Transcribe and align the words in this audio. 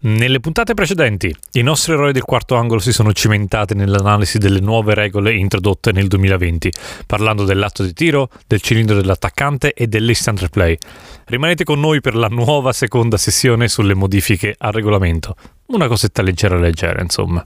Nelle 0.00 0.38
puntate 0.38 0.74
precedenti, 0.74 1.34
i 1.52 1.62
nostri 1.62 1.92
eroi 1.92 2.12
del 2.12 2.22
quarto 2.22 2.54
angolo 2.54 2.78
si 2.78 2.92
sono 2.92 3.12
cimentati 3.12 3.74
nell'analisi 3.74 4.38
delle 4.38 4.60
nuove 4.60 4.94
regole 4.94 5.34
introdotte 5.34 5.90
nel 5.90 6.06
2020, 6.06 6.70
parlando 7.04 7.44
dell'atto 7.44 7.82
di 7.82 7.92
tiro, 7.92 8.30
del 8.46 8.60
cilindro 8.60 8.94
dell'attaccante 8.94 9.72
e 9.72 9.88
dell'instant 9.88 10.40
replay. 10.40 10.78
Rimanete 11.24 11.64
con 11.64 11.80
noi 11.80 12.00
per 12.00 12.14
la 12.14 12.28
nuova 12.28 12.72
seconda 12.72 13.16
sessione 13.16 13.66
sulle 13.66 13.94
modifiche 13.94 14.54
al 14.56 14.72
regolamento. 14.72 15.34
Una 15.66 15.88
cosetta 15.88 16.22
leggera 16.22 16.56
leggera, 16.56 17.02
insomma. 17.02 17.44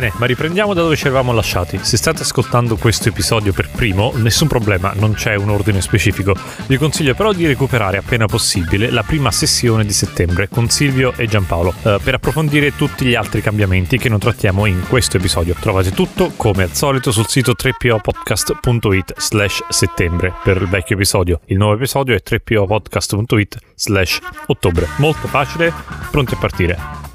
Bene, 0.00 0.14
ma 0.16 0.24
riprendiamo 0.24 0.72
da 0.72 0.80
dove 0.80 0.96
ci 0.96 1.04
eravamo 1.04 1.30
lasciati. 1.34 1.78
Se 1.82 1.98
state 1.98 2.22
ascoltando 2.22 2.76
questo 2.76 3.10
episodio 3.10 3.52
per 3.52 3.68
primo, 3.68 4.12
nessun 4.14 4.48
problema, 4.48 4.94
non 4.96 5.12
c'è 5.12 5.34
un 5.34 5.50
ordine 5.50 5.82
specifico. 5.82 6.34
Vi 6.66 6.78
consiglio 6.78 7.14
però 7.14 7.34
di 7.34 7.46
recuperare 7.46 7.98
appena 7.98 8.24
possibile 8.24 8.88
la 8.90 9.02
prima 9.02 9.30
sessione 9.30 9.84
di 9.84 9.92
settembre 9.92 10.48
con 10.48 10.70
Silvio 10.70 11.12
e 11.16 11.26
Giampaolo 11.26 11.74
eh, 11.82 11.98
per 12.02 12.14
approfondire 12.14 12.74
tutti 12.74 13.04
gli 13.04 13.14
altri 13.14 13.42
cambiamenti 13.42 13.98
che 13.98 14.08
non 14.08 14.18
trattiamo 14.18 14.64
in 14.64 14.86
questo 14.88 15.18
episodio. 15.18 15.54
Trovate 15.60 15.90
tutto 15.90 16.32
come 16.34 16.62
al 16.62 16.72
solito 16.72 17.12
sul 17.12 17.26
sito 17.28 17.52
3popodcast.it 17.52 19.20
slash 19.20 19.64
settembre 19.68 20.32
per 20.42 20.62
il 20.62 20.68
vecchio 20.68 20.94
episodio. 20.94 21.40
Il 21.48 21.58
nuovo 21.58 21.74
episodio 21.74 22.14
è 22.14 22.22
3popodcast.it 22.26 23.58
slash 23.74 24.18
ottobre. 24.46 24.88
Molto 24.96 25.28
facile, 25.28 25.70
pronti 26.10 26.32
a 26.32 26.38
partire. 26.38 27.09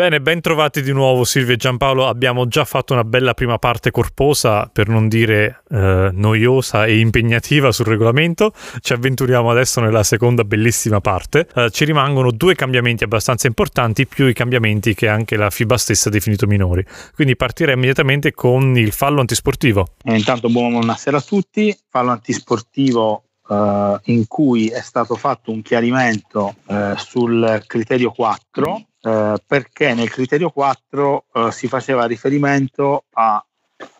Bene, 0.00 0.22
ben 0.22 0.40
trovati 0.40 0.80
di 0.80 0.94
nuovo 0.94 1.24
Silvia 1.24 1.52
e 1.52 1.56
Giampaolo. 1.58 2.08
Abbiamo 2.08 2.48
già 2.48 2.64
fatto 2.64 2.94
una 2.94 3.04
bella 3.04 3.34
prima 3.34 3.58
parte 3.58 3.90
corposa, 3.90 4.64
per 4.64 4.88
non 4.88 5.08
dire 5.08 5.62
eh, 5.68 6.08
noiosa 6.10 6.86
e 6.86 7.00
impegnativa 7.00 7.70
sul 7.70 7.84
regolamento. 7.84 8.54
Ci 8.80 8.94
avventuriamo 8.94 9.50
adesso 9.50 9.82
nella 9.82 10.02
seconda 10.02 10.42
bellissima 10.44 11.02
parte. 11.02 11.46
Eh, 11.54 11.68
ci 11.70 11.84
rimangono 11.84 12.30
due 12.30 12.54
cambiamenti 12.54 13.04
abbastanza 13.04 13.46
importanti, 13.46 14.06
più 14.06 14.26
i 14.26 14.32
cambiamenti 14.32 14.94
che 14.94 15.06
anche 15.06 15.36
la 15.36 15.50
FIBA 15.50 15.76
stessa 15.76 16.08
ha 16.08 16.12
definito 16.12 16.46
minori. 16.46 16.82
Quindi 17.14 17.36
partirei 17.36 17.74
immediatamente 17.74 18.32
con 18.32 18.78
il 18.78 18.92
fallo 18.92 19.20
antisportivo. 19.20 19.86
E 20.02 20.16
intanto 20.16 20.48
buonasera 20.48 21.18
a 21.18 21.20
tutti. 21.20 21.78
Fallo 21.90 22.12
antisportivo 22.12 23.24
Uh, 23.50 23.98
in 24.04 24.28
cui 24.28 24.68
è 24.68 24.80
stato 24.80 25.16
fatto 25.16 25.50
un 25.50 25.60
chiarimento 25.60 26.54
uh, 26.66 26.94
sul 26.94 27.60
criterio 27.66 28.12
4 28.12 28.89
eh, 29.02 29.42
perché 29.46 29.94
nel 29.94 30.10
criterio 30.10 30.50
4 30.50 31.24
eh, 31.32 31.52
si 31.52 31.68
faceva 31.68 32.04
riferimento 32.04 33.04
a 33.12 33.42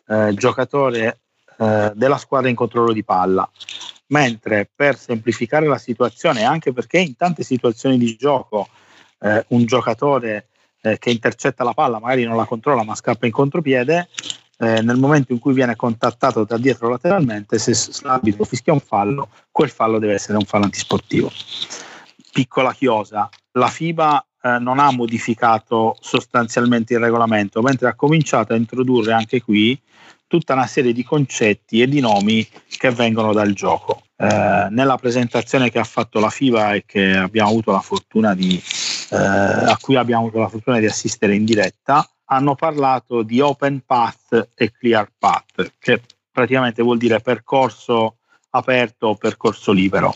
eh, 0.06 0.34
giocatore 0.34 1.20
eh, 1.58 1.92
della 1.94 2.18
squadra 2.18 2.50
in 2.50 2.54
controllo 2.54 2.92
di 2.92 3.02
palla, 3.02 3.48
mentre 4.08 4.68
per 4.74 4.98
semplificare 4.98 5.66
la 5.66 5.78
situazione, 5.78 6.44
anche 6.44 6.74
perché 6.74 6.98
in 6.98 7.16
tante 7.16 7.44
situazioni 7.44 7.96
di 7.96 8.14
gioco 8.16 8.68
eh, 9.20 9.44
un 9.48 9.64
giocatore 9.64 10.46
che 10.80 11.10
intercetta 11.10 11.62
la 11.62 11.74
palla 11.74 11.98
magari 11.98 12.24
non 12.24 12.38
la 12.38 12.46
controlla 12.46 12.82
ma 12.82 12.94
scappa 12.94 13.26
in 13.26 13.32
contropiede, 13.32 14.08
nel 14.56 14.96
momento 14.96 15.32
in 15.32 15.38
cui 15.38 15.52
viene 15.52 15.76
contattato 15.76 16.44
da 16.44 16.56
dietro 16.56 16.88
lateralmente, 16.88 17.58
se 17.58 17.74
l'arbitro 18.00 18.44
fischia 18.44 18.72
un 18.72 18.80
fallo, 18.80 19.28
quel 19.50 19.68
fallo 19.68 19.98
deve 19.98 20.14
essere 20.14 20.38
un 20.38 20.46
fallo 20.46 20.64
antisportivo. 20.64 21.30
Piccola 22.32 22.72
chiosa, 22.72 23.28
la 23.52 23.66
FIBA 23.66 24.24
eh, 24.42 24.58
non 24.58 24.78
ha 24.78 24.90
modificato 24.90 25.96
sostanzialmente 26.00 26.94
il 26.94 27.00
regolamento, 27.00 27.62
mentre 27.62 27.88
ha 27.88 27.94
cominciato 27.94 28.52
a 28.52 28.56
introdurre 28.56 29.12
anche 29.12 29.42
qui 29.42 29.78
tutta 30.26 30.54
una 30.54 30.66
serie 30.66 30.92
di 30.92 31.02
concetti 31.02 31.82
e 31.82 31.88
di 31.88 32.00
nomi 32.00 32.46
che 32.78 32.90
vengono 32.90 33.32
dal 33.32 33.52
gioco. 33.52 34.02
Eh, 34.16 34.68
nella 34.70 34.96
presentazione 34.96 35.70
che 35.70 35.80
ha 35.80 35.84
fatto 35.84 36.20
la 36.20 36.30
FIBA 36.30 36.74
e 36.74 36.84
che 36.86 37.16
abbiamo 37.16 37.50
avuto 37.50 37.72
la 37.72 37.80
fortuna 37.80 38.34
di, 38.34 38.54
eh, 39.10 39.16
a 39.16 39.76
cui 39.80 39.96
abbiamo 39.96 40.22
avuto 40.22 40.38
la 40.38 40.48
fortuna 40.48 40.78
di 40.78 40.86
assistere 40.86 41.34
in 41.34 41.44
diretta, 41.44 42.08
hanno 42.26 42.54
parlato 42.54 43.22
di 43.22 43.40
open 43.40 43.82
path 43.84 44.50
e 44.54 44.70
clear 44.70 45.10
path, 45.18 45.72
che 45.80 46.00
praticamente 46.30 46.82
vuol 46.82 46.98
dire 46.98 47.18
percorso 47.20 48.18
aperto 48.50 49.08
o 49.08 49.16
percorso 49.16 49.72
libero. 49.72 50.14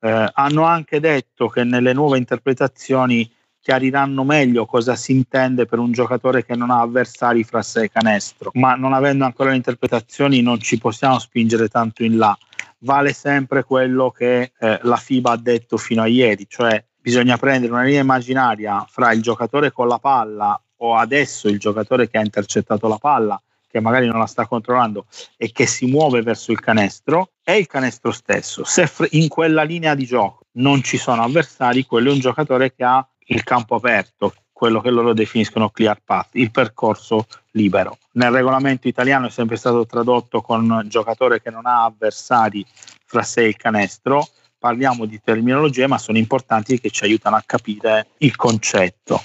Eh, 0.00 0.30
hanno 0.34 0.64
anche 0.64 0.98
detto 1.00 1.48
che 1.48 1.64
nelle 1.64 1.92
nuove 1.92 2.18
interpretazioni 2.18 3.30
chiariranno 3.64 4.24
meglio 4.24 4.66
cosa 4.66 4.94
si 4.94 5.12
intende 5.12 5.64
per 5.64 5.78
un 5.78 5.90
giocatore 5.90 6.44
che 6.44 6.54
non 6.54 6.68
ha 6.70 6.82
avversari 6.82 7.44
fra 7.44 7.62
sé 7.62 7.84
e 7.84 7.90
canestro, 7.90 8.50
ma 8.54 8.74
non 8.74 8.92
avendo 8.92 9.24
ancora 9.24 9.50
le 9.50 9.56
interpretazioni 9.56 10.42
non 10.42 10.60
ci 10.60 10.76
possiamo 10.76 11.18
spingere 11.18 11.68
tanto 11.68 12.04
in 12.04 12.18
là. 12.18 12.36
Vale 12.80 13.14
sempre 13.14 13.64
quello 13.64 14.10
che 14.10 14.52
eh, 14.58 14.78
la 14.82 14.96
FIBA 14.96 15.30
ha 15.30 15.36
detto 15.38 15.78
fino 15.78 16.02
a 16.02 16.06
ieri, 16.06 16.44
cioè 16.46 16.84
bisogna 17.00 17.38
prendere 17.38 17.72
una 17.72 17.84
linea 17.84 18.02
immaginaria 18.02 18.84
fra 18.86 19.12
il 19.12 19.22
giocatore 19.22 19.72
con 19.72 19.88
la 19.88 19.98
palla 19.98 20.60
o 20.76 20.96
adesso 20.96 21.48
il 21.48 21.58
giocatore 21.58 22.10
che 22.10 22.18
ha 22.18 22.22
intercettato 22.22 22.86
la 22.86 22.98
palla 22.98 23.40
che 23.66 23.80
magari 23.80 24.06
non 24.06 24.18
la 24.18 24.26
sta 24.26 24.46
controllando 24.46 25.06
e 25.38 25.50
che 25.52 25.66
si 25.66 25.86
muove 25.86 26.20
verso 26.20 26.52
il 26.52 26.60
canestro, 26.60 27.30
è 27.42 27.52
il 27.52 27.66
canestro 27.66 28.12
stesso. 28.12 28.62
Se 28.62 28.88
in 29.12 29.28
quella 29.28 29.62
linea 29.62 29.94
di 29.94 30.04
gioco 30.04 30.44
non 30.52 30.82
ci 30.82 30.98
sono 30.98 31.22
avversari, 31.22 31.86
quello 31.86 32.10
è 32.10 32.12
un 32.12 32.20
giocatore 32.20 32.74
che 32.74 32.84
ha 32.84 33.04
il 33.26 33.42
campo 33.44 33.76
aperto, 33.76 34.34
quello 34.52 34.80
che 34.80 34.90
loro 34.90 35.12
definiscono 35.12 35.70
clear 35.70 36.00
path, 36.04 36.30
il 36.32 36.50
percorso 36.50 37.26
libero. 37.52 37.98
Nel 38.12 38.30
regolamento 38.30 38.88
italiano 38.88 39.26
è 39.26 39.30
sempre 39.30 39.56
stato 39.56 39.84
tradotto 39.86 40.40
con 40.40 40.84
giocatore 40.86 41.42
che 41.42 41.50
non 41.50 41.66
ha 41.66 41.84
avversari 41.84 42.64
fra 43.04 43.22
sé 43.22 43.42
e 43.42 43.48
il 43.48 43.56
canestro. 43.56 44.26
Parliamo 44.58 45.04
di 45.04 45.20
terminologie, 45.22 45.86
ma 45.86 45.98
sono 45.98 46.18
importanti 46.18 46.80
che 46.80 46.90
ci 46.90 47.04
aiutano 47.04 47.36
a 47.36 47.42
capire 47.44 48.08
il 48.18 48.34
concetto, 48.36 49.20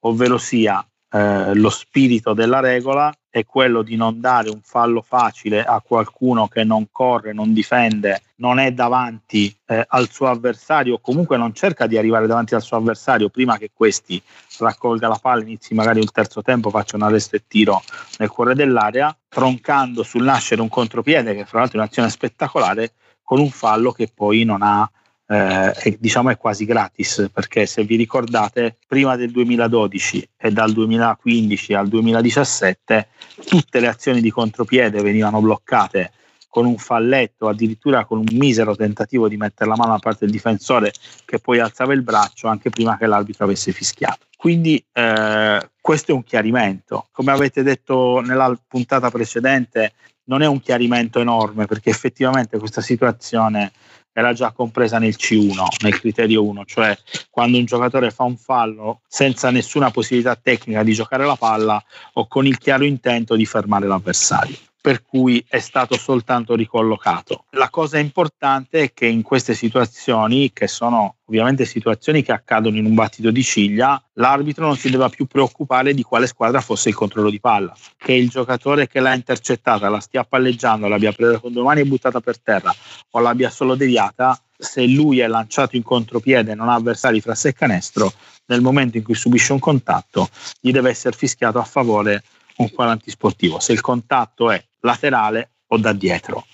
ovvero 0.00 0.38
sia 0.38 0.86
eh, 1.10 1.54
lo 1.54 1.70
spirito 1.70 2.32
della 2.34 2.60
regola 2.60 3.12
è 3.34 3.44
quello 3.44 3.82
di 3.82 3.96
non 3.96 4.20
dare 4.20 4.48
un 4.48 4.60
fallo 4.62 5.02
facile 5.02 5.64
a 5.64 5.80
qualcuno 5.84 6.46
che 6.46 6.62
non 6.62 6.86
corre, 6.92 7.32
non 7.32 7.52
difende, 7.52 8.22
non 8.36 8.60
è 8.60 8.70
davanti 8.70 9.52
eh, 9.66 9.84
al 9.88 10.08
suo 10.08 10.28
avversario 10.28 10.94
o 10.94 11.00
comunque 11.00 11.36
non 11.36 11.52
cerca 11.52 11.88
di 11.88 11.98
arrivare 11.98 12.28
davanti 12.28 12.54
al 12.54 12.62
suo 12.62 12.76
avversario 12.76 13.30
prima 13.30 13.58
che 13.58 13.72
questi 13.74 14.22
raccolga 14.60 15.08
la 15.08 15.18
palla, 15.20 15.42
inizi 15.42 15.74
magari 15.74 15.98
il 15.98 16.12
terzo 16.12 16.42
tempo, 16.42 16.70
faccia 16.70 16.94
un 16.94 17.02
arresto 17.02 17.34
e 17.34 17.42
tiro 17.48 17.82
nel 18.18 18.28
cuore 18.28 18.54
dell'area, 18.54 19.12
troncando 19.28 20.04
sul 20.04 20.22
nascere 20.22 20.60
un 20.60 20.68
contropiede 20.68 21.34
che 21.34 21.44
fra 21.44 21.58
l'altro 21.58 21.78
è 21.78 21.82
un'azione 21.82 22.10
spettacolare 22.10 22.92
con 23.24 23.40
un 23.40 23.50
fallo 23.50 23.90
che 23.90 24.12
poi 24.14 24.44
non 24.44 24.62
ha 24.62 24.88
eh, 25.26 25.72
è, 25.72 25.96
diciamo 25.98 26.30
è 26.30 26.36
quasi 26.36 26.64
gratis 26.64 27.30
perché 27.32 27.66
se 27.66 27.84
vi 27.84 27.96
ricordate 27.96 28.76
prima 28.86 29.16
del 29.16 29.30
2012 29.30 30.28
e 30.36 30.50
dal 30.50 30.72
2015 30.72 31.74
al 31.74 31.88
2017 31.88 33.08
tutte 33.46 33.80
le 33.80 33.88
azioni 33.88 34.20
di 34.20 34.30
contropiede 34.30 35.02
venivano 35.02 35.40
bloccate 35.40 36.12
con 36.54 36.66
un 36.66 36.76
falletto, 36.76 37.48
addirittura 37.48 38.04
con 38.04 38.18
un 38.18 38.26
misero 38.30 38.76
tentativo 38.76 39.26
di 39.26 39.36
mettere 39.36 39.68
la 39.68 39.76
mano 39.76 39.90
da 39.90 39.98
parte 39.98 40.20
del 40.20 40.30
difensore 40.30 40.92
che 41.24 41.40
poi 41.40 41.58
alzava 41.58 41.94
il 41.94 42.02
braccio 42.02 42.46
anche 42.46 42.70
prima 42.70 42.96
che 42.96 43.06
l'arbitro 43.06 43.44
avesse 43.44 43.72
fischiato. 43.72 44.26
Quindi 44.36 44.76
eh, 44.92 45.70
questo 45.80 46.12
è 46.12 46.14
un 46.14 46.22
chiarimento. 46.22 47.08
Come 47.10 47.32
avete 47.32 47.64
detto 47.64 48.20
nella 48.20 48.56
puntata 48.68 49.10
precedente, 49.10 49.94
non 50.26 50.42
è 50.42 50.46
un 50.46 50.60
chiarimento 50.60 51.18
enorme 51.18 51.66
perché 51.66 51.90
effettivamente 51.90 52.58
questa 52.58 52.80
situazione 52.80 53.72
era 54.14 54.32
già 54.32 54.52
compresa 54.52 54.98
nel 54.98 55.16
C1, 55.18 55.82
nel 55.82 55.98
criterio 55.98 56.44
1, 56.44 56.64
cioè 56.64 56.96
quando 57.30 57.58
un 57.58 57.64
giocatore 57.64 58.10
fa 58.10 58.22
un 58.22 58.36
fallo 58.36 59.00
senza 59.08 59.50
nessuna 59.50 59.90
possibilità 59.90 60.36
tecnica 60.36 60.82
di 60.82 60.94
giocare 60.94 61.26
la 61.26 61.36
palla 61.36 61.82
o 62.14 62.26
con 62.28 62.46
il 62.46 62.56
chiaro 62.56 62.84
intento 62.84 63.34
di 63.34 63.44
fermare 63.44 63.86
l'avversario 63.86 64.56
per 64.84 65.02
cui 65.02 65.42
è 65.48 65.60
stato 65.60 65.96
soltanto 65.96 66.54
ricollocato. 66.54 67.46
La 67.52 67.70
cosa 67.70 67.96
importante 67.98 68.82
è 68.82 68.92
che 68.92 69.06
in 69.06 69.22
queste 69.22 69.54
situazioni, 69.54 70.52
che 70.52 70.68
sono 70.68 71.16
ovviamente 71.24 71.64
situazioni 71.64 72.22
che 72.22 72.32
accadono 72.32 72.76
in 72.76 72.84
un 72.84 72.92
battito 72.92 73.30
di 73.30 73.42
ciglia, 73.42 73.98
l'arbitro 74.16 74.66
non 74.66 74.76
si 74.76 74.90
deve 74.90 75.08
più 75.08 75.24
preoccupare 75.24 75.94
di 75.94 76.02
quale 76.02 76.26
squadra 76.26 76.60
fosse 76.60 76.90
il 76.90 76.94
controllo 76.94 77.30
di 77.30 77.40
palla, 77.40 77.74
che 77.96 78.12
il 78.12 78.28
giocatore 78.28 78.86
che 78.86 79.00
l'ha 79.00 79.14
intercettata 79.14 79.88
la 79.88 80.00
stia 80.00 80.22
palleggiando, 80.22 80.86
l'abbia 80.86 81.12
presa 81.12 81.38
con 81.38 81.54
due 81.54 81.62
mani 81.62 81.80
e 81.80 81.86
buttata 81.86 82.20
per 82.20 82.38
terra 82.38 82.70
o 83.12 83.20
l'abbia 83.20 83.48
solo 83.48 83.76
deviata, 83.76 84.38
se 84.54 84.86
lui 84.86 85.20
è 85.20 85.26
lanciato 85.26 85.76
in 85.76 85.82
contropiede 85.82 86.52
e 86.52 86.54
non 86.54 86.68
ha 86.68 86.74
avversari 86.74 87.22
fra 87.22 87.34
sé 87.34 87.48
e 87.48 87.52
canestro, 87.54 88.12
nel 88.48 88.60
momento 88.60 88.98
in 88.98 89.02
cui 89.02 89.14
subisce 89.14 89.54
un 89.54 89.60
contatto 89.60 90.28
gli 90.60 90.72
deve 90.72 90.90
essere 90.90 91.16
fischiato 91.16 91.58
a 91.58 91.64
favore 91.64 92.22
un 92.56 92.68
fallo 92.68 92.90
antisportivo, 92.90 93.58
se 93.58 93.72
il 93.72 93.80
contatto 93.80 94.50
è 94.50 94.62
laterale 94.84 95.50
o 95.68 95.76
da 95.78 95.92
dietro. 95.92 96.46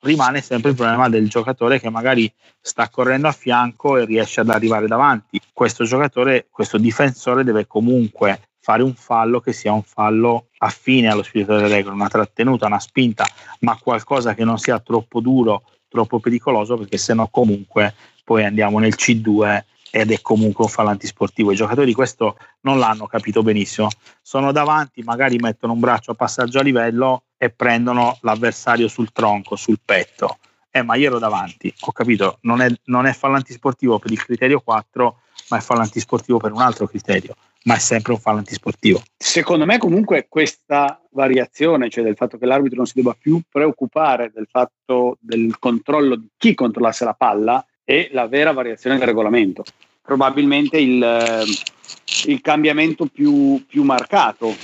Rimane 0.00 0.40
sempre 0.40 0.70
il 0.70 0.76
problema 0.76 1.08
del 1.08 1.28
giocatore 1.28 1.80
che 1.80 1.90
magari 1.90 2.32
sta 2.60 2.88
correndo 2.88 3.28
a 3.28 3.32
fianco 3.32 3.96
e 3.96 4.04
riesce 4.04 4.40
ad 4.40 4.50
arrivare 4.50 4.86
davanti. 4.86 5.40
Questo 5.52 5.84
giocatore, 5.84 6.46
questo 6.50 6.78
difensore 6.78 7.44
deve 7.44 7.66
comunque 7.66 8.40
fare 8.60 8.82
un 8.82 8.94
fallo 8.94 9.40
che 9.40 9.52
sia 9.52 9.72
un 9.72 9.82
fallo 9.82 10.48
affine 10.58 11.08
allo 11.08 11.22
spirito 11.22 11.54
delle 11.54 11.68
regole, 11.68 11.94
una 11.94 12.08
trattenuta, 12.08 12.66
una 12.66 12.80
spinta, 12.80 13.24
ma 13.60 13.76
qualcosa 13.76 14.34
che 14.34 14.44
non 14.44 14.58
sia 14.58 14.78
troppo 14.80 15.20
duro, 15.20 15.62
troppo 15.88 16.18
pericoloso, 16.18 16.76
perché 16.76 16.98
sennò 16.98 17.28
comunque 17.28 17.94
poi 18.24 18.44
andiamo 18.44 18.78
nel 18.78 18.94
C2 18.96 19.62
ed 19.90 20.10
è 20.10 20.20
comunque 20.20 20.64
un 20.64 20.70
fallo 20.70 20.90
antisportivo. 20.90 21.52
I 21.52 21.56
giocatori 21.56 21.92
questo 21.92 22.36
non 22.62 22.78
l'hanno 22.78 23.06
capito 23.06 23.42
benissimo. 23.42 23.88
Sono 24.20 24.52
davanti, 24.52 25.02
magari 25.02 25.36
mettono 25.38 25.72
un 25.72 25.80
braccio 25.80 26.10
a 26.10 26.14
passaggio 26.14 26.58
a 26.58 26.62
livello 26.62 27.25
e 27.36 27.50
prendono 27.50 28.18
l'avversario 28.22 28.88
sul 28.88 29.12
tronco, 29.12 29.56
sul 29.56 29.80
petto. 29.84 30.38
Eh, 30.70 30.82
ma 30.82 30.94
io 30.96 31.08
ero 31.08 31.18
davanti, 31.18 31.72
ho 31.80 31.92
capito, 31.92 32.38
non 32.42 32.60
è, 32.60 32.68
non 32.84 33.06
è 33.06 33.12
fallo 33.12 33.36
antisportivo 33.36 33.98
per 33.98 34.12
il 34.12 34.22
criterio 34.22 34.60
4, 34.60 35.20
ma 35.48 35.56
è 35.56 35.60
fallo 35.60 35.80
antisportivo 35.80 36.38
per 36.38 36.52
un 36.52 36.60
altro 36.60 36.86
criterio 36.86 37.34
ma 37.66 37.74
è 37.74 37.78
sempre 37.78 38.12
un 38.12 38.18
fallo 38.18 38.38
antisportivo. 38.38 39.02
Secondo 39.16 39.66
me 39.66 39.78
comunque 39.78 40.26
questa 40.28 41.00
variazione, 41.10 41.90
cioè 41.90 42.04
del 42.04 42.16
fatto 42.16 42.38
che 42.38 42.46
l'arbitro 42.46 42.78
non 42.78 42.86
si 42.86 42.94
debba 42.94 43.16
più 43.18 43.40
preoccupare 43.48 44.30
del 44.32 44.46
fatto 44.50 45.18
del 45.20 45.58
controllo 45.58 46.16
di 46.16 46.28
chi 46.36 46.54
controllasse 46.54 47.04
la 47.04 47.14
palla, 47.14 47.64
è 47.84 48.08
la 48.12 48.26
vera 48.26 48.52
variazione 48.52 48.98
del 48.98 49.06
regolamento. 49.06 49.64
Probabilmente 50.00 50.78
il, 50.78 51.02
eh, 51.02 52.30
il 52.30 52.40
cambiamento 52.40 53.06
più, 53.06 53.64
più 53.66 53.82
marcato, 53.82 54.54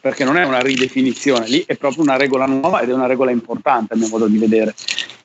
perché 0.00 0.24
non 0.24 0.36
è 0.36 0.44
una 0.44 0.60
ridefinizione, 0.60 1.46
lì 1.46 1.62
è 1.66 1.76
proprio 1.76 2.02
una 2.02 2.16
regola 2.16 2.46
nuova 2.46 2.80
ed 2.80 2.88
è 2.88 2.94
una 2.94 3.06
regola 3.06 3.30
importante 3.30 3.94
a 3.94 3.96
mio 3.96 4.08
modo 4.08 4.26
di 4.26 4.38
vedere. 4.38 4.74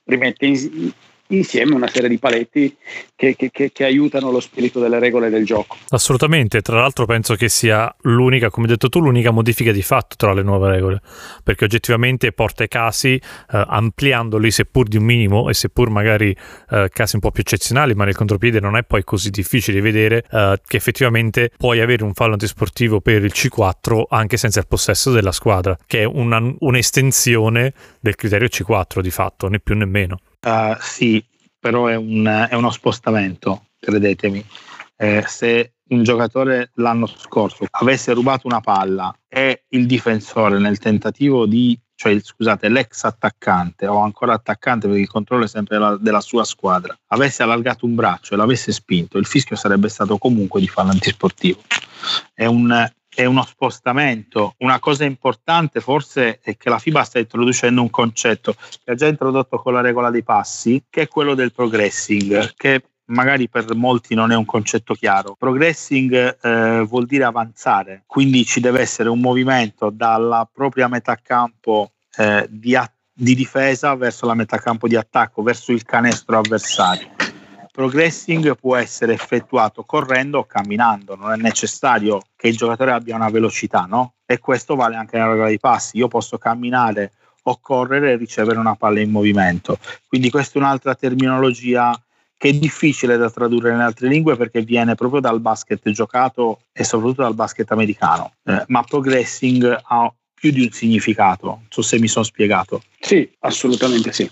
Rimette 0.04 0.46
in, 0.46 0.92
insieme 1.28 1.74
una 1.74 1.88
serie 1.88 2.10
di 2.10 2.20
paletti 2.20 2.76
che, 3.16 3.36
che, 3.36 3.50
che, 3.52 3.72
che, 3.72 3.84
aiutano 3.84 4.30
lo 4.30 4.40
spirito 4.40 4.80
delle 4.80 5.00
regole 5.00 5.30
del 5.30 5.46
gioco. 5.46 5.78
Assolutamente, 5.90 6.62
tra 6.62 6.80
l'altro 6.80 7.06
penso 7.06 7.36
che 7.36 7.50
sia 7.50 7.94
l'unica, 8.02 8.50
come 8.50 8.68
hai 8.68 8.74
detto 8.74 8.90
tu, 8.90 9.00
l'unica 9.00 9.32
modifica 9.32 9.72
di 9.72 9.82
fatto 9.82 10.16
tra 10.18 10.34
le 10.34 10.44
nuove 10.44 10.70
regole, 10.70 11.02
perché 11.44 11.66
oggettivamente 11.66 12.32
porta 12.32 12.64
i 12.64 12.68
casi 12.68 13.14
eh, 13.14 13.22
ampliandoli 13.48 14.52
seppur 14.52 14.88
di 14.88 14.98
un 14.98 15.04
minimo 15.04 15.50
e 15.50 15.54
seppur 15.54 15.90
magari 15.90 16.36
eh, 16.70 16.90
casi 16.92 17.16
un 17.16 17.22
po' 17.22 17.32
più 17.32 17.42
eccezionali, 17.42 17.94
ma 17.94 18.06
nel 18.06 18.16
contropiede 18.16 18.60
non 18.60 18.78
è 18.78 18.84
poi 18.84 19.04
così 19.04 19.30
difficile 19.30 19.82
vedere 19.82 20.24
eh, 20.30 20.60
che 20.66 20.78
effettivamente 20.78 21.52
puoi 21.58 21.80
avere 21.80 22.04
un 22.04 22.14
fallo 22.14 22.34
antisportivo 22.34 23.02
per 23.02 23.24
il 23.24 23.32
C4 23.34 24.04
anche 24.10 24.38
senza 24.38 24.60
il 24.60 24.68
possesso 24.68 25.12
della 25.12 25.32
squadra, 25.32 25.78
che 25.88 26.02
è 26.02 26.06
una, 26.06 26.42
un'estensione 26.60 27.74
del 28.00 28.16
criterio 28.16 28.48
C4 28.48 29.00
di 29.00 29.12
fatto, 29.12 29.48
né 29.48 29.60
più 29.60 29.76
né 29.76 29.86
meno. 29.86 30.20
Uh, 30.46 30.76
sì, 30.80 31.26
però 31.60 31.88
è, 31.88 31.96
un, 31.96 32.48
è, 32.50 32.54
uno 32.54 32.70
spostamento, 32.70 33.70
credetemi. 33.80 34.46
Eh, 34.96 35.24
se 35.26 35.74
un 35.90 36.04
giocatore 36.04 36.70
l'anno 36.76 37.08
scorso 37.08 37.66
avesse 37.72 38.14
rubato 38.14 38.46
una 38.46 38.62
palla 38.62 39.14
e 39.28 39.64
il 39.70 39.88
difensore 39.88 40.60
nel 40.60 40.78
tentativo 40.78 41.48
di, 41.48 41.78
cioè 41.96 42.20
scusate, 42.20 42.70
l'ex 42.70 43.04
attaccante 43.06 43.88
o 43.88 43.98
ancora 44.02 44.34
attaccante 44.34 44.88
perché 44.88 45.02
il 45.02 45.10
controllo 45.10 45.46
è 45.46 45.48
sempre 45.48 45.78
della, 45.78 45.98
della 45.98 46.22
sua 46.22 46.44
squadra, 46.44 46.96
avesse 47.08 47.42
allargato 47.42 47.88
un 47.88 47.96
braccio 47.96 48.36
e 48.36 48.38
l'avesse 48.38 48.72
spinto, 48.72 49.18
il 49.18 49.26
fischio 49.26 49.56
sarebbe 49.56 49.90
stato 49.90 50.20
comunque 50.20 50.60
di 50.60 50.68
fallo 50.68 50.92
antisportivo. 50.92 51.62
È 52.36 52.46
un, 52.46 52.88
è 53.16 53.26
uno 53.26 53.44
spostamento. 53.44 54.56
Una 54.60 54.80
cosa 54.80 55.06
importante 55.06 55.80
forse 55.80 56.40
è 56.42 56.58
che 56.58 56.70
la 56.70 56.80
FIBA 56.80 57.04
sta 57.04 57.20
introducendo 57.20 57.82
un 57.82 57.90
concetto 57.90 58.56
che 58.84 58.92
ha 58.92 58.96
già 58.96 59.08
introdotto 59.08 59.58
con 59.58 59.74
la 59.74 59.82
regola 59.82 60.10
dei 60.12 60.24
passi, 60.24 60.84
che 60.90 61.04
è 61.04 61.08
quello 61.08 61.34
del 61.34 61.54
progressing, 61.54 62.54
che 62.56 62.84
magari 63.06 63.50
per 63.50 63.74
molti 63.76 64.16
non 64.16 64.32
è 64.32 64.36
un 64.36 64.46
concetto 64.46 64.94
chiaro. 64.94 65.36
Progressing 65.38 66.38
eh, 66.42 66.86
vuol 66.88 67.06
dire 67.06 67.24
avanzare, 67.24 68.04
quindi 68.06 68.46
ci 68.46 68.60
deve 68.60 68.82
essere 68.82 69.10
un 69.10 69.20
movimento 69.20 69.90
dalla 69.90 70.48
propria 70.52 70.88
metà 70.88 71.18
campo 71.22 71.92
eh, 72.18 72.48
di, 72.50 72.76
a- 72.76 72.92
di 73.14 73.36
difesa 73.36 73.96
verso 73.96 74.26
la 74.26 74.34
metà 74.34 74.58
campo 74.60 74.88
di 74.88 74.96
attacco, 74.96 75.42
verso 75.42 75.72
il 75.72 75.84
canestro 75.84 76.38
avversario 76.38 77.15
progressing 77.76 78.56
può 78.56 78.78
essere 78.78 79.12
effettuato 79.14 79.84
correndo 79.84 80.40
o 80.40 80.46
camminando, 80.46 81.18
non 81.18 81.34
è 81.34 81.36
necessario 81.36 82.22
che 82.38 82.48
il 82.48 82.56
giocatore 82.56 82.94
abbia 82.94 83.18
una 83.18 83.30
velocità, 83.30 83.82
no? 83.82 84.14
E 84.26 84.40
questo 84.40 84.76
vale 84.76 84.96
anche 84.96 85.18
nella 85.18 85.32
regola 85.32 85.50
dei 85.50 85.60
passi. 85.60 85.98
Io 85.98 86.08
posso 86.08 86.38
camminare 86.38 87.12
o 87.44 87.60
correre 87.62 88.14
e 88.14 88.16
ricevere 88.16 88.58
una 88.60 88.76
palla 88.76 89.02
in 89.02 89.12
movimento. 89.12 89.78
Quindi 90.08 90.30
questa 90.30 90.58
è 90.58 90.62
un'altra 90.62 90.96
terminologia 90.96 91.94
che 92.38 92.50
è 92.50 92.54
difficile 92.54 93.18
da 93.18 93.30
tradurre 93.30 93.74
in 93.74 93.80
altre 93.80 94.08
lingue 94.08 94.38
perché 94.38 94.62
viene 94.62 94.96
proprio 94.96 95.20
dal 95.20 95.42
basket 95.42 95.90
giocato 95.90 96.62
e 96.72 96.86
soprattutto 96.86 97.24
dal 97.24 97.36
basket 97.36 97.70
americano. 97.72 98.32
Eh, 98.46 98.64
ma 98.68 98.84
progressing 98.84 99.82
ha 99.84 100.14
più 100.36 100.52
di 100.52 100.62
un 100.62 100.72
significato, 100.72 101.46
non 101.48 101.66
so 101.70 101.82
se 101.82 101.98
mi 102.00 102.08
sono 102.08 102.26
spiegato. 102.26 102.84
Sì, 103.00 103.28
assolutamente 103.40 104.12
sì 104.12 104.30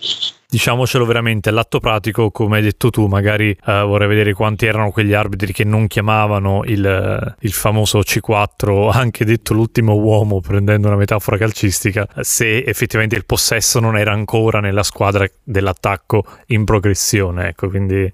diciamocelo 0.54 1.04
veramente, 1.04 1.48
all'atto 1.48 1.80
pratico, 1.80 2.30
come 2.30 2.58
hai 2.58 2.62
detto 2.62 2.88
tu, 2.90 3.06
magari 3.06 3.50
eh, 3.50 3.82
vorrei 3.82 4.06
vedere 4.06 4.34
quanti 4.34 4.66
erano 4.66 4.92
quegli 4.92 5.12
arbitri 5.12 5.52
che 5.52 5.64
non 5.64 5.88
chiamavano 5.88 6.62
il, 6.64 7.36
il, 7.40 7.52
famoso 7.52 7.98
C4, 7.98 8.92
anche 8.92 9.24
detto 9.24 9.52
l'ultimo 9.52 9.94
uomo, 9.94 10.40
prendendo 10.40 10.86
una 10.86 10.96
metafora 10.96 11.36
calcistica, 11.36 12.06
se 12.20 12.58
effettivamente 12.58 13.16
il 13.16 13.24
possesso 13.24 13.80
non 13.80 13.96
era 13.96 14.12
ancora 14.12 14.60
nella 14.60 14.84
squadra 14.84 15.26
dell'attacco 15.42 16.24
in 16.46 16.64
progressione. 16.64 17.48
Ecco, 17.48 17.68
quindi 17.68 18.12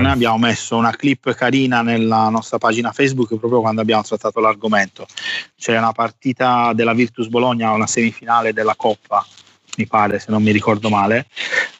noi 0.00 0.12
abbiamo 0.12 0.38
messo 0.38 0.76
una 0.76 0.90
clip 0.90 1.34
carina 1.34 1.82
nella 1.82 2.28
nostra 2.28 2.58
pagina 2.58 2.92
Facebook 2.92 3.36
proprio 3.36 3.60
quando 3.60 3.80
abbiamo 3.80 4.02
trattato 4.02 4.40
l'argomento. 4.40 5.06
C'è 5.56 5.76
una 5.78 5.92
partita 5.92 6.72
della 6.74 6.94
Virtus 6.94 7.28
Bologna, 7.28 7.70
una 7.70 7.86
semifinale 7.86 8.52
della 8.52 8.74
Coppa 8.74 9.24
mi 9.76 9.86
pare, 9.86 10.18
se 10.18 10.26
non 10.30 10.42
mi 10.42 10.52
ricordo 10.52 10.88
male, 10.88 11.26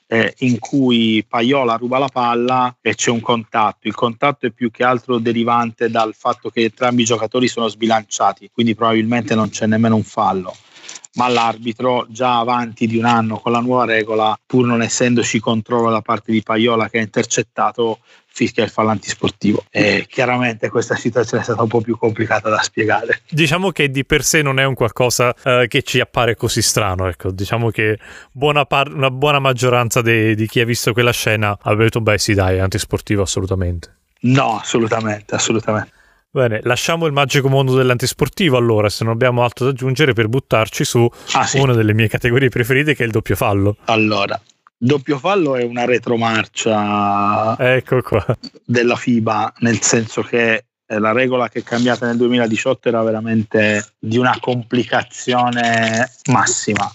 eh, 0.07 0.35
in 0.39 0.59
cui 0.59 1.25
Paiola 1.29 1.77
ruba 1.77 1.99
la 1.99 2.09
palla 2.09 2.75
e 2.81 2.95
c'è 2.95 3.11
un 3.11 3.21
contatto. 3.21 3.87
Il 3.89 3.95
contatto 3.95 4.47
è 4.47 4.51
più 4.51 4.71
che 4.71 4.85
altro 4.85 5.19
derivante 5.19 5.91
dal 5.91 6.15
fatto 6.15 6.51
che 6.51 6.63
entrambi 6.63 7.03
i 7.03 7.07
giocatori 7.07 7.49
sono 7.49 7.69
sbilanciati, 7.69 8.51
quindi 8.53 8.75
probabilmente 8.75 9.35
non 9.35 9.51
c'è 9.51 9.67
nemmeno 9.67 9.97
un 9.97 10.05
fallo. 10.05 10.55
Ma 11.15 11.29
l'arbitro, 11.29 12.07
già 12.09 12.39
avanti 12.39 12.87
di 12.87 12.99
un 12.99 13.05
anno 13.05 13.39
con 13.39 13.53
la 13.53 13.61
nuova 13.61 13.85
regola, 13.85 14.37
pur 14.45 14.67
non 14.67 14.83
essendoci 14.83 15.39
controllo 15.39 15.91
da 15.91 16.01
parte 16.01 16.33
di 16.33 16.43
Paiola 16.43 16.89
che 16.89 16.99
ha 16.99 17.03
intercettato, 17.03 18.01
fischia 18.27 18.65
il 18.65 18.71
fallo 18.71 18.89
antisportivo. 18.89 19.65
E 19.71 20.07
chiaramente 20.09 20.69
questa 20.69 20.97
situazione 20.97 21.43
è 21.43 21.47
stata 21.47 21.63
un 21.63 21.69
po' 21.69 21.81
più 21.81 21.97
complicata 21.97 22.49
da 22.49 22.61
spiegare. 22.63 23.23
Diciamo 23.31 23.71
che 23.71 23.93
di 23.93 24.05
per 24.05 24.25
sé 24.25 24.43
non 24.43 24.59
è 24.59 24.65
un 24.65 24.75
qualcosa 24.75 25.33
uh, 25.45 25.69
che 25.69 25.83
ci 25.83 26.01
appare 26.01 26.35
così 26.35 26.63
strano. 26.63 27.07
Ecco. 27.07 27.31
Diciamo 27.31 27.71
che 27.71 27.97
buona 28.33 28.65
par- 28.65 28.93
una 28.93 29.11
buona 29.13 29.39
maggioranza 29.39 30.03
de- 30.03 30.35
di 30.35 30.49
chi 30.49 30.59
ha 30.59 30.65
visto 30.65 30.93
quella 30.93 31.13
scena 31.13 31.57
ha 31.61 31.75
detto: 31.77 32.01
beh, 32.01 32.19
sì, 32.19 32.35
dai, 32.35 32.57
è 32.57 32.61
antisportivo 32.61 33.23
assolutamente. 33.23 33.99
No, 34.23 34.59
assolutamente, 34.59 35.37
assolutamente. 35.37 35.93
Bene, 36.35 36.59
lasciamo 36.65 37.07
il 37.07 37.13
magico 37.13 37.49
mondo 37.49 37.77
dell'antisportivo 37.77 38.57
allora, 38.57 38.89
se 38.89 39.05
non 39.05 39.13
abbiamo 39.13 39.45
altro 39.45 39.67
da 39.67 39.71
aggiungere 39.71 40.15
per 40.15 40.27
buttarci 40.27 40.85
su 40.85 41.09
ah, 41.35 41.47
sì. 41.47 41.61
una 41.61 41.75
delle 41.75 41.95
mie 41.95 42.09
categorie 42.09 42.49
preferite 42.49 42.97
che 42.97 43.05
è 43.05 43.07
il 43.07 43.13
doppio 43.13 43.37
fallo. 43.37 43.77
Allora, 43.85 44.43
doppio 44.77 45.19
fallo 45.19 45.55
è 45.55 45.63
una 45.63 45.85
retromarcia 45.85 47.57
ecco 47.57 48.03
qua. 48.03 48.27
della 48.65 48.97
FIBA, 48.97 49.53
nel 49.59 49.81
senso 49.81 50.23
che 50.23 50.65
eh, 50.85 50.99
la 50.99 51.13
regola 51.13 51.49
che 51.49 51.61
è 51.61 51.63
cambiata 51.63 52.07
nel 52.07 52.17
2018 52.17 52.89
era 52.89 53.05
veramente 53.05 53.93
di 53.97 54.19
una 54.19 54.37
complicazione 54.41 56.11
massima, 56.33 56.93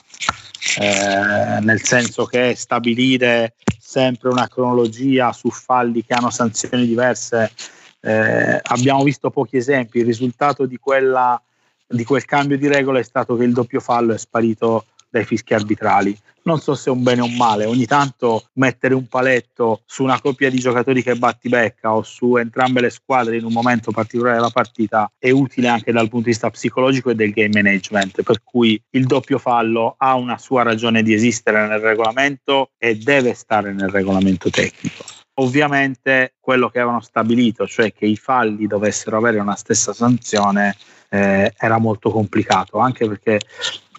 eh, 0.82 1.62
nel 1.62 1.82
senso 1.82 2.26
che 2.26 2.56
stabilire 2.58 3.54
sempre 3.80 4.28
una 4.28 4.50
cronologia 4.50 5.32
su 5.32 5.50
falli 5.50 6.04
che 6.04 6.14
hanno 6.14 6.30
sanzioni 6.30 6.86
diverse, 6.86 7.54
eh, 8.02 8.60
abbiamo 8.62 9.04
visto 9.04 9.30
pochi 9.30 9.58
esempi, 9.58 10.00
il 10.00 10.06
risultato 10.06 10.66
di, 10.66 10.78
quella, 10.78 11.42
di 11.88 12.04
quel 12.04 12.26
cambio 12.26 12.58
di 12.58 12.68
regola 12.68 13.00
è 13.00 13.04
stato 13.04 13.36
che 13.36 13.44
il 13.44 13.54
doppio 13.54 13.80
fallo 13.80 14.14
è 14.14 14.18
sparito 14.18 14.86
dai 15.10 15.26
fischi 15.26 15.54
arbitrali. 15.54 16.18
Non 16.42 16.60
so 16.60 16.74
se 16.74 16.90
è 16.90 16.94
un 16.94 17.04
bene 17.04 17.22
o 17.22 17.26
un 17.26 17.36
male, 17.36 17.66
ogni 17.66 17.86
tanto 17.86 18.46
mettere 18.54 18.94
un 18.94 19.08
paletto 19.08 19.82
su 19.86 20.04
una 20.04 20.20
coppia 20.22 20.50
di 20.50 20.58
giocatori 20.58 21.04
che 21.04 21.16
batti 21.16 21.50
becca 21.50 21.94
o 21.94 22.02
su 22.02 22.38
entrambe 22.38 22.82
le 22.82 22.90
squadre 22.90 23.38
in 23.38 23.44
un 23.44 23.52
momento 23.52 23.92
particolare 23.92 24.38
della 24.38 24.50
partita 24.50 25.12
è 25.20 25.30
utile 25.32 25.68
anche 25.68 25.92
dal 25.92 26.08
punto 26.08 26.26
di 26.26 26.32
vista 26.32 26.50
psicologico 26.50 27.10
e 27.10 27.16
del 27.16 27.32
game 27.32 27.62
management, 27.62 28.24
per 28.24 28.42
cui 28.44 28.82
il 28.92 29.06
doppio 29.06 29.38
fallo 29.38 29.96
ha 29.98 30.16
una 30.16 30.38
sua 30.38 30.64
ragione 30.64 31.04
di 31.04 31.14
esistere 31.14 31.68
nel 31.68 31.80
regolamento 31.80 32.72
e 32.78 32.96
deve 32.96 33.34
stare 33.34 33.74
nel 33.74 33.90
regolamento 33.90 34.50
tecnico. 34.50 35.09
Ovviamente 35.40 36.34
quello 36.40 36.70
che 36.70 36.80
avevano 36.80 37.02
stabilito, 37.02 37.66
cioè 37.66 37.94
che 37.94 38.06
i 38.06 38.18
falli 38.18 38.68
dovessero 38.68 39.18
avere 39.18 39.40
una 39.40 39.56
stessa 39.56 39.94
sanzione, 39.94 40.76
eh, 41.10 41.54
era 41.58 41.78
molto 41.78 42.12
complicato, 42.12 42.80
anche 42.80 43.08
perché 43.08 43.40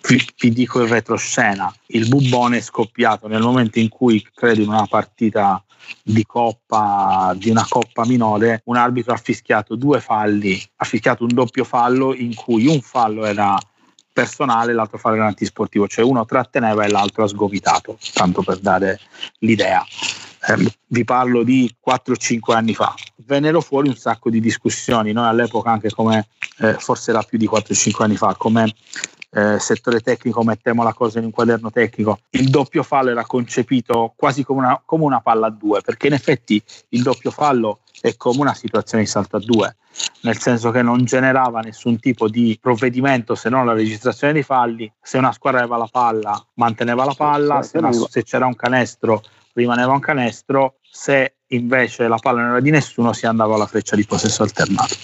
vi, 0.06 0.22
vi, 0.38 0.50
dico 0.50 0.82
in 0.82 0.88
retroscena, 0.88 1.72
il 1.86 2.08
bubbone 2.08 2.58
è 2.58 2.60
scoppiato 2.60 3.26
nel 3.26 3.42
momento 3.42 3.78
in 3.78 3.88
cui, 3.88 4.22
credo 4.34 4.60
in 4.60 4.68
una 4.68 4.86
partita 4.86 5.62
di 6.02 6.24
coppa, 6.26 7.34
di 7.36 7.48
una 7.48 7.66
coppa 7.66 8.04
minore, 8.04 8.60
un 8.66 8.76
arbitro 8.76 9.14
ha 9.14 9.16
fischiato 9.16 9.76
due 9.76 10.00
falli, 10.00 10.62
ha 10.76 10.84
fischiato 10.84 11.24
un 11.24 11.32
doppio 11.32 11.64
fallo 11.64 12.14
in 12.14 12.34
cui 12.34 12.66
un 12.66 12.82
fallo 12.82 13.24
era 13.24 13.58
personale, 14.12 14.74
l'altro 14.74 14.98
fallo 14.98 15.16
era 15.16 15.26
antisportivo, 15.26 15.88
cioè 15.88 16.04
uno 16.04 16.26
tratteneva 16.26 16.84
e 16.84 16.90
l'altro 16.90 17.24
ha 17.24 17.28
sgomitato, 17.28 17.96
tanto 18.12 18.42
per 18.42 18.58
dare 18.58 19.00
l'idea. 19.38 19.82
Eh, 20.46 20.72
vi 20.86 21.04
parlo 21.04 21.42
di 21.42 21.72
4-5 21.86 22.54
anni 22.54 22.74
fa. 22.74 22.94
Vennero 23.26 23.60
fuori 23.60 23.88
un 23.88 23.96
sacco 23.96 24.30
di 24.30 24.40
discussioni, 24.40 25.12
noi 25.12 25.26
all'epoca 25.26 25.70
anche 25.70 25.90
come, 25.90 26.28
eh, 26.58 26.74
forse 26.74 27.10
era 27.10 27.22
più 27.22 27.38
di 27.38 27.48
4-5 27.48 28.02
anni 28.02 28.16
fa, 28.16 28.34
come 28.36 28.72
eh, 29.32 29.58
settore 29.58 30.00
tecnico 30.00 30.42
mettiamo 30.42 30.82
la 30.82 30.92
cosa 30.92 31.18
in 31.18 31.26
un 31.26 31.30
quaderno 31.30 31.70
tecnico, 31.70 32.20
il 32.30 32.48
doppio 32.50 32.82
fallo 32.82 33.10
era 33.10 33.24
concepito 33.24 34.12
quasi 34.16 34.44
come 34.44 34.60
una, 34.60 34.82
come 34.84 35.04
una 35.04 35.20
palla 35.20 35.46
a 35.46 35.50
due, 35.50 35.80
perché 35.80 36.08
in 36.08 36.14
effetti 36.14 36.62
il 36.90 37.02
doppio 37.02 37.30
fallo 37.30 37.80
è 38.00 38.16
come 38.16 38.40
una 38.40 38.54
situazione 38.54 39.04
di 39.04 39.08
salto 39.08 39.36
a 39.36 39.40
due, 39.40 39.76
nel 40.22 40.38
senso 40.38 40.70
che 40.70 40.82
non 40.82 41.04
generava 41.04 41.60
nessun 41.60 41.98
tipo 42.00 42.28
di 42.28 42.58
provvedimento 42.60 43.34
se 43.34 43.48
non 43.48 43.66
la 43.66 43.72
registrazione 43.72 44.32
dei 44.32 44.42
falli, 44.42 44.90
se 45.00 45.18
una 45.18 45.32
squadra 45.32 45.60
aveva 45.60 45.76
la 45.76 45.88
palla 45.90 46.46
manteneva 46.54 47.04
la 47.04 47.14
palla, 47.14 47.62
se, 47.62 47.78
una, 47.78 47.92
se 47.92 48.24
c'era 48.24 48.46
un 48.46 48.56
canestro 48.56 49.22
rimaneva 49.54 49.92
un 49.92 50.00
canestro, 50.00 50.78
se 50.82 51.36
invece 51.48 52.08
la 52.08 52.16
palla 52.16 52.40
non 52.40 52.50
era 52.50 52.60
di 52.60 52.70
nessuno 52.70 53.12
si 53.12 53.26
andava 53.26 53.54
alla 53.54 53.66
freccia 53.66 53.96
di 53.96 54.04
possesso 54.04 54.42
alternato. 54.42 54.94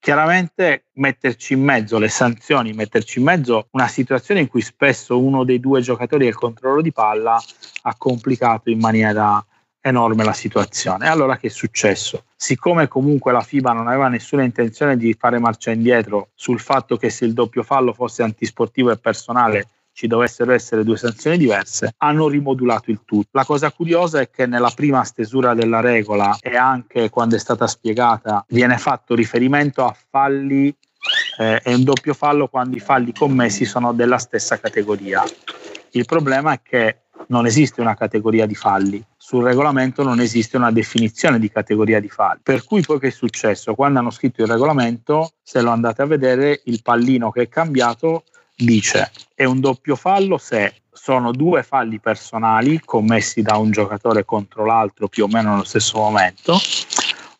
Chiaramente 0.00 0.86
metterci 0.94 1.54
in 1.54 1.62
mezzo 1.62 1.98
le 1.98 2.08
sanzioni, 2.08 2.72
metterci 2.72 3.18
in 3.18 3.24
mezzo 3.24 3.68
una 3.72 3.88
situazione 3.88 4.40
in 4.40 4.48
cui 4.48 4.62
spesso 4.62 5.20
uno 5.20 5.44
dei 5.44 5.60
due 5.60 5.80
giocatori 5.80 6.26
ha 6.26 6.28
il 6.28 6.36
controllo 6.36 6.80
di 6.80 6.92
palla 6.92 7.42
ha 7.82 7.94
complicato 7.96 8.70
in 8.70 8.78
maniera 8.78 9.44
enorme 9.80 10.24
la 10.24 10.32
situazione. 10.32 11.08
Allora 11.08 11.36
che 11.36 11.48
è 11.48 11.50
successo? 11.50 12.24
Siccome 12.36 12.88
comunque 12.88 13.32
la 13.32 13.40
FIBA 13.40 13.72
non 13.72 13.88
aveva 13.88 14.08
nessuna 14.08 14.44
intenzione 14.44 14.96
di 14.96 15.14
fare 15.18 15.38
marcia 15.38 15.72
indietro 15.72 16.30
sul 16.34 16.60
fatto 16.60 16.96
che 16.96 17.10
se 17.10 17.24
il 17.24 17.32
doppio 17.32 17.62
fallo 17.62 17.92
fosse 17.92 18.22
antisportivo 18.22 18.90
e 18.90 18.98
personale 18.98 19.66
ci 19.98 20.06
dovessero 20.06 20.52
essere 20.52 20.84
due 20.84 20.96
sanzioni 20.96 21.36
diverse, 21.36 21.94
hanno 21.96 22.28
rimodulato 22.28 22.92
il 22.92 23.00
tutto. 23.04 23.30
La 23.32 23.44
cosa 23.44 23.72
curiosa 23.72 24.20
è 24.20 24.30
che 24.30 24.46
nella 24.46 24.70
prima 24.72 25.02
stesura 25.02 25.54
della 25.54 25.80
regola 25.80 26.38
e 26.40 26.54
anche 26.54 27.10
quando 27.10 27.34
è 27.34 27.38
stata 27.40 27.66
spiegata 27.66 28.44
viene 28.50 28.78
fatto 28.78 29.16
riferimento 29.16 29.84
a 29.84 29.92
falli 30.08 30.72
eh, 31.40 31.60
e 31.64 31.74
un 31.74 31.82
doppio 31.82 32.14
fallo 32.14 32.46
quando 32.46 32.76
i 32.76 32.80
falli 32.80 33.12
commessi 33.12 33.64
sono 33.64 33.92
della 33.92 34.18
stessa 34.18 34.60
categoria. 34.60 35.24
Il 35.90 36.04
problema 36.04 36.52
è 36.52 36.60
che 36.62 36.98
non 37.26 37.46
esiste 37.46 37.80
una 37.80 37.96
categoria 37.96 38.46
di 38.46 38.54
falli, 38.54 39.04
sul 39.16 39.42
regolamento 39.42 40.04
non 40.04 40.20
esiste 40.20 40.56
una 40.56 40.70
definizione 40.70 41.40
di 41.40 41.50
categoria 41.50 41.98
di 41.98 42.08
falli. 42.08 42.38
Per 42.44 42.62
cui 42.62 42.82
poi 42.82 43.00
che 43.00 43.08
è 43.08 43.10
successo? 43.10 43.74
Quando 43.74 43.98
hanno 43.98 44.10
scritto 44.10 44.42
il 44.42 44.48
regolamento, 44.48 45.32
se 45.42 45.60
lo 45.60 45.70
andate 45.70 46.02
a 46.02 46.06
vedere, 46.06 46.60
il 46.66 46.82
pallino 46.82 47.32
che 47.32 47.42
è 47.42 47.48
cambiato 47.48 48.22
dice 48.58 49.12
è 49.34 49.44
un 49.44 49.60
doppio 49.60 49.94
fallo 49.94 50.36
se 50.36 50.82
sono 50.92 51.30
due 51.30 51.62
falli 51.62 52.00
personali 52.00 52.80
commessi 52.84 53.40
da 53.40 53.56
un 53.56 53.70
giocatore 53.70 54.24
contro 54.24 54.64
l'altro 54.64 55.06
più 55.06 55.24
o 55.24 55.28
meno 55.28 55.50
nello 55.50 55.64
stesso 55.64 55.98
momento 55.98 56.58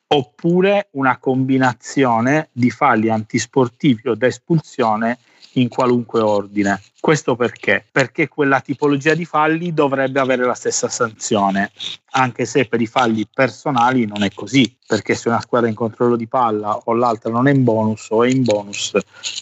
oppure 0.06 0.88
una 0.92 1.18
combinazione 1.18 2.50
di 2.52 2.70
falli 2.70 3.10
antisportivi 3.10 4.08
o 4.08 4.14
da 4.14 4.28
espulsione 4.28 5.18
in 5.60 5.68
qualunque 5.68 6.20
ordine. 6.20 6.82
Questo 7.00 7.36
perché? 7.36 7.84
Perché 7.90 8.28
quella 8.28 8.60
tipologia 8.60 9.14
di 9.14 9.24
falli 9.24 9.72
dovrebbe 9.72 10.20
avere 10.20 10.44
la 10.44 10.54
stessa 10.54 10.88
sanzione, 10.88 11.70
anche 12.10 12.44
se 12.44 12.66
per 12.66 12.80
i 12.80 12.86
falli 12.86 13.26
personali 13.32 14.06
non 14.06 14.22
è 14.22 14.30
così, 14.34 14.76
perché 14.86 15.14
se 15.14 15.28
una 15.28 15.40
squadra 15.40 15.68
è 15.68 15.70
in 15.70 15.76
controllo 15.76 16.16
di 16.16 16.26
palla 16.26 16.76
o 16.76 16.94
l'altra 16.94 17.30
non 17.30 17.48
è 17.48 17.52
in 17.52 17.64
bonus 17.64 18.08
o 18.10 18.24
è 18.24 18.28
in 18.28 18.42
bonus, 18.42 18.92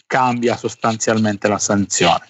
cambia 0.07 0.57
sostanzialmente 0.57 1.49
la 1.49 1.59
sanzione 1.59 2.29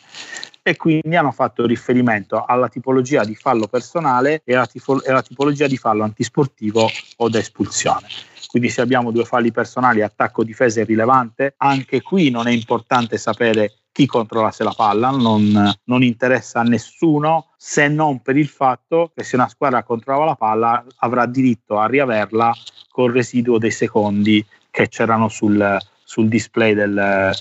e 0.66 0.76
quindi 0.76 1.14
hanno 1.14 1.31
fatto 1.31 1.64
riferimento 1.64 2.45
alla 2.45 2.69
tipologia 2.69 3.25
di 3.25 3.37
fallo 3.37 3.69
personale 3.69 4.43
e 4.45 4.57
alla, 4.57 4.66
tifo- 4.66 5.00
alla 5.07 5.23
tipologia 5.23 5.69
di 5.69 5.76
fallo 5.76 6.02
antisportivo 6.02 6.90
o 7.19 7.28
da 7.28 7.38
espulsione. 7.38 8.09
Quindi 8.57 8.73
se 8.73 8.81
abbiamo 8.81 9.11
due 9.11 9.27
falli 9.27 9.53
personali, 9.53 10.01
attacco 10.01 10.43
difesa 10.43 10.81
è 10.81 10.87
rilevante, 10.87 11.57
anche 11.59 12.01
qui 12.01 12.31
non 12.31 12.47
è 12.47 12.51
importante 12.51 13.19
sapere 13.19 13.81
chi 13.93 14.07
controllasse 14.07 14.65
la 14.65 14.73
palla, 14.75 15.11
non, 15.11 15.75
non, 15.85 16.03
interessa 16.03 16.61
a 16.61 16.63
nessuno 16.63 17.49
se 17.59 17.87
non 17.89 18.23
per 18.23 18.39
il 18.39 18.49
fatto 18.49 19.13
che 19.15 19.25
se 19.25 19.37
una 19.37 19.49
squadra 19.49 19.83
controllava 19.83 20.25
la 20.25 20.37
palla 20.37 20.87
avrà 21.01 21.27
diritto 21.27 21.79
a 21.79 21.87
riaverla 21.87 22.55
col 22.89 23.13
residuo 23.13 23.59
dei 23.59 23.71
secondi 23.71 24.43
che 24.71 24.89
c'erano 24.89 25.29
sul, 25.29 25.77
sul 26.03 26.27
display 26.27 26.73
del, 26.73 27.35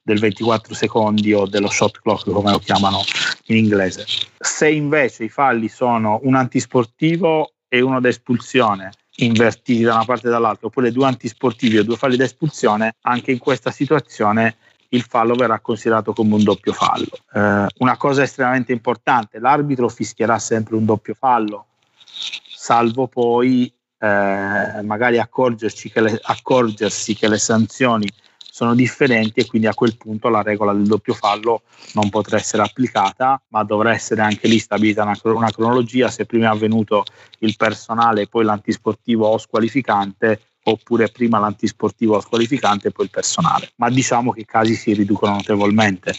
del 0.00 0.18
24 0.18 0.72
secondi 0.72 1.34
o 1.34 1.46
dello 1.46 1.68
shot 1.68 2.00
clock 2.00 2.30
come 2.30 2.50
lo 2.50 2.58
chiamano 2.60 3.00
in 3.48 3.58
inglese. 3.58 4.06
Se 4.38 4.70
invece 4.70 5.24
i 5.24 5.28
falli 5.28 5.68
sono 5.68 6.18
un 6.22 6.34
antisportivo 6.34 7.56
e 7.68 7.82
uno 7.82 8.00
da 8.00 8.08
espulsione 8.08 8.90
invertiti 9.16 9.82
da 9.82 9.94
una 9.94 10.04
parte 10.04 10.28
e 10.28 10.30
dall'altra, 10.30 10.68
oppure 10.68 10.92
due 10.92 11.06
antisportivi 11.06 11.78
o 11.78 11.84
due 11.84 11.96
falli 11.96 12.16
da 12.16 12.24
espulsione, 12.24 12.96
anche 13.02 13.30
in 13.30 13.38
questa 13.38 13.70
situazione 13.70 14.56
il 14.88 15.02
fallo 15.02 15.34
verrà 15.34 15.58
considerato 15.60 16.12
come 16.12 16.34
un 16.34 16.42
doppio 16.42 16.72
fallo. 16.72 17.10
Eh, 17.32 17.66
una 17.78 17.96
cosa 17.96 18.22
estremamente 18.22 18.72
importante, 18.72 19.38
l'arbitro 19.38 19.88
fischierà 19.88 20.38
sempre 20.38 20.76
un 20.76 20.84
doppio 20.84 21.14
fallo, 21.14 21.66
salvo 22.04 23.06
poi 23.06 23.72
eh, 23.98 24.82
magari 24.82 25.18
accorgersi 25.18 25.90
che, 25.90 26.00
le, 26.00 26.20
accorgersi 26.22 27.14
che 27.14 27.28
le 27.28 27.38
sanzioni 27.38 28.08
sono 28.54 28.74
differenti 28.74 29.40
e 29.40 29.46
quindi 29.46 29.66
a 29.66 29.72
quel 29.72 29.96
punto 29.96 30.28
la 30.28 30.42
regola 30.42 30.74
del 30.74 30.84
doppio 30.84 31.14
fallo 31.14 31.62
non 31.94 32.10
potrà 32.10 32.36
essere 32.36 32.62
applicata, 32.62 33.40
ma 33.48 33.64
dovrà 33.64 33.94
essere 33.94 34.20
anche 34.20 34.46
lì 34.46 34.58
stabilita 34.58 35.04
una, 35.04 35.18
una 35.22 35.50
cronologia, 35.50 36.10
se 36.10 36.26
prima 36.26 36.48
è 36.48 36.50
avvenuto 36.50 37.02
il 37.38 37.56
personale 37.56 38.20
e 38.20 38.26
poi 38.26 38.44
l'antisportivo 38.44 39.26
o 39.26 39.38
squalificante, 39.38 40.42
oppure 40.64 41.08
prima 41.08 41.38
l'antisportivo 41.38 42.16
o 42.16 42.20
squalificante 42.20 42.88
e 42.88 42.90
poi 42.90 43.06
il 43.06 43.10
personale. 43.10 43.72
Ma 43.76 43.88
diciamo 43.88 44.32
che 44.32 44.40
i 44.40 44.44
casi 44.44 44.74
si 44.74 44.92
riducono 44.92 45.36
notevolmente 45.36 46.14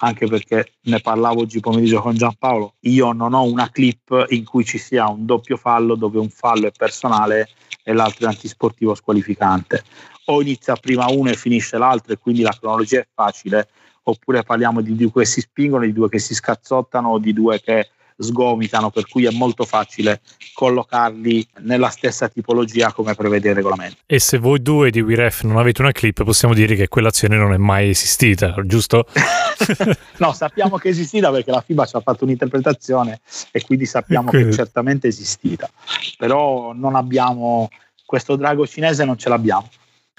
anche 0.00 0.26
perché 0.26 0.74
ne 0.82 1.00
parlavo 1.00 1.40
oggi 1.40 1.58
pomeriggio 1.58 2.00
con 2.02 2.14
Giampaolo, 2.14 2.74
io 2.80 3.12
non 3.12 3.32
ho 3.32 3.42
una 3.42 3.68
clip 3.70 4.26
in 4.28 4.44
cui 4.44 4.64
ci 4.64 4.78
sia 4.78 5.08
un 5.08 5.24
doppio 5.24 5.56
fallo 5.56 5.96
dove 5.96 6.18
un 6.20 6.28
fallo 6.28 6.66
è 6.68 6.70
personale 6.70 7.48
e 7.82 7.94
l'altro 7.94 8.26
è 8.26 8.28
antisportivo 8.28 8.94
squalificante 8.94 9.82
o 10.30 10.42
inizia 10.42 10.76
prima 10.76 11.06
uno 11.10 11.30
e 11.30 11.34
finisce 11.34 11.78
l'altro 11.78 12.12
e 12.12 12.18
quindi 12.18 12.42
la 12.42 12.56
cronologia 12.58 13.00
è 13.00 13.06
facile, 13.12 13.68
oppure 14.02 14.42
parliamo 14.42 14.80
di 14.80 14.94
due 14.94 15.10
che 15.12 15.24
si 15.24 15.40
spingono, 15.40 15.84
di 15.84 15.92
due 15.92 16.08
che 16.08 16.18
si 16.18 16.34
scazzottano 16.34 17.10
o 17.10 17.18
di 17.18 17.32
due 17.32 17.60
che 17.60 17.88
sgomitano, 18.20 18.90
per 18.90 19.06
cui 19.06 19.26
è 19.26 19.30
molto 19.30 19.64
facile 19.64 20.20
collocarli 20.52 21.46
nella 21.60 21.88
stessa 21.88 22.28
tipologia 22.28 22.92
come 22.92 23.14
prevede 23.14 23.50
il 23.50 23.54
regolamento. 23.54 23.98
E 24.06 24.18
se 24.18 24.38
voi 24.38 24.60
due 24.60 24.90
di 24.90 25.00
WeRef 25.00 25.44
non 25.44 25.56
avete 25.56 25.80
una 25.82 25.92
clip, 25.92 26.24
possiamo 26.24 26.52
dire 26.52 26.74
che 26.74 26.88
quell'azione 26.88 27.36
non 27.36 27.52
è 27.52 27.56
mai 27.56 27.90
esistita, 27.90 28.54
giusto? 28.64 29.06
no, 30.18 30.32
sappiamo 30.32 30.76
che 30.78 30.88
è 30.88 30.90
esistita 30.90 31.30
perché 31.30 31.52
la 31.52 31.60
FIBA 31.60 31.86
ci 31.86 31.96
ha 31.96 32.00
fatto 32.00 32.24
un'interpretazione 32.24 33.20
e 33.52 33.64
quindi 33.64 33.86
sappiamo 33.86 34.30
che 34.30 34.48
è 34.48 34.52
certamente 34.52 35.06
esistita, 35.06 35.70
però 36.18 36.72
non 36.74 36.96
abbiamo 36.96 37.68
questo 38.04 38.36
drago 38.36 38.66
cinese 38.66 39.04
non 39.04 39.16
ce 39.16 39.28
l'abbiamo 39.28 39.68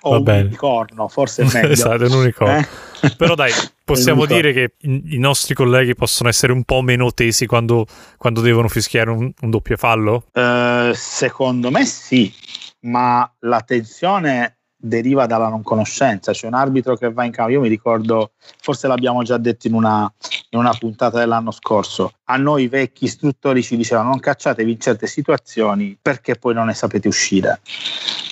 o 0.02 0.20
un 0.20 0.28
unicorno, 0.28 1.08
forse 1.08 1.44
è 1.44 1.50
meglio. 1.54 1.70
esatto, 1.70 2.06
un 2.06 2.14
unicorno. 2.14 2.58
Eh? 2.58 2.68
Però 3.18 3.36
dai, 3.36 3.52
possiamo 3.84 4.26
dire 4.26 4.54
che 4.54 4.74
i, 4.82 5.18
nostri 5.18 5.56
colleghi 5.56 5.96
possono 5.96 6.30
essere 6.30 6.52
un 6.52 6.64
po' 6.64 6.82
meno 6.82 7.12
tesi 7.12 7.46
quando, 7.46 7.86
quando 8.18 8.42
devono 8.42 8.68
fischiare 8.68 9.10
un, 9.10 9.32
un 9.42 9.50
doppio 9.50 9.78
fallo? 9.78 10.26
Uh, 10.34 10.92
secondo 10.94 11.72
me 11.72 11.86
sì, 11.86 12.34
ma 12.82 13.30
la 13.40 13.62
tensione 13.62 14.59
deriva 14.82 15.26
dalla 15.26 15.50
non 15.50 15.62
conoscenza, 15.62 16.32
cioè 16.32 16.50
un 16.50 16.56
arbitro 16.56 16.96
che 16.96 17.12
va 17.12 17.26
in 17.26 17.32
campo, 17.32 17.52
io 17.52 17.60
mi 17.60 17.68
ricordo, 17.68 18.32
forse 18.62 18.88
l'abbiamo 18.88 19.24
già 19.24 19.38
detto 19.38 19.68
in 19.68 19.74
una, 19.74 20.12
in 20.52 20.60
una 20.60 20.74
puntata 20.74 21.20
dell'anno 21.20 21.52
scorso, 21.52 22.14
a 22.26 22.38
noi 22.38 22.68
vecchi 22.70 23.04
istruttori 23.06 23.62
ci 23.62 23.76
dicevano 23.76 24.10
non 24.10 24.20
cacciatevi 24.20 24.72
in 24.72 24.80
certe 24.80 25.06
situazioni 25.06 25.98
perché 26.02 26.36
poi 26.36 26.54
non 26.54 26.68
ne 26.68 26.74
sapete 26.74 27.10
uscire. 27.10 27.60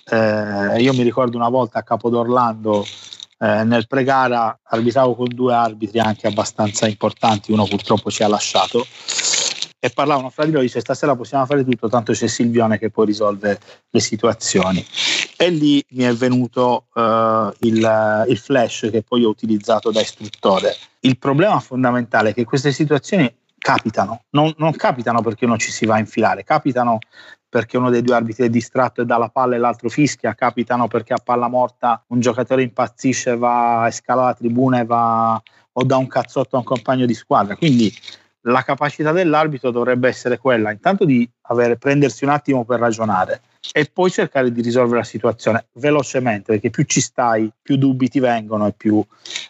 Eh, 0.10 0.82
io 0.82 0.94
mi 0.94 1.04
ricordo 1.04 1.36
una 1.36 1.50
volta 1.50 1.80
a 1.80 1.84
Capodorlando 1.84 2.86
eh, 3.40 3.64
nel 3.64 3.86
pre-gara 3.88 4.58
arbitravo 4.64 5.16
con 5.16 5.28
due 5.28 5.54
arbitri 5.54 6.00
anche 6.00 6.28
abbastanza 6.28 6.88
importanti, 6.88 7.52
uno 7.52 7.66
purtroppo 7.66 8.10
ci 8.10 8.24
ha 8.24 8.28
lasciato 8.28 8.86
e 9.80 9.90
parlavano 9.92 10.30
fra 10.30 10.46
di 10.46 10.52
loro, 10.52 10.64
dice 10.64 10.80
stasera 10.80 11.16
possiamo 11.16 11.46
fare 11.46 11.64
tutto, 11.64 11.88
tanto 11.88 12.12
c'è 12.12 12.28
Silvione 12.28 12.80
che 12.80 12.90
poi 12.90 13.06
risolve 13.06 13.60
le 13.90 14.00
situazioni. 14.00 14.86
E 15.38 15.50
lì 15.50 15.84
mi 15.90 16.04
è 16.04 16.14
venuto 16.14 16.86
uh, 16.94 17.52
il, 17.60 18.26
il 18.28 18.38
flash 18.38 18.90
che 18.92 19.04
poi 19.04 19.24
ho 19.24 19.30
utilizzato 19.30 19.92
da 19.92 20.02
istruttore. 20.02 20.76
Il 21.02 21.18
problema 21.20 21.60
fondamentale 21.60 22.30
è 22.30 22.34
che 22.34 22.44
queste 22.44 22.72
situazioni 22.72 23.32
capitano, 23.58 24.24
non, 24.32 24.54
non, 24.58 24.72
capitano 24.74 25.22
perché 25.22 25.46
uno 25.46 25.58
ci 25.58 25.72
si 25.72 25.86
va 25.86 25.96
a 25.96 26.00
infilare, 26.00 26.44
capitano 26.44 27.00
perché 27.50 27.78
uno 27.78 27.90
dei 27.90 28.02
due 28.02 28.16
arbitri 28.16 28.46
è 28.46 28.50
distratto 28.50 29.02
e 29.02 29.06
dà 29.06 29.18
la 29.18 29.30
palla 29.30 29.56
e 29.56 29.58
l'altro 29.58 29.90
fischia, 29.90 30.34
capitano 30.34 30.88
perché 30.88 31.14
a 31.14 31.22
palla 31.24 31.48
morta 31.48 32.04
un 32.08 32.20
giocatore 32.20 32.64
impazzisce, 32.64 33.38
va 33.38 33.88
e 33.88 33.92
scala 33.92 34.26
la 34.26 34.34
tribuna 34.34 34.80
e 34.80 34.86
va 34.86 35.42
o 35.72 35.84
dà 35.84 35.98
un 35.98 36.08
cazzotto 36.08 36.56
a 36.56 36.60
un 36.60 36.66
compagno 36.66 37.06
di 37.06 37.14
squadra. 37.14 37.56
Quindi 37.56 37.94
la 38.48 38.64
capacità 38.64 39.12
dell'arbitro 39.12 39.72
dovrebbe 39.72 40.08
essere 40.08 40.38
quella 40.38 40.72
intanto 40.72 41.06
di 41.06 41.30
avere, 41.44 41.78
prendersi 41.78 42.24
un 42.24 42.30
attimo 42.30 42.64
per 42.64 42.80
ragionare 42.80 43.42
e 43.72 43.90
poi 43.92 44.10
cercare 44.10 44.52
di 44.52 44.62
risolvere 44.62 45.00
la 45.00 45.06
situazione 45.06 45.68
velocemente 45.74 46.54
perché 46.54 46.70
più 46.70 46.84
ci 46.84 47.02
stai 47.02 47.52
più 47.62 47.76
dubbi 47.78 48.08
ti 48.08 48.20
vengono 48.20 48.68
e 48.68 48.74
più, 48.74 49.04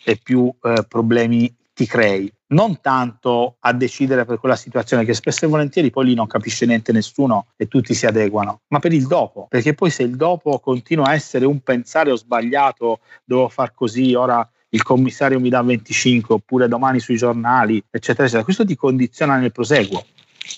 e 0.03 0.19
più 0.21 0.51
eh, 0.63 0.85
problemi 0.87 1.53
ti 1.73 1.85
crei. 1.85 2.31
Non 2.49 2.79
tanto 2.81 3.57
a 3.59 3.73
decidere 3.73 4.25
per 4.25 4.39
quella 4.39 4.55
situazione 4.55 5.05
che 5.05 5.13
spesso 5.13 5.45
e 5.45 5.49
volentieri 5.49 5.91
poi 5.91 6.05
lì 6.05 6.13
non 6.15 6.25
capisce 6.25 6.65
niente 6.65 6.91
nessuno 6.91 7.47
e 7.55 7.67
tutti 7.67 7.93
si 7.93 8.05
adeguano, 8.05 8.61
ma 8.69 8.79
per 8.79 8.93
il 8.93 9.05
dopo, 9.05 9.47
perché 9.49 9.73
poi 9.73 9.91
se 9.91 10.03
il 10.03 10.15
dopo 10.15 10.57
continua 10.59 11.07
a 11.07 11.13
essere 11.13 11.45
un 11.45 11.59
pensare 11.59 12.09
ho 12.09 12.15
sbagliato, 12.15 13.01
devo 13.23 13.49
far 13.49 13.73
così, 13.73 14.15
ora 14.15 14.49
il 14.69 14.83
commissario 14.83 15.39
mi 15.39 15.49
dà 15.49 15.61
25 15.61 16.35
oppure 16.35 16.67
domani 16.67 16.99
sui 16.99 17.17
giornali, 17.17 17.77
eccetera, 17.89 18.23
eccetera, 18.23 18.43
questo 18.43 18.65
ti 18.65 18.75
condiziona 18.75 19.37
nel 19.37 19.51
proseguo. 19.51 20.05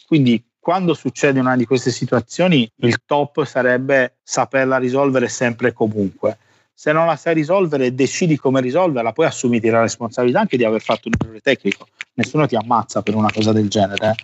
Quindi 0.08 0.44
quando 0.60 0.94
succede 0.94 1.40
una 1.40 1.56
di 1.56 1.66
queste 1.66 1.92
situazioni 1.92 2.70
il 2.78 3.02
top 3.06 3.44
sarebbe 3.44 4.18
saperla 4.22 4.78
risolvere 4.78 5.28
sempre 5.28 5.70
e 5.70 5.74
comunque 5.74 6.38
se 6.80 6.94
non 6.94 7.08
la 7.08 7.18
sai 7.18 7.34
risolvere 7.34 7.94
decidi 7.94 8.38
come 8.38 8.62
risolverla, 8.62 9.12
poi 9.12 9.26
assumiti 9.26 9.68
la 9.68 9.82
responsabilità 9.82 10.40
anche 10.40 10.56
di 10.56 10.64
aver 10.64 10.80
fatto 10.80 11.10
un 11.10 11.14
errore 11.20 11.42
tecnico. 11.42 11.88
Nessuno 12.14 12.48
ti 12.48 12.56
ammazza 12.56 13.02
per 13.02 13.16
una 13.16 13.30
cosa 13.34 13.52
del 13.52 13.68
genere. 13.68 14.12
Eh, 14.12 14.24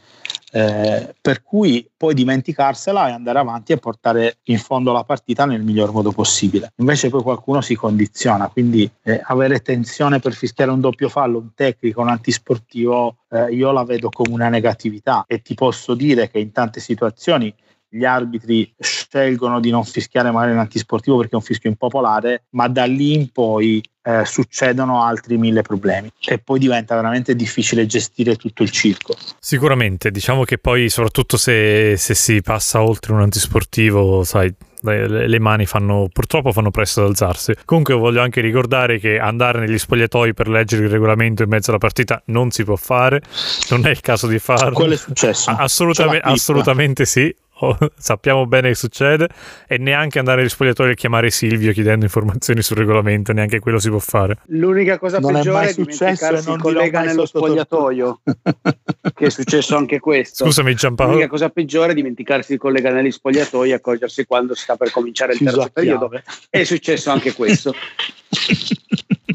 per 0.55 1.43
cui 1.43 1.85
puoi 1.97 2.13
dimenticarsela 2.13 3.09
e 3.09 3.11
andare 3.11 3.39
avanti 3.39 3.73
e 3.73 3.77
portare 3.77 4.37
in 4.43 4.57
fondo 4.57 4.93
la 4.93 5.03
partita 5.03 5.45
nel 5.45 5.61
miglior 5.61 5.91
modo 5.91 6.11
possibile. 6.11 6.71
Invece 6.77 7.09
poi 7.09 7.23
qualcuno 7.23 7.59
si 7.59 7.75
condiziona, 7.75 8.47
quindi 8.47 8.89
eh, 9.03 9.19
avere 9.21 9.59
tensione 9.59 10.19
per 10.19 10.33
fischiare 10.33 10.71
un 10.71 10.79
doppio 10.79 11.09
fallo, 11.09 11.39
un 11.39 11.53
tecnico, 11.53 11.99
un 11.99 12.07
antisportivo, 12.07 13.17
eh, 13.29 13.53
io 13.53 13.71
la 13.71 13.83
vedo 13.83 14.09
come 14.09 14.33
una 14.33 14.47
negatività 14.47 15.25
e 15.27 15.41
ti 15.41 15.55
posso 15.55 15.93
dire 15.93 16.29
che 16.29 16.39
in 16.39 16.53
tante 16.53 16.79
situazioni 16.79 17.53
gli 17.95 18.03
arbitri 18.03 18.73
scelgono 18.77 19.61
di 19.61 19.69
non 19.69 19.85
fischiare 19.85 20.29
magari 20.29 20.51
un 20.51 20.59
antisportivo 20.59 21.15
perché 21.15 21.31
è 21.31 21.35
un 21.35 21.41
fischio 21.41 21.69
impopolare, 21.69 22.43
ma 22.49 22.67
da 22.67 22.83
lì 22.83 23.13
in 23.13 23.29
poi 23.31 23.81
eh, 24.03 24.25
succedono 24.25 25.01
altri 25.01 25.37
mille 25.37 25.61
problemi 25.61 26.11
e 26.25 26.37
poi 26.37 26.59
diventa 26.59 26.93
veramente 26.95 27.35
difficile 27.35 27.85
gestire 27.85 28.35
tutto 28.35 28.63
il 28.63 28.69
circo. 28.69 29.15
Sicuramente, 29.39 30.11
diciamo 30.11 30.43
che 30.43 30.57
poi 30.57 30.89
soprattutto 30.89 31.37
se, 31.37 31.95
se 31.97 32.13
si 32.13 32.41
passa 32.41 32.83
oltre 32.83 33.13
un 33.13 33.21
antisportivo, 33.21 34.25
sai, 34.25 34.53
le, 34.81 35.39
mani 35.39 35.65
fanno 35.65 36.07
purtroppo 36.11 36.51
fanno 36.51 36.71
presto 36.71 37.01
ad 37.01 37.07
alzarsi. 37.07 37.53
Comunque 37.65 37.93
voglio 37.95 38.21
anche 38.21 38.41
ricordare 38.41 38.99
che 38.99 39.17
andare 39.17 39.59
negli 39.59 39.77
spogliatoi 39.77 40.33
per 40.33 40.49
leggere 40.49 40.83
il 40.83 40.89
regolamento 40.89 41.43
in 41.43 41.49
mezzo 41.49 41.71
alla 41.71 41.79
partita 41.79 42.21
non 42.25 42.51
si 42.51 42.63
può 42.63 42.75
fare, 42.75 43.21
non 43.69 43.85
è 43.85 43.89
il 43.89 44.01
caso 44.01 44.27
di 44.27 44.39
farlo. 44.39 44.73
Quello 44.73 44.93
è 44.93 44.97
successo. 44.97 45.49
Assolutamente, 45.51 46.27
assolutamente 46.27 47.05
sì. 47.05 47.33
Oh, 47.59 47.77
sappiamo 47.97 48.45
bene 48.45 48.69
che 48.69 48.75
succede 48.75 49.29
e 49.67 49.77
neanche 49.77 50.19
andare 50.19 50.41
agli 50.41 50.49
spogliatori 50.49 50.91
e 50.91 50.95
chiamare 50.95 51.29
Silvio 51.29 51.71
chiedendo 51.71 52.05
informazioni 52.05 52.61
sul 52.61 52.77
regolamento, 52.77 53.31
neanche 53.31 53.59
quello 53.59 53.79
si 53.79 53.89
può 53.89 53.99
fare. 53.99 54.39
L'unica 54.47 54.97
cosa 54.97 55.19
non 55.19 55.33
peggiore 55.33 55.67
è, 55.67 55.69
è 55.69 55.73
dimenticarsi 55.73 56.49
il 56.51 56.57
collega 56.57 57.01
nello 57.01 57.25
spogliatoio, 57.25 58.21
che 59.13 59.25
è 59.25 59.29
successo 59.29 59.75
anche 59.77 59.99
questo. 59.99 60.45
Scusami 60.45 60.75
Giampaolo. 60.75 61.13
L'unica 61.13 61.29
cosa 61.29 61.49
peggiore 61.49 61.91
è 61.91 61.95
dimenticarsi 61.95 62.53
il 62.53 62.59
collega 62.59 62.91
negli 62.91 63.11
spogliatoi 63.11 63.69
e 63.69 63.73
accorgersi 63.73 64.25
quando 64.25 64.53
sta 64.53 64.75
per 64.75 64.91
cominciare 64.91 65.33
il 65.33 65.39
terzo 65.39 65.69
periodo. 65.71 66.11
È 66.49 66.63
successo 66.63 67.11
anche 67.11 67.33
questo. 67.33 67.73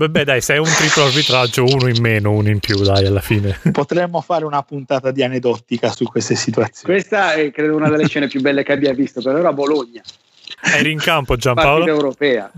Vabbè, 0.00 0.24
dai, 0.24 0.40
se 0.40 0.54
è 0.54 0.56
un 0.56 0.64
triplo 0.64 1.04
arbitraggio, 1.04 1.64
uno 1.64 1.86
in 1.86 2.00
meno, 2.00 2.30
uno 2.30 2.48
in 2.48 2.58
più, 2.58 2.82
dai, 2.82 3.04
alla 3.04 3.20
fine. 3.20 3.58
Potremmo 3.70 4.22
fare 4.22 4.46
una 4.46 4.62
puntata 4.62 5.10
di 5.10 5.22
aneddotica 5.22 5.90
su 5.90 6.04
queste 6.04 6.36
situazioni. 6.36 6.94
Questa 6.94 7.34
è, 7.34 7.50
credo, 7.50 7.76
una 7.76 7.90
delle 7.90 8.08
scene 8.08 8.26
più 8.26 8.40
belle 8.40 8.62
che 8.62 8.72
abbia 8.72 8.94
visto, 8.94 9.20
per 9.20 9.34
ora 9.34 9.50
a 9.50 9.52
Bologna. 9.52 10.00
Eri 10.62 10.92
in 10.92 10.98
campo 10.98 11.36
Giampaolo? 11.36 11.84
Partita 11.84 11.96
europea. 11.96 12.50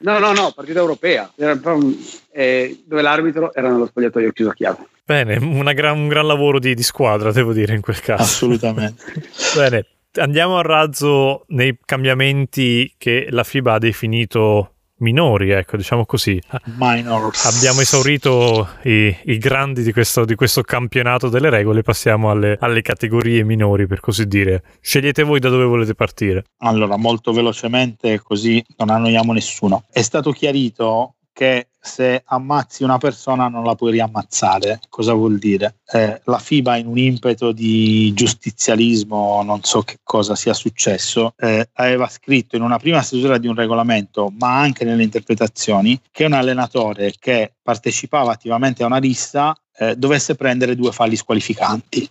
No, 0.00 0.18
no, 0.18 0.32
no, 0.32 0.52
partita 0.54 0.78
europea, 0.78 1.30
eh, 1.36 2.82
dove 2.86 3.02
l'arbitro 3.02 3.52
era 3.54 3.70
nello 3.70 3.86
spogliatoio 3.86 4.32
chiuso 4.32 4.50
a 4.50 4.54
chiave. 4.54 4.86
Bene, 5.04 5.38
gran, 5.74 5.98
un 5.98 6.08
gran 6.08 6.26
lavoro 6.26 6.58
di, 6.58 6.74
di 6.74 6.82
squadra, 6.82 7.32
devo 7.32 7.52
dire, 7.52 7.74
in 7.74 7.80
quel 7.80 8.00
caso. 8.00 8.22
Assolutamente. 8.22 9.02
Bene, 9.54 9.86
andiamo 10.14 10.58
a 10.58 10.62
razzo 10.62 11.44
nei 11.48 11.78
cambiamenti 11.84 12.94
che 12.98 13.26
la 13.30 13.44
FIBA 13.44 13.74
ha 13.74 13.78
definito 13.78 14.75
minori, 14.98 15.50
ecco, 15.50 15.76
diciamo 15.76 16.06
così. 16.06 16.40
Minors. 16.76 17.44
Abbiamo 17.56 17.80
esaurito 17.80 18.68
i, 18.84 19.14
i 19.24 19.38
grandi 19.38 19.82
di 19.82 19.92
questo, 19.92 20.24
di 20.24 20.34
questo, 20.34 20.62
campionato 20.62 21.28
delle 21.28 21.50
regole, 21.50 21.82
passiamo 21.82 22.30
alle, 22.30 22.56
alle, 22.60 22.82
categorie 22.82 23.42
minori, 23.44 23.86
per 23.86 24.00
così 24.00 24.26
dire. 24.26 24.62
Scegliete 24.80 25.22
voi 25.22 25.40
da 25.40 25.48
dove 25.48 25.64
volete 25.64 25.94
partire. 25.94 26.44
Allora, 26.58 26.96
molto 26.96 27.32
velocemente, 27.32 28.20
così 28.20 28.64
non 28.76 28.90
annoiamo 28.90 29.32
nessuno. 29.32 29.84
È 29.90 30.02
stato 30.02 30.30
chiarito 30.30 31.15
che 31.36 31.68
se 31.78 32.22
ammazzi 32.24 32.82
una 32.82 32.96
persona 32.96 33.48
non 33.48 33.62
la 33.62 33.74
puoi 33.74 33.92
riammazzare. 33.92 34.80
Cosa 34.88 35.12
vuol 35.12 35.36
dire? 35.36 35.80
Eh, 35.92 36.22
la 36.24 36.38
FIBA 36.38 36.76
in 36.78 36.86
un 36.86 36.96
impeto 36.96 37.52
di 37.52 38.10
giustizialismo, 38.14 39.42
non 39.42 39.62
so 39.62 39.82
che 39.82 39.98
cosa 40.02 40.34
sia 40.34 40.54
successo, 40.54 41.34
eh, 41.36 41.68
aveva 41.74 42.08
scritto 42.08 42.56
in 42.56 42.62
una 42.62 42.78
prima 42.78 43.02
stesura 43.02 43.36
di 43.36 43.48
un 43.48 43.54
regolamento, 43.54 44.32
ma 44.38 44.58
anche 44.58 44.86
nelle 44.86 45.02
interpretazioni, 45.02 46.00
che 46.10 46.24
un 46.24 46.32
allenatore 46.32 47.12
che 47.18 47.52
partecipava 47.62 48.32
attivamente 48.32 48.82
a 48.82 48.86
una 48.86 48.96
rissa 48.96 49.54
eh, 49.76 49.94
dovesse 49.94 50.36
prendere 50.36 50.74
due 50.74 50.90
falli 50.90 51.16
squalificanti 51.16 52.10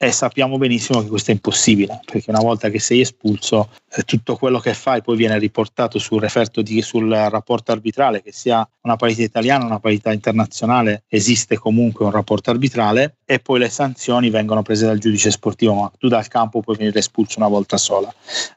e 0.00 0.12
sappiamo 0.12 0.58
benissimo 0.58 1.02
che 1.02 1.08
questo 1.08 1.32
è 1.32 1.34
impossibile 1.34 2.00
perché 2.04 2.30
una 2.30 2.40
volta 2.40 2.70
che 2.70 2.78
sei 2.78 3.00
espulso 3.00 3.70
eh, 3.90 4.02
tutto 4.04 4.36
quello 4.36 4.60
che 4.60 4.72
fai 4.72 5.02
poi 5.02 5.16
viene 5.16 5.36
riportato 5.38 5.98
sul 5.98 6.24
di, 6.62 6.82
sul 6.82 7.10
rapporto 7.10 7.72
arbitrale 7.72 8.22
che 8.22 8.30
sia 8.30 8.66
una 8.82 8.94
parità 8.94 9.22
italiana 9.22 9.64
una 9.64 9.80
parità 9.80 10.12
internazionale 10.12 11.02
esiste 11.08 11.58
comunque 11.58 12.04
un 12.04 12.12
rapporto 12.12 12.50
arbitrale 12.50 13.16
e 13.30 13.40
poi 13.40 13.58
le 13.58 13.68
sanzioni 13.68 14.30
vengono 14.30 14.62
prese 14.62 14.86
dal 14.86 14.96
giudice 14.96 15.30
sportivo 15.30 15.74
ma 15.74 15.92
tu 15.98 16.08
dal 16.08 16.26
campo 16.28 16.62
puoi 16.62 16.76
venire 16.76 16.98
espulso 16.98 17.38
una 17.38 17.48
volta 17.48 17.76
sola. 17.76 18.10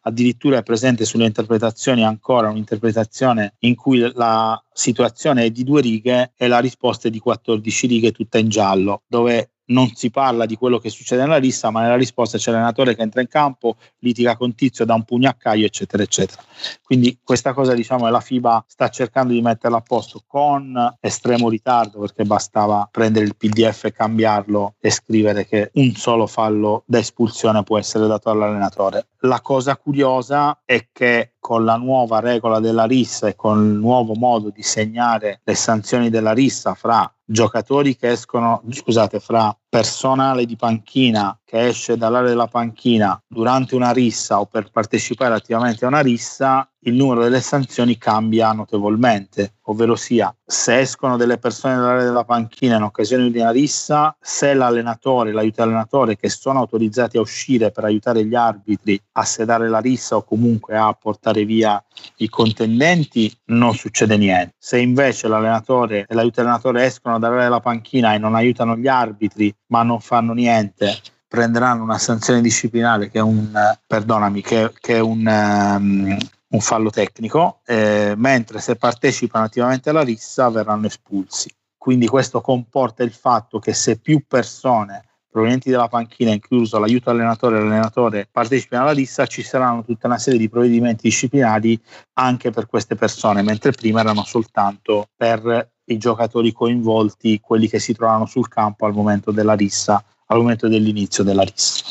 Addirittura 0.04 0.60
è 0.60 0.64
presente 0.64 1.04
sulle 1.04 1.26
interpretazioni 1.26 2.06
ancora 2.06 2.50
un'interpretazione 2.50 3.56
in 3.60 3.76
cui 3.76 4.00
la 4.14 4.64
situazione 4.72 5.44
è 5.44 5.50
di 5.52 5.66
due 5.66 5.82
righe 5.82 6.32
e 6.38 6.48
la 6.48 6.60
risposta 6.60 7.10
è 7.10 7.12
di 7.12 7.20
14 7.20 7.88
righe 7.88 8.12
tutta 8.14 8.38
in 8.38 8.48
giallo 8.48 9.02
dove 9.08 9.50
non 9.72 9.92
si 9.96 10.12
parla 10.12 10.46
di 10.46 10.56
quello 10.56 10.78
che 10.78 10.90
succede 10.90 11.24
nella 11.24 11.38
lista, 11.38 11.72
ma 11.72 11.82
nella 11.82 11.96
risposta 11.96 12.38
c'è 12.38 12.52
l'allenatore 12.52 12.96
che 12.96 13.02
entra 13.02 13.22
in 13.22 13.28
campo, 13.28 13.78
litiga 14.00 14.36
con 14.36 14.54
Tizio, 14.54 14.86
dà 14.86 14.94
un 14.94 15.04
pugno 15.04 15.30
a 15.30 15.34
Caio, 15.34 15.66
eccetera, 15.66 16.04
eccetera. 16.04 16.42
Quindi 16.84 17.20
questa 17.24 17.54
cosa, 17.54 17.74
diciamo, 17.74 18.08
la 18.10 18.20
FIBA 18.20 18.66
sta 18.68 18.90
cercando 18.90 19.34
di 19.34 19.42
metterla 19.42 19.78
a 19.78 19.82
posto 19.82 20.22
con 20.28 20.96
estremo 21.00 21.50
ritardo, 21.50 22.00
perché 22.00 22.24
bastava 22.24 22.88
prendere 22.92 23.26
il 23.26 23.36
PDF 23.36 23.86
e 23.86 23.94
cambiarlo 23.94 24.76
e 24.80 24.92
scrivere 24.92 25.46
che 25.48 25.72
un 25.74 25.94
solo 25.94 26.28
fallo 26.28 26.84
da 26.86 27.00
espulsione 27.00 27.64
può 27.64 27.78
essere 27.78 28.08
dato 28.08 28.30
all'allenatore. 28.30 29.08
La 29.22 29.42
cosa 29.42 29.78
curiosa 29.78 30.62
è 30.66 30.88
che 30.92 31.34
con 31.40 31.64
la 31.64 31.76
nuova 31.76 32.20
regola 32.20 32.60
della 32.60 32.86
rissa 32.86 33.28
e 33.28 33.36
con 33.36 33.64
il 33.64 33.78
nuovo 33.78 34.14
modo 34.14 34.50
di 34.50 34.62
segnare 34.62 35.42
le 35.44 35.56
sanzioni 35.56 36.10
della 36.10 36.34
rissa 36.34 36.74
fra 36.74 37.12
giocatori 37.24 37.96
che 37.96 38.10
escono, 38.10 38.62
scusate, 38.70 39.20
fra 39.20 39.56
personale 39.72 40.46
di 40.46 40.58
panchina 40.58 41.40
che 41.46 41.68
esce 41.68 41.96
dall'area 41.96 42.28
della 42.28 42.48
panchina 42.48 43.18
durante 43.26 43.74
una 43.74 43.92
rissa 43.92 44.42
o 44.42 44.46
per 44.46 44.70
partecipare 44.70 45.34
attivamente 45.34 45.86
a 45.86 45.88
una 45.88 46.02
rissa, 46.02 46.70
il 46.84 46.94
numero 46.94 47.22
delle 47.22 47.42
sanzioni 47.42 47.98
cambia 47.98 48.52
notevolmente, 48.52 49.56
ovvero 49.66 49.96
sia 49.96 50.34
se 50.44 50.80
escono 50.80 51.16
delle 51.16 51.38
persone 51.38 51.76
dall'area 51.76 52.04
della 52.04 52.24
panchina 52.24 52.78
in 52.78 52.84
occasione 52.84 53.30
di 53.30 53.40
una 53.40 53.52
rissa, 53.52 54.16
se 54.20 54.54
l'allenatore, 54.54 55.32
l'aiuto 55.32 55.62
allenatore 55.62 56.18
che 56.18 56.30
sono 56.30 56.60
autorizzati 56.60 57.18
a 57.18 57.22
uscire 57.22 57.72
per 57.72 57.84
aiutare 57.84 58.26
gli 58.26 58.36
arbitri 58.36 59.02
a 59.14 59.24
sedare 59.24 59.70
la 59.70 59.80
rissa 59.80 60.16
o 60.16 60.24
comunque 60.24 60.76
a 60.76 60.92
portare 60.94 61.46
via 61.46 61.82
i 62.18 62.30
contendenti, 62.30 63.34
non 63.46 63.74
succede 63.76 64.18
niente. 64.18 64.56
Se 64.58 64.80
invece 64.80 65.28
l'allenatore 65.28 66.06
e 66.08 66.14
l'aiuto 66.16 66.42
allenatore 66.42 66.86
escono 66.86 67.20
dall'area 67.20 67.44
della 67.44 67.60
panchina 67.60 68.14
e 68.14 68.18
non 68.18 68.36
aiutano 68.36 68.76
gli 68.76 68.88
arbitri, 68.88 69.54
ma 69.72 69.84
non 69.84 70.00
fanno 70.00 70.34
niente 70.34 71.02
prenderanno 71.32 71.84
una 71.84 71.98
sanzione 71.98 72.42
disciplinare 72.42 73.10
che 73.10 73.20
è 73.20 73.22
un, 73.22 73.50
perdonami, 73.88 74.42
che, 74.42 74.74
che 74.82 74.96
è 74.96 75.00
un, 75.00 75.26
um, 75.26 76.18
un 76.50 76.60
fallo 76.60 76.90
tecnico, 76.90 77.62
eh, 77.66 78.16
mentre 78.18 78.60
se 78.60 78.76
partecipano 78.76 79.46
attivamente 79.46 79.90
alla 79.90 80.02
rissa 80.02 80.50
verranno 80.50 80.88
espulsi. 80.88 81.50
Quindi 81.78 82.06
questo 82.08 82.42
comporta 82.42 83.04
il 83.04 83.14
fatto 83.14 83.60
che 83.60 83.74
se 83.74 83.98
più 83.98 84.26
persone 84.28 85.06
provenienti 85.32 85.70
dalla 85.70 85.88
panchina, 85.88 86.32
incluso 86.32 86.78
l'aiuto 86.78 87.10
allenatore 87.10 87.56
e 87.56 87.62
l'allenatore, 87.62 88.28
partecipano 88.30 88.84
alla 88.84 88.92
rissa, 88.92 89.26
ci 89.26 89.42
saranno 89.42 89.86
tutta 89.86 90.08
una 90.08 90.18
serie 90.18 90.38
di 90.38 90.50
provvedimenti 90.50 91.04
disciplinari 91.04 91.82
anche 92.16 92.52
per 92.52 92.66
queste 92.66 92.96
persone, 92.96 93.42
mentre 93.42 93.72
prima 93.72 94.02
erano 94.02 94.26
soltanto 94.26 95.08
per 95.16 95.72
i 95.92 95.98
giocatori 95.98 96.52
coinvolti, 96.52 97.40
quelli 97.40 97.68
che 97.68 97.80
si 97.80 97.94
trovavano 97.94 98.26
sul 98.26 98.48
campo 98.48 98.86
al 98.86 98.94
momento 98.94 99.32
della 99.32 99.54
rissa, 99.54 100.04
al 100.28 100.38
momento 100.38 100.68
dell'inizio 100.68 101.24
della 101.24 101.44
rissa. 101.44 101.84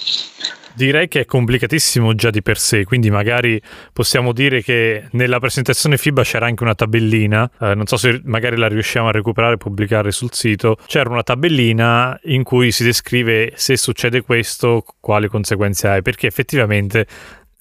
Direi 0.73 1.09
che 1.09 1.21
è 1.21 1.25
complicatissimo 1.25 2.15
già 2.15 2.31
di 2.31 2.43
per 2.43 2.57
sé, 2.57 2.85
quindi 2.85 3.11
magari 3.11 3.61
possiamo 3.93 4.33
dire 4.33 4.63
che 4.63 5.09
nella 5.13 5.41
presentazione 5.41 5.99
FIBA 5.99 6.23
c'era 6.23 6.47
anche 6.47 6.63
una 6.63 6.77
tabellina, 6.77 7.51
eh, 7.61 7.75
non 7.75 7.87
so 7.87 7.97
se 7.97 8.21
magari 8.25 8.57
la 8.57 8.69
riusciamo 8.69 9.09
a 9.09 9.11
recuperare 9.11 9.55
e 9.55 9.57
pubblicare 9.57 10.13
sul 10.13 10.33
sito, 10.33 10.77
c'era 10.87 11.11
una 11.11 11.25
tabellina 11.25 12.19
in 12.25 12.45
cui 12.45 12.71
si 12.71 12.85
descrive 12.85 13.53
se 13.57 13.77
succede 13.77 14.23
questo, 14.23 14.85
quali 15.01 15.29
conseguenze 15.29 15.89
hai, 15.89 16.03
perché 16.03 16.29
effettivamente 16.29 17.07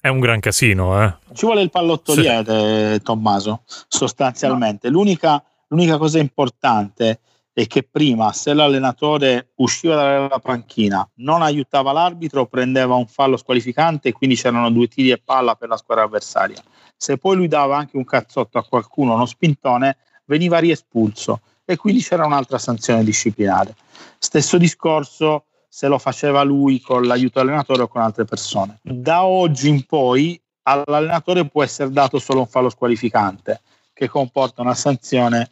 è 0.00 0.08
un 0.08 0.20
gran 0.20 0.40
casino. 0.40 1.02
Eh. 1.02 1.14
Ci 1.34 1.44
vuole 1.44 1.60
il 1.62 1.70
pallottoliere, 1.70 2.94
sì. 2.94 3.02
Tommaso, 3.02 3.62
sostanzialmente. 3.88 4.88
No. 4.88 4.98
L'unica, 4.98 5.44
l'unica 5.70 5.98
cosa 5.98 6.18
importante 6.18 7.20
è 7.52 7.66
che 7.66 7.82
prima 7.82 8.32
se 8.32 8.54
l'allenatore 8.54 9.50
usciva 9.56 9.94
dalla 9.94 10.38
panchina, 10.38 11.06
non 11.16 11.42
aiutava 11.42 11.92
l'arbitro, 11.92 12.46
prendeva 12.46 12.94
un 12.94 13.06
fallo 13.06 13.36
squalificante 13.36 14.08
e 14.08 14.12
quindi 14.12 14.36
c'erano 14.36 14.70
due 14.70 14.86
tiri 14.86 15.10
e 15.10 15.20
palla 15.22 15.56
per 15.56 15.68
la 15.68 15.76
squadra 15.76 16.04
avversaria. 16.04 16.62
Se 16.96 17.18
poi 17.18 17.36
lui 17.36 17.48
dava 17.48 17.76
anche 17.76 17.96
un 17.96 18.04
cazzotto 18.04 18.58
a 18.58 18.64
qualcuno, 18.64 19.14
uno 19.14 19.26
spintone, 19.26 19.96
veniva 20.26 20.58
riespulso 20.58 21.40
e 21.64 21.76
quindi 21.76 22.02
c'era 22.02 22.24
un'altra 22.24 22.58
sanzione 22.58 23.04
disciplinare. 23.04 23.74
Stesso 24.18 24.58
discorso 24.58 25.44
se 25.68 25.86
lo 25.86 25.98
faceva 25.98 26.42
lui 26.42 26.80
con 26.80 27.02
l'aiuto 27.02 27.38
dell'allenatore 27.38 27.82
o 27.82 27.88
con 27.88 28.00
altre 28.00 28.24
persone. 28.24 28.78
Da 28.82 29.24
oggi 29.24 29.68
in 29.68 29.84
poi 29.86 30.40
all'allenatore 30.62 31.46
può 31.46 31.62
essere 31.62 31.90
dato 31.90 32.18
solo 32.18 32.40
un 32.40 32.46
fallo 32.46 32.70
squalificante 32.70 33.60
che 34.00 34.08
comporta 34.08 34.62
una 34.62 34.74
sanzione 34.74 35.50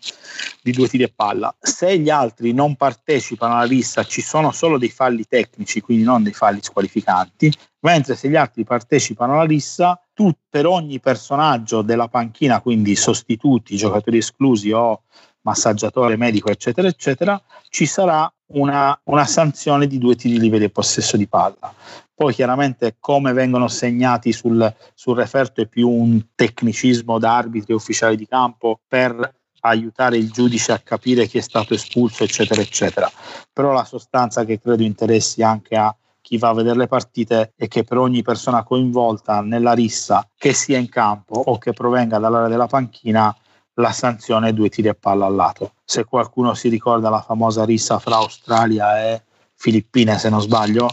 di 0.63 0.73
due 0.73 0.89
tiri 0.89 1.03
e 1.03 1.13
palla. 1.15 1.55
Se 1.61 1.99
gli 1.99 2.09
altri 2.09 2.55
non 2.55 2.77
partecipano 2.77 3.53
alla 3.53 3.65
lista, 3.65 4.05
ci 4.05 4.23
sono 4.23 4.53
solo 4.53 4.79
dei 4.79 4.89
falli 4.89 5.27
tecnici, 5.27 5.83
quindi 5.83 6.03
non 6.03 6.23
dei 6.23 6.33
falli 6.33 6.61
squalificanti, 6.63 7.53
mentre 7.81 8.17
se 8.17 8.31
gli 8.31 8.37
altri 8.37 8.65
partecipano 8.65 9.35
alla 9.35 9.45
lista, 9.45 10.03
tu 10.15 10.33
per 10.49 10.65
ogni 10.65 10.99
personaggio 10.99 11.83
della 11.83 12.09
panchina, 12.09 12.63
quindi 12.63 12.97
sostituti, 12.97 13.77
giocatori 13.77 14.17
esclusi 14.17 14.73
o 14.73 15.03
massaggiatore 15.49 16.17
medico, 16.17 16.51
eccetera, 16.51 16.89
eccetera, 16.89 17.41
ci 17.69 17.87
sarà 17.87 18.31
una, 18.53 18.99
una 19.05 19.25
sanzione 19.25 19.87
di 19.87 19.99
due 19.99 20.15
tiri 20.15 20.39
liberi 20.39 20.65
e 20.65 20.71
possesso 20.71 21.17
di 21.17 21.27
palla. 21.27 21.75
Poi 22.15 22.35
chiaramente 22.35 22.97
come 22.99 23.33
vengono 23.33 23.69
segnati 23.69 24.33
sul, 24.33 24.75
sul 24.95 25.17
referto 25.17 25.61
è 25.61 25.67
più 25.67 25.89
un 25.89 26.35
tecnicismo 26.35 27.19
da 27.19 27.37
arbitri 27.37 27.73
ufficiali 27.75 28.17
di 28.17 28.27
campo 28.27 28.81
per 28.87 29.35
aiutare 29.61 30.17
il 30.17 30.31
giudice 30.31 30.73
a 30.73 30.79
capire 30.79 31.27
chi 31.27 31.39
è 31.39 31.41
stato 31.41 31.75
espulso, 31.75 32.25
eccetera, 32.25 32.61
eccetera. 32.61 33.11
Però 33.53 33.73
la 33.73 33.85
sostanza 33.85 34.45
che 34.45 34.61
credo 34.61 34.83
interessi 34.83 35.43
anche 35.43 35.77
a 35.77 35.95
chi 36.21 36.39
va 36.39 36.49
a 36.49 36.55
vedere 36.55 36.77
le 36.77 36.87
partite 36.89 37.53
è 37.57 37.69
che 37.69 37.85
per 37.85 37.99
ogni 37.99 38.23
persona 38.23 38.63
coinvolta 38.63 39.41
nella 39.41 39.73
rissa, 39.73 40.29
che 40.37 40.53
sia 40.53 40.77
in 40.77 40.89
campo 40.89 41.35
o 41.35 41.57
che 41.59 41.73
provenga 41.73 42.19
dall'area 42.19 42.49
della 42.49 42.67
panchina, 42.67 43.35
la 43.79 43.93
sanzione 43.93 44.53
due 44.53 44.69
tiri 44.69 44.89
a 44.89 44.97
palla 44.99 45.27
al 45.27 45.35
lato. 45.35 45.73
Se 45.85 46.05
qualcuno 46.05 46.55
si 46.55 46.69
ricorda 46.69 47.09
la 47.09 47.21
famosa 47.21 47.65
rissa 47.65 47.99
fra 47.99 48.17
Australia 48.17 49.05
e 49.05 49.23
Filippine, 49.55 50.19
se 50.19 50.29
non 50.29 50.41
sbaglio, 50.41 50.89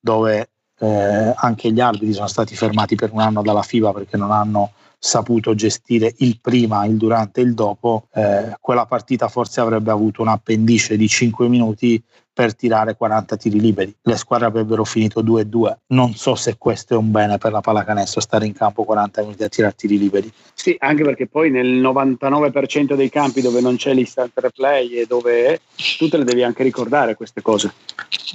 dove 0.00 0.50
eh, 0.78 1.32
anche 1.36 1.72
gli 1.72 1.80
arbitri 1.80 2.12
sono 2.12 2.26
stati 2.26 2.54
fermati 2.56 2.94
per 2.94 3.12
un 3.12 3.20
anno 3.20 3.42
dalla 3.42 3.62
FIBA 3.62 3.92
perché 3.92 4.16
non 4.16 4.30
hanno 4.30 4.72
saputo 4.98 5.54
gestire 5.54 6.14
il 6.18 6.38
prima, 6.40 6.84
il 6.84 6.96
durante 6.96 7.40
e 7.40 7.44
il 7.44 7.54
dopo, 7.54 8.06
eh, 8.14 8.56
quella 8.60 8.86
partita 8.86 9.28
forse 9.28 9.60
avrebbe 9.60 9.90
avuto 9.90 10.22
un 10.22 10.28
appendice 10.28 10.96
di 10.96 11.08
5 11.08 11.48
minuti 11.48 12.02
per 12.32 12.54
tirare 12.54 12.96
40 12.96 13.36
tiri 13.36 13.60
liberi. 13.60 13.94
Le 14.02 14.16
squadre 14.16 14.46
avrebbero 14.46 14.84
finito 14.84 15.22
2-2. 15.22 15.72
Non 15.88 16.14
so 16.14 16.34
se 16.34 16.56
questo 16.58 16.94
è 16.94 16.96
un 16.96 17.10
bene 17.10 17.38
per 17.38 17.52
la 17.52 17.60
pallacanestro, 17.60 18.20
stare 18.20 18.46
in 18.46 18.54
campo 18.54 18.84
40 18.84 19.22
minuti 19.22 19.44
a 19.44 19.48
tirare 19.48 19.74
tiri 19.76 19.98
liberi. 19.98 20.32
Sì, 20.54 20.76
anche 20.78 21.02
perché 21.04 21.26
poi 21.26 21.50
nel 21.50 21.80
99% 21.80 22.94
dei 22.94 23.10
campi 23.10 23.40
dove 23.40 23.60
non 23.60 23.76
c'è 23.76 23.92
l'instant 23.92 24.32
replay 24.34 24.90
e 24.90 25.06
dove 25.06 25.60
tu 25.98 26.08
te 26.08 26.16
le 26.16 26.24
devi 26.24 26.42
anche 26.42 26.62
ricordare 26.62 27.14
queste 27.14 27.42
cose. 27.42 27.72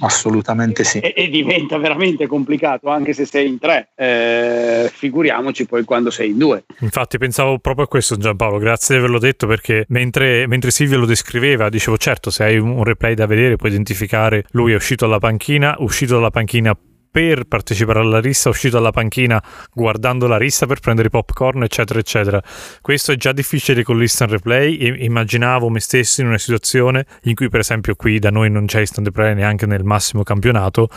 Assolutamente 0.00 0.84
sì. 0.84 0.98
E, 0.98 1.12
e 1.16 1.28
diventa 1.28 1.76
veramente 1.78 2.26
complicato 2.26 2.88
anche 2.88 3.12
se 3.12 3.24
sei 3.24 3.48
in 3.48 3.58
tre. 3.58 3.88
Eh, 3.94 4.90
figuriamoci 4.92 5.66
poi 5.66 5.84
quando 5.84 6.10
sei 6.10 6.30
in 6.30 6.38
due. 6.38 6.64
Infatti 6.80 7.18
pensavo 7.18 7.58
proprio 7.58 7.84
a 7.86 7.88
questo 7.88 8.16
Giampaolo, 8.16 8.58
grazie 8.58 8.94
di 8.94 9.00
averlo 9.00 9.18
detto 9.18 9.46
perché 9.46 9.84
mentre, 9.88 10.46
mentre 10.46 10.70
Silvio 10.70 10.98
lo 10.98 11.06
descriveva 11.06 11.68
dicevo 11.68 11.96
certo 11.96 12.30
se 12.30 12.44
hai 12.44 12.58
un 12.58 12.84
replay 12.84 13.14
da 13.14 13.26
vedere 13.26 13.56
puoi 13.56 13.70
identificare 13.88 14.44
lui 14.50 14.72
è 14.72 14.74
uscito 14.74 15.06
dalla 15.06 15.18
panchina, 15.18 15.76
uscito 15.78 16.14
dalla 16.14 16.30
panchina 16.30 16.76
per 17.10 17.44
partecipare 17.44 18.00
alla 18.00 18.20
rissa, 18.20 18.50
uscito 18.50 18.76
dalla 18.76 18.90
panchina 18.90 19.42
guardando 19.72 20.26
la 20.26 20.36
rissa 20.36 20.66
per 20.66 20.78
prendere 20.80 21.08
i 21.08 21.10
popcorn, 21.10 21.62
eccetera, 21.62 21.98
eccetera. 21.98 22.42
Questo 22.82 23.12
è 23.12 23.16
già 23.16 23.32
difficile 23.32 23.82
con 23.82 23.96
l'instant 23.96 24.30
replay. 24.30 24.76
E 24.76 25.04
immaginavo 25.04 25.70
me 25.70 25.80
stesso 25.80 26.20
in 26.20 26.26
una 26.26 26.38
situazione 26.38 27.06
in 27.22 27.34
cui, 27.34 27.48
per 27.48 27.60
esempio, 27.60 27.94
qui 27.94 28.18
da 28.18 28.30
noi 28.30 28.50
non 28.50 28.66
c'è 28.66 28.80
instant 28.80 29.06
replay 29.06 29.34
neanche 29.34 29.64
nel 29.64 29.84
massimo 29.84 30.22
campionato. 30.22 30.88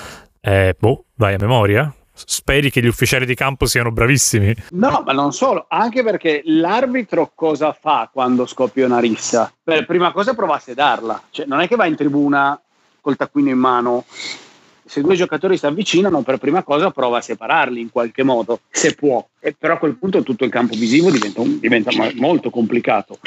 Eh, 0.41 0.75
boh, 0.77 1.06
vai 1.15 1.36
a 1.36 1.38
memoria? 1.39 1.95
speri 2.13 2.69
che 2.69 2.82
gli 2.82 2.88
ufficiali 2.88 3.25
di 3.25 3.36
campo 3.36 3.65
siano 3.65 3.91
bravissimi. 3.91 4.54
No, 4.71 5.04
ma 5.06 5.13
non 5.13 5.32
solo, 5.34 5.65
anche 5.67 6.04
perché 6.04 6.41
l'arbitro 6.45 7.32
cosa 7.34 7.73
fa 7.73 8.10
quando 8.12 8.45
scoppia 8.45 8.86
una 8.86 8.99
rissa? 8.99 9.51
Per 9.63 9.86
prima 9.86 10.12
cosa 10.12 10.34
prova 10.34 10.56
a 10.56 10.60
sedarla, 10.60 11.21
cioè 11.30 11.45
non 11.45 11.62
è 11.62 11.67
che 11.67 11.75
va 11.75 11.86
in 11.86 11.95
tribuna 11.95 12.60
col 13.02 13.18
taccuino 13.18 13.50
in 13.50 13.58
mano. 13.58 14.06
Se 14.86 15.02
due 15.02 15.16
giocatori 15.16 15.58
si 15.58 15.66
avvicinano, 15.66 16.22
per 16.22 16.38
prima 16.38 16.64
cosa 16.64 16.92
prova 16.92 17.18
a 17.18 17.22
separarli 17.22 17.82
in 17.82 17.92
qualche 17.92 18.24
modo, 18.24 18.62
se 18.70 18.94
può. 18.94 19.26
E 19.40 19.54
però 19.58 19.74
a 19.74 19.78
quel 19.78 19.96
punto 19.96 20.24
tutto 20.24 20.46
il 20.46 20.52
campo 20.52 20.76
visivo 20.76 21.10
diventa, 21.12 21.42
diventa 21.44 21.92
molto 22.16 22.50
complicato 22.50 23.18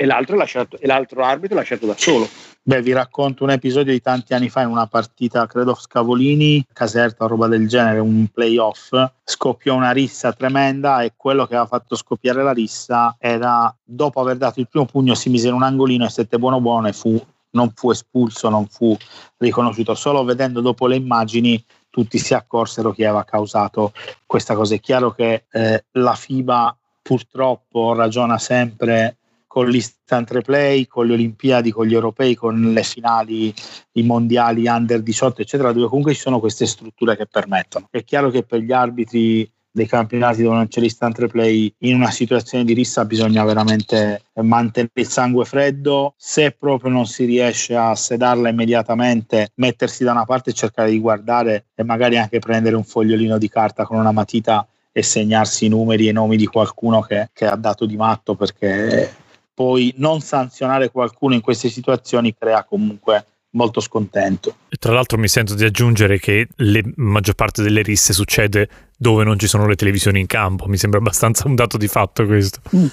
e 0.00 0.06
l'altro, 0.06 0.34
lasciato, 0.34 0.78
e 0.80 0.86
l'altro 0.86 1.22
arbitro 1.22 1.56
è 1.56 1.58
lasciato 1.58 1.84
da 1.84 1.94
solo. 1.94 2.26
Beh, 2.62 2.80
vi 2.80 2.92
racconto 2.92 3.44
un 3.44 3.50
episodio 3.50 3.92
di 3.92 4.00
tanti 4.00 4.32
anni 4.32 4.48
fa 4.48 4.62
in 4.62 4.68
una 4.68 4.86
partita, 4.86 5.46
credo 5.46 5.74
Scavolini, 5.74 6.64
Caserta, 6.72 7.26
roba 7.26 7.48
del 7.48 7.68
genere, 7.68 7.98
un 7.98 8.26
playoff. 8.32 8.94
Scoppiò 9.22 9.74
una 9.74 9.90
rissa 9.90 10.32
tremenda 10.32 11.02
e 11.02 11.12
quello 11.14 11.44
che 11.44 11.52
aveva 11.52 11.68
fatto 11.68 11.96
scoppiare 11.96 12.42
la 12.42 12.52
rissa 12.52 13.14
era, 13.18 13.74
dopo 13.84 14.22
aver 14.22 14.38
dato 14.38 14.58
il 14.58 14.68
primo 14.70 14.86
pugno, 14.86 15.14
si 15.14 15.28
mise 15.28 15.48
in 15.48 15.54
un 15.54 15.64
angolino 15.64 16.06
e 16.06 16.08
stette 16.08 16.38
buono 16.38 16.62
buono 16.62 16.88
e 16.88 16.94
fu, 16.94 17.22
non 17.52 17.72
fu 17.74 17.90
espulso, 17.90 18.48
non 18.48 18.66
fu 18.66 18.96
riconosciuto. 19.38 19.94
Solo 19.94 20.24
vedendo 20.24 20.60
dopo 20.60 20.86
le 20.86 20.96
immagini 20.96 21.62
tutti 21.90 22.18
si 22.18 22.34
accorsero 22.34 22.92
chi 22.92 23.04
aveva 23.04 23.24
causato 23.24 23.92
questa 24.26 24.54
cosa. 24.54 24.74
È 24.74 24.80
chiaro 24.80 25.12
che 25.12 25.44
eh, 25.50 25.84
la 25.92 26.14
FIBA 26.14 26.76
purtroppo 27.02 27.94
ragiona 27.94 28.38
sempre 28.38 29.16
con 29.50 29.68
l'instant 29.68 30.30
replay, 30.30 30.86
con 30.86 31.08
le 31.08 31.14
Olimpiadi, 31.14 31.72
con 31.72 31.84
gli 31.84 31.94
europei, 31.94 32.36
con 32.36 32.72
le 32.72 32.84
finali, 32.84 33.52
i 33.94 34.02
mondiali 34.04 34.68
under 34.68 35.02
18, 35.02 35.42
eccetera, 35.42 35.72
dove 35.72 35.88
comunque 35.88 36.14
ci 36.14 36.20
sono 36.20 36.38
queste 36.38 36.66
strutture 36.66 37.16
che 37.16 37.26
permettono. 37.26 37.88
È 37.90 38.04
chiaro 38.04 38.30
che 38.30 38.44
per 38.44 38.60
gli 38.60 38.70
arbitri 38.70 39.50
dei 39.72 39.86
campionati 39.86 40.42
dove 40.42 40.56
non 40.56 40.68
c'è 40.68 40.80
l'instant 40.80 41.18
replay 41.18 41.72
in 41.78 41.94
una 41.94 42.10
situazione 42.10 42.64
di 42.64 42.72
rissa 42.72 43.04
bisogna 43.04 43.44
veramente 43.44 44.24
mantenere 44.34 44.92
il 44.94 45.08
sangue 45.08 45.44
freddo 45.44 46.14
se 46.16 46.50
proprio 46.50 46.90
non 46.90 47.06
si 47.06 47.24
riesce 47.24 47.76
a 47.76 47.94
sedarla 47.94 48.48
immediatamente 48.48 49.52
mettersi 49.56 50.02
da 50.02 50.12
una 50.12 50.24
parte 50.24 50.50
e 50.50 50.54
cercare 50.54 50.90
di 50.90 50.98
guardare 50.98 51.66
e 51.74 51.84
magari 51.84 52.18
anche 52.18 52.40
prendere 52.40 52.74
un 52.74 52.84
fogliolino 52.84 53.38
di 53.38 53.48
carta 53.48 53.84
con 53.84 53.98
una 53.98 54.12
matita 54.12 54.66
e 54.92 55.02
segnarsi 55.02 55.66
i 55.66 55.68
numeri 55.68 56.06
e 56.06 56.10
i 56.10 56.14
nomi 56.14 56.36
di 56.36 56.46
qualcuno 56.46 57.00
che, 57.00 57.30
che 57.32 57.46
ha 57.46 57.56
dato 57.56 57.86
di 57.86 57.96
matto 57.96 58.34
perché 58.34 59.14
poi 59.54 59.94
non 59.98 60.20
sanzionare 60.20 60.90
qualcuno 60.90 61.34
in 61.34 61.40
queste 61.40 61.68
situazioni 61.68 62.34
crea 62.34 62.64
comunque 62.64 63.24
molto 63.50 63.80
scontento. 63.80 64.56
Tra 64.78 64.92
l'altro 64.92 65.18
mi 65.18 65.28
sento 65.28 65.54
di 65.54 65.64
aggiungere 65.64 66.18
che 66.18 66.48
la 66.56 66.80
maggior 66.96 67.34
parte 67.34 67.62
delle 67.62 67.82
risse 67.82 68.12
succede 68.12 68.68
dove 69.02 69.24
non 69.24 69.38
ci 69.38 69.46
sono 69.46 69.66
le 69.66 69.76
televisioni 69.76 70.20
in 70.20 70.26
campo, 70.26 70.66
mi 70.66 70.76
sembra 70.76 70.98
abbastanza 70.98 71.48
un 71.48 71.54
dato 71.54 71.78
di 71.78 71.88
fatto 71.88 72.26
questo. 72.26 72.60
Mm. 72.76 72.84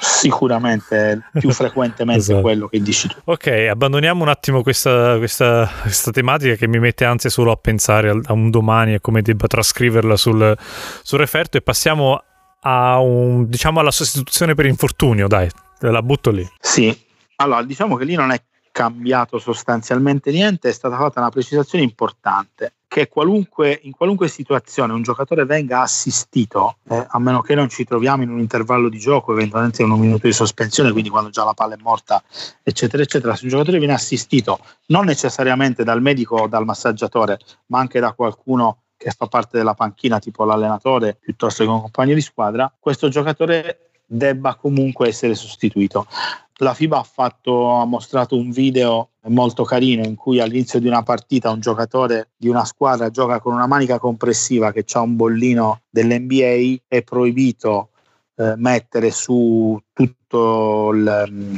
Sicuramente 0.00 1.22
più 1.38 1.52
frequentemente 1.52 2.20
esatto. 2.20 2.40
quello 2.40 2.66
che 2.66 2.82
dici 2.82 3.06
tu. 3.06 3.14
Ok, 3.26 3.46
abbandoniamo 3.70 4.24
un 4.24 4.28
attimo 4.28 4.62
questa, 4.62 5.16
questa, 5.18 5.70
questa, 5.82 6.10
tematica 6.10 6.56
che 6.56 6.66
mi 6.66 6.80
mette 6.80 7.04
ansia 7.04 7.30
solo 7.30 7.52
a 7.52 7.56
pensare 7.56 8.10
a, 8.10 8.32
un 8.32 8.50
domani 8.50 8.94
e 8.94 9.00
come 9.00 9.22
debba 9.22 9.46
trascriverla 9.46 10.16
sul, 10.16 10.58
sul 11.02 11.18
referto 11.20 11.58
e 11.58 11.62
passiamo 11.62 12.20
a 12.62 12.98
un, 12.98 13.46
diciamo 13.48 13.78
alla 13.78 13.92
sostituzione 13.92 14.54
per 14.54 14.66
infortunio, 14.66 15.28
dai, 15.28 15.48
te 15.78 15.90
la 15.92 16.02
butto 16.02 16.32
lì. 16.32 16.44
Sì, 16.58 16.92
allora 17.36 17.62
diciamo 17.62 17.94
che 17.94 18.04
lì 18.04 18.16
non 18.16 18.32
è 18.32 18.42
cambiato 18.72 19.38
sostanzialmente 19.38 20.32
niente, 20.32 20.70
è 20.70 20.72
stata 20.72 20.96
fatta 20.96 21.20
una 21.20 21.30
precisazione 21.30 21.84
importante 21.84 22.72
che 22.94 23.08
qualunque, 23.08 23.80
in 23.82 23.90
qualunque 23.90 24.28
situazione 24.28 24.92
un 24.92 25.02
giocatore 25.02 25.44
venga 25.44 25.80
assistito, 25.80 26.76
eh, 26.88 27.04
a 27.08 27.18
meno 27.18 27.40
che 27.40 27.56
non 27.56 27.68
ci 27.68 27.82
troviamo 27.82 28.22
in 28.22 28.30
un 28.30 28.38
intervallo 28.38 28.88
di 28.88 29.00
gioco, 29.00 29.32
eventualmente 29.32 29.82
un 29.82 29.98
minuto 29.98 30.28
di 30.28 30.32
sospensione, 30.32 30.92
quindi 30.92 31.10
quando 31.10 31.28
già 31.30 31.42
la 31.42 31.54
palla 31.54 31.74
è 31.74 31.78
morta, 31.82 32.22
eccetera, 32.62 33.02
eccetera, 33.02 33.34
se 33.34 33.46
un 33.46 33.50
giocatore 33.50 33.78
viene 33.78 33.94
assistito 33.94 34.60
non 34.86 35.06
necessariamente 35.06 35.82
dal 35.82 36.00
medico 36.00 36.36
o 36.36 36.46
dal 36.46 36.64
massaggiatore, 36.64 37.40
ma 37.66 37.80
anche 37.80 37.98
da 37.98 38.12
qualcuno 38.12 38.82
che 38.96 39.10
fa 39.10 39.26
parte 39.26 39.58
della 39.58 39.74
panchina, 39.74 40.20
tipo 40.20 40.44
l'allenatore 40.44 41.16
piuttosto 41.20 41.64
che 41.64 41.70
un 41.70 41.80
compagno 41.80 42.14
di 42.14 42.20
squadra, 42.20 42.72
questo 42.78 43.08
giocatore 43.08 43.90
debba 44.06 44.54
comunque 44.54 45.08
essere 45.08 45.34
sostituito. 45.34 46.06
La 46.58 46.72
FIBA 46.72 46.98
ha, 46.98 47.02
fatto, 47.02 47.70
ha 47.70 47.84
mostrato 47.84 48.36
un 48.36 48.50
video 48.50 49.10
molto 49.26 49.64
carino 49.64 50.04
in 50.04 50.14
cui 50.14 50.40
all'inizio 50.40 50.78
di 50.78 50.86
una 50.86 51.02
partita 51.02 51.50
un 51.50 51.60
giocatore 51.60 52.30
di 52.36 52.48
una 52.48 52.64
squadra 52.64 53.10
gioca 53.10 53.40
con 53.40 53.54
una 53.54 53.66
manica 53.66 53.98
compressiva 53.98 54.70
che 54.70 54.84
ha 54.92 55.00
un 55.00 55.16
bollino 55.16 55.80
dell'NBA, 55.90 56.82
è 56.86 57.02
proibito 57.02 57.90
eh, 58.36 58.54
mettere 58.56 59.10
su 59.10 59.80
tutto 59.92 60.90
il, 60.92 61.26
mm, 61.28 61.56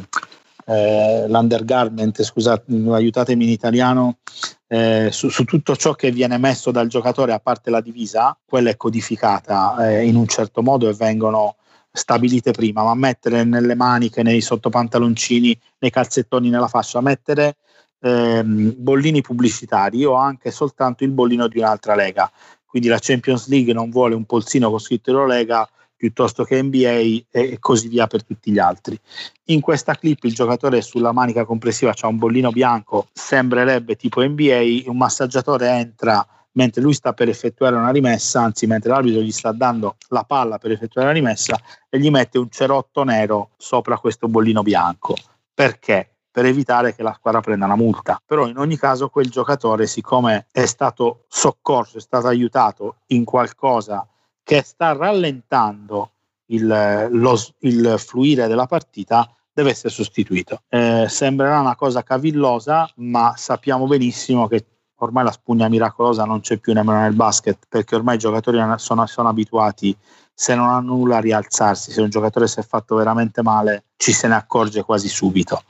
eh, 0.67 1.29
l'undergarment, 1.29 2.23
scusate, 2.23 2.65
aiutatemi 2.91 3.45
in 3.45 3.51
italiano, 3.51 4.19
eh, 4.67 5.09
su, 5.13 5.29
su, 5.29 5.45
tutto 5.45 5.77
ciò 5.77 5.95
che 5.95 6.11
viene 6.11 6.39
messo 6.39 6.71
dal 6.71 6.89
giocatore 6.89 7.33
a 7.33 7.39
parte 7.39 7.71
la 7.71 7.81
divisa, 7.81 8.37
quella 8.45 8.71
è 8.71 8.77
codificata 8.77 9.89
eh, 9.89 10.07
in 10.07 10.17
un 10.17 10.27
certo 10.27 10.63
modo 10.63 10.89
e 10.89 10.95
vengono 10.95 11.57
stabilite 11.97 12.53
prima, 12.53 12.83
ma 12.85 12.95
mettere 12.95 13.43
nelle 13.45 13.75
maniche, 13.75 14.23
nei 14.23 14.41
sottopantaloncini, 14.41 15.59
nei 15.79 15.91
calzettoni, 15.91 16.51
nella 16.51 16.69
fascia, 16.69 17.01
mettere 17.01 17.57
ehm, 18.01 18.75
bollini 18.77 19.23
pubblicitari 19.23 20.05
o 20.05 20.15
anche 20.15 20.51
soltanto 20.51 21.05
il 21.05 21.11
bollino 21.11 21.49
di 21.49 21.59
un'altra 21.59 21.95
lega. 21.95 22.31
Quindi 22.65 22.89
la 22.89 22.99
Champions 23.01 23.49
League 23.49 23.73
non 23.73 23.91
vuole 23.91 24.15
un 24.15 24.25
polsino 24.25 24.69
con 24.69 24.79
scritto 24.79 25.11
Eurolega 25.11 25.69
piuttosto 25.97 26.45
che 26.45 26.63
NBA 26.63 27.25
e 27.31 27.57
così 27.59 27.89
via 27.89 28.07
per 28.07 28.23
tutti 28.23 28.53
gli 28.53 28.59
altri. 28.59 28.99
In 29.45 29.63
questa 29.63 29.95
clip 29.95 30.25
il 30.25 30.35
giocatore 30.35 30.83
sulla 30.83 31.13
manica 31.13 31.47
compressiva 31.47 31.95
ha 31.99 32.07
un 32.07 32.19
bollino 32.19 32.51
bianco, 32.51 33.09
sembrerebbe 33.15 33.97
tipo 33.97 34.23
NBA, 34.23 34.83
un 34.91 34.99
massaggiatore 34.99 35.71
entra 35.71 36.27
mentre 36.57 36.83
lui 36.83 36.93
sta 36.93 37.13
per 37.13 37.29
effettuare 37.29 37.77
una 37.77 37.91
rimessa, 37.91 38.43
anzi 38.43 38.67
mentre 38.67 38.91
l'arbitro 38.91 39.21
gli 39.21 39.33
sta 39.33 39.53
dando 39.53 39.97
la 40.09 40.25
palla 40.25 40.59
per 40.59 40.73
effettuare 40.73 41.09
la 41.09 41.15
rimessa 41.15 41.59
e 41.89 41.99
gli 41.99 42.11
mette 42.11 42.39
un 42.39 42.51
cerotto 42.51 43.05
nero 43.05 43.51
sopra 43.57 43.99
questo 43.99 44.29
bollino 44.29 44.63
bianco. 44.63 45.15
Perché? 45.55 46.11
per 46.37 46.45
evitare 46.45 46.95
che 46.95 47.03
la 47.03 47.15
squadra 47.15 47.41
prenda 47.41 47.65
una 47.65 47.77
multa. 47.77 48.21
Però 48.23 48.47
in 48.47 48.59
ogni 48.59 48.77
caso 48.77 49.09
quel 49.09 49.31
giocatore, 49.31 49.87
siccome 49.87 50.49
è 50.53 50.67
stato 50.67 51.25
soccorso, 51.29 51.97
è 51.97 52.01
stato 52.03 52.27
aiutato 52.27 52.97
in 53.07 53.25
qualcosa 53.25 54.07
che 54.43 54.61
sta 54.63 54.93
rallentando 54.93 56.11
il, 56.49 57.09
lo, 57.11 57.41
il 57.61 57.95
fluire 57.97 58.49
della 58.49 58.67
partita, 58.67 59.35
deve 59.51 59.71
essere 59.71 59.89
sostituito. 59.89 60.61
Eh, 60.69 61.07
sembrerà 61.09 61.59
una 61.59 61.75
cosa 61.75 62.03
cavillosa, 62.03 62.87
ma 62.97 63.33
sappiamo 63.35 63.87
benissimo 63.87 64.47
che 64.47 64.67
ormai 64.99 65.25
la 65.25 65.31
spugna 65.31 65.69
miracolosa 65.69 66.25
non 66.25 66.41
c'è 66.41 66.59
più 66.59 66.73
nemmeno 66.73 67.01
nel 67.01 67.15
basket 67.15 67.67
perché 67.69 67.95
ormai 67.95 68.17
i 68.17 68.19
giocatori 68.19 68.59
sono, 68.77 69.07
sono 69.07 69.29
abituati 69.29 69.97
se 70.33 70.55
non 70.55 70.69
hanno 70.69 70.95
nulla 70.95 71.17
a 71.17 71.21
rialzarsi, 71.21 71.93
se 71.93 72.03
un 72.03 72.11
giocatore 72.11 72.47
si 72.47 72.61
è 72.61 72.63
fatto 72.63 72.95
veramente 72.95 73.43
male 73.43 73.85
ci 73.97 74.13
se 74.13 74.29
ne 74.29 74.35
accorge 74.35 74.83
quasi 74.83 75.09
subito. 75.09 75.63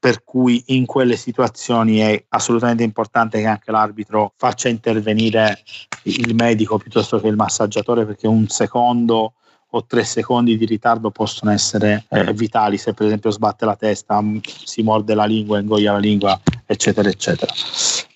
Per 0.00 0.22
cui 0.22 0.62
in 0.68 0.86
quelle 0.86 1.16
situazioni 1.16 1.98
è 1.98 2.24
assolutamente 2.28 2.84
importante 2.84 3.40
che 3.40 3.46
anche 3.46 3.70
l'arbitro 3.70 4.32
faccia 4.36 4.68
intervenire 4.68 5.62
il 6.04 6.34
medico 6.34 6.78
piuttosto 6.78 7.20
che 7.20 7.26
il 7.26 7.36
massaggiatore 7.36 8.06
perché 8.06 8.26
un 8.26 8.46
secondo 8.48 9.34
o 9.70 9.84
tre 9.84 10.04
secondi 10.04 10.56
di 10.56 10.64
ritardo 10.64 11.10
possono 11.10 11.50
essere 11.50 12.06
eh, 12.08 12.32
vitali. 12.32 12.78
Se 12.78 12.94
per 12.94 13.06
esempio 13.06 13.30
sbatte 13.30 13.66
la 13.66 13.76
testa, 13.76 14.22
si 14.42 14.82
morde 14.82 15.14
la 15.14 15.26
lingua, 15.26 15.58
ingoia 15.58 15.92
la 15.92 15.98
lingua, 15.98 16.40
eccetera, 16.64 17.08
eccetera 17.08 17.52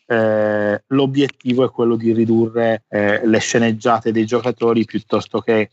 eh, 0.06 0.82
l'obiettivo 0.86 1.64
è 1.64 1.70
quello 1.70 1.96
di 1.96 2.12
ridurre 2.12 2.84
eh, 2.88 3.26
le 3.26 3.38
sceneggiate 3.38 4.12
dei 4.12 4.26
giocatori 4.26 4.84
piuttosto 4.84 5.40
che 5.40 5.70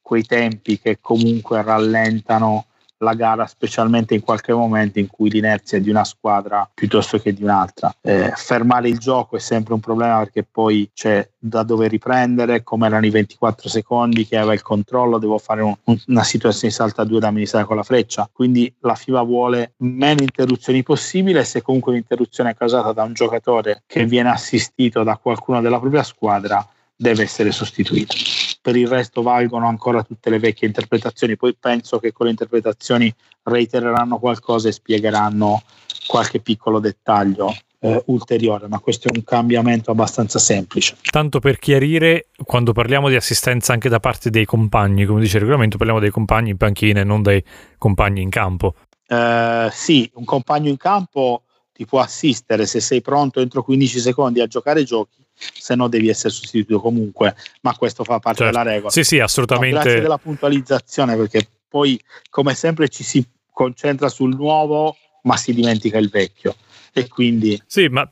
quei 0.00 0.24
tempi 0.24 0.78
che 0.78 0.98
comunque 1.00 1.62
rallentano 1.62 2.66
la 3.00 3.14
gara, 3.14 3.46
specialmente 3.46 4.14
in 4.14 4.20
qualche 4.20 4.52
momento 4.52 4.98
in 4.98 5.08
cui 5.08 5.30
l'inerzia 5.30 5.78
è 5.78 5.80
di 5.80 5.90
una 5.90 6.04
squadra 6.04 6.68
piuttosto 6.72 7.18
che 7.18 7.32
di 7.32 7.42
un'altra. 7.42 7.94
Eh, 8.00 8.32
fermare 8.34 8.88
il 8.88 8.98
gioco 8.98 9.36
è 9.36 9.40
sempre 9.40 9.74
un 9.74 9.80
problema 9.80 10.18
perché 10.18 10.44
poi 10.44 10.90
c'è 10.92 11.28
da 11.38 11.62
dove 11.62 11.88
riprendere, 11.88 12.62
come 12.62 12.86
erano 12.86 13.06
i 13.06 13.10
24 13.10 13.68
secondi 13.68 14.26
che 14.26 14.36
aveva 14.36 14.52
il 14.52 14.62
controllo, 14.62 15.18
devo 15.18 15.38
fare 15.38 15.62
un, 15.62 15.74
una 16.06 16.24
situazione 16.24 16.68
di 16.68 16.74
salta 16.74 17.02
a 17.02 17.04
due 17.04 17.20
da 17.20 17.28
amministrare 17.28 17.64
con 17.64 17.76
la 17.76 17.82
freccia. 17.82 18.28
Quindi 18.30 18.72
la 18.80 18.94
FIBA 18.94 19.22
vuole 19.22 19.72
meno 19.78 20.22
interruzioni 20.22 20.82
possibile 20.82 21.44
se 21.44 21.62
comunque 21.62 21.92
l'interruzione 21.92 22.50
è 22.50 22.54
causata 22.54 22.92
da 22.92 23.02
un 23.02 23.14
giocatore 23.14 23.82
che 23.86 24.04
viene 24.04 24.30
assistito 24.30 25.02
da 25.02 25.16
qualcuno 25.16 25.60
della 25.60 25.78
propria 25.78 26.02
squadra 26.02 26.66
deve 26.94 27.22
essere 27.22 27.50
sostituito 27.50 28.14
per 28.60 28.76
il 28.76 28.86
resto 28.86 29.22
valgono 29.22 29.66
ancora 29.66 30.02
tutte 30.02 30.30
le 30.30 30.38
vecchie 30.38 30.66
interpretazioni, 30.66 31.36
poi 31.36 31.56
penso 31.58 31.98
che 31.98 32.12
con 32.12 32.26
le 32.26 32.32
interpretazioni 32.32 33.12
reitereranno 33.42 34.18
qualcosa 34.18 34.68
e 34.68 34.72
spiegheranno 34.72 35.62
qualche 36.06 36.40
piccolo 36.40 36.78
dettaglio 36.78 37.54
eh, 37.80 38.02
ulteriore, 38.06 38.68
ma 38.68 38.78
questo 38.78 39.08
è 39.08 39.12
un 39.14 39.24
cambiamento 39.24 39.90
abbastanza 39.90 40.38
semplice. 40.38 40.96
Tanto 41.10 41.40
per 41.40 41.58
chiarire, 41.58 42.26
quando 42.44 42.72
parliamo 42.72 43.08
di 43.08 43.16
assistenza 43.16 43.72
anche 43.72 43.88
da 43.88 44.00
parte 44.00 44.30
dei 44.30 44.44
compagni, 44.44 45.06
come 45.06 45.20
dice 45.20 45.36
il 45.36 45.42
regolamento, 45.42 45.78
parliamo 45.78 46.00
dei 46.00 46.10
compagni 46.10 46.50
in 46.50 46.56
panchina 46.56 47.00
e 47.00 47.04
non 47.04 47.22
dei 47.22 47.42
compagni 47.78 48.20
in 48.20 48.28
campo. 48.28 48.74
Eh, 49.06 49.68
sì, 49.72 50.10
un 50.14 50.24
compagno 50.24 50.68
in 50.68 50.76
campo 50.76 51.44
ti 51.72 51.86
può 51.86 52.00
assistere 52.00 52.66
se 52.66 52.80
sei 52.80 53.00
pronto 53.00 53.40
entro 53.40 53.62
15 53.62 54.00
secondi 54.00 54.40
a 54.40 54.46
giocare 54.46 54.84
giochi 54.84 55.24
se 55.52 55.74
no 55.74 55.88
devi 55.88 56.08
essere 56.08 56.32
sostituito 56.32 56.80
comunque, 56.80 57.34
ma 57.62 57.74
questo 57.76 58.04
fa 58.04 58.18
parte 58.18 58.44
certo. 58.44 58.58
della 58.58 58.70
regola. 58.70 58.90
Sì, 58.90 59.04
sì, 59.04 59.18
assolutamente. 59.18 59.76
No, 59.76 59.82
grazie 59.82 60.00
della 60.00 60.18
puntualizzazione 60.18 61.16
perché 61.16 61.48
poi 61.68 62.00
come 62.28 62.54
sempre 62.54 62.88
ci 62.88 63.04
si 63.04 63.26
concentra 63.52 64.08
sul 64.08 64.34
nuovo 64.34 64.96
ma 65.22 65.36
si 65.36 65.52
dimentica 65.52 65.98
il 65.98 66.08
vecchio 66.08 66.56
e 66.92 67.08
quindi... 67.08 67.60
Sì, 67.66 67.88
ma 67.88 68.10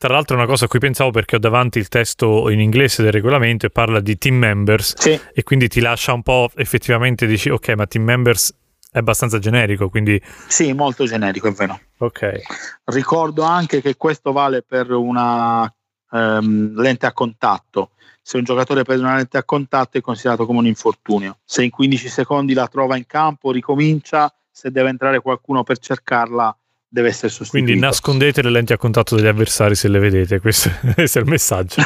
tra 0.00 0.14
l'altro 0.14 0.34
una 0.34 0.46
cosa 0.46 0.64
a 0.64 0.68
cui 0.68 0.78
pensavo 0.78 1.10
perché 1.10 1.36
ho 1.36 1.38
davanti 1.38 1.78
il 1.78 1.88
testo 1.88 2.48
in 2.48 2.58
inglese 2.58 3.02
del 3.02 3.12
regolamento 3.12 3.66
e 3.66 3.70
parla 3.70 4.00
di 4.00 4.16
team 4.16 4.36
members 4.36 4.94
sì. 4.96 5.20
e 5.30 5.42
quindi 5.42 5.68
ti 5.68 5.80
lascia 5.80 6.14
un 6.14 6.22
po' 6.22 6.50
effettivamente 6.56 7.26
dici 7.26 7.50
ok 7.50 7.68
ma 7.76 7.86
team 7.86 8.04
members 8.04 8.54
è 8.90 8.96
abbastanza 8.96 9.38
generico 9.38 9.90
quindi 9.90 10.18
sì 10.48 10.72
molto 10.72 11.04
generico 11.04 11.48
è 11.48 11.52
vero 11.52 11.78
ok 11.98 12.32
ricordo 12.84 13.42
anche 13.42 13.82
che 13.82 13.98
questo 13.98 14.32
vale 14.32 14.62
per 14.62 14.90
una 14.90 15.70
ehm, 16.12 16.80
lente 16.80 17.06
a 17.06 17.12
contatto. 17.12 17.90
Se 18.22 18.36
un 18.36 18.44
giocatore 18.44 18.82
prende 18.84 19.04
una 19.04 19.16
lente 19.16 19.38
a 19.38 19.44
contatto 19.44 19.98
è 19.98 20.00
considerato 20.00 20.46
come 20.46 20.58
un 20.58 20.66
infortunio. 20.66 21.38
Se 21.44 21.64
in 21.64 21.70
15 21.70 22.08
secondi 22.08 22.52
la 22.52 22.68
trova 22.68 22.96
in 22.96 23.06
campo, 23.06 23.50
ricomincia, 23.50 24.32
se 24.50 24.70
deve 24.70 24.90
entrare 24.90 25.20
qualcuno 25.20 25.62
per 25.62 25.78
cercarla, 25.78 26.54
deve 26.92 27.08
essere 27.08 27.28
sostituito. 27.28 27.66
Quindi 27.66 27.80
nascondete 27.80 28.42
le 28.42 28.50
lenti 28.50 28.72
a 28.72 28.76
contatto 28.76 29.14
degli 29.14 29.26
avversari 29.26 29.74
se 29.74 29.88
le 29.88 29.98
vedete, 30.00 30.40
questo, 30.40 30.70
questo 30.94 31.18
è 31.18 31.22
il 31.22 31.28
messaggio. 31.28 31.80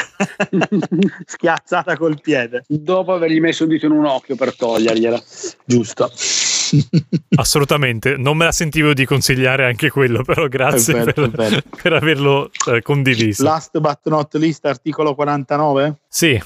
Schiazzata 1.24 1.96
col 1.96 2.20
piede. 2.20 2.64
Dopo 2.66 3.12
avergli 3.12 3.40
messo 3.40 3.64
un 3.64 3.68
dito 3.68 3.86
in 3.86 3.92
un 3.92 4.06
occhio 4.06 4.34
per 4.34 4.56
togliergliela. 4.56 5.22
Giusto. 5.64 6.10
Assolutamente, 7.36 8.16
non 8.16 8.36
me 8.36 8.44
la 8.46 8.52
sentivo 8.52 8.92
di 8.94 9.04
consigliare 9.04 9.66
anche 9.66 9.90
quello, 9.90 10.22
però 10.22 10.46
grazie 10.48 10.94
vero, 10.94 11.28
per, 11.30 11.62
per, 11.82 11.92
averlo 11.92 12.50
eh, 12.66 12.82
condiviso. 12.82 13.42
Last 13.42 13.78
but 13.78 14.00
not 14.04 14.34
least, 14.34 14.64
articolo 14.64 15.14
49? 15.14 16.00
Sì, 16.08 16.40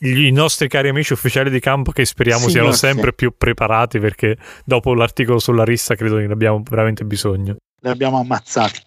i 0.00 0.30
nostri 0.30 0.68
cari 0.68 0.88
amici 0.88 1.12
ufficiali 1.12 1.50
di 1.50 1.60
campo 1.60 1.92
che 1.92 2.04
speriamo 2.04 2.44
sì, 2.44 2.50
siano 2.50 2.68
grazie. 2.68 2.88
sempre 2.88 3.12
più 3.12 3.34
preparati 3.36 3.98
perché 3.98 4.36
dopo 4.64 4.94
l'articolo 4.94 5.38
sulla 5.38 5.64
rissa 5.64 5.94
credo 5.94 6.16
che 6.16 6.26
ne 6.26 6.32
abbiamo 6.32 6.62
veramente 6.68 7.04
bisogno. 7.04 7.56
Li 7.82 7.88
abbiamo 7.88 8.18
ammazzati. 8.18 8.80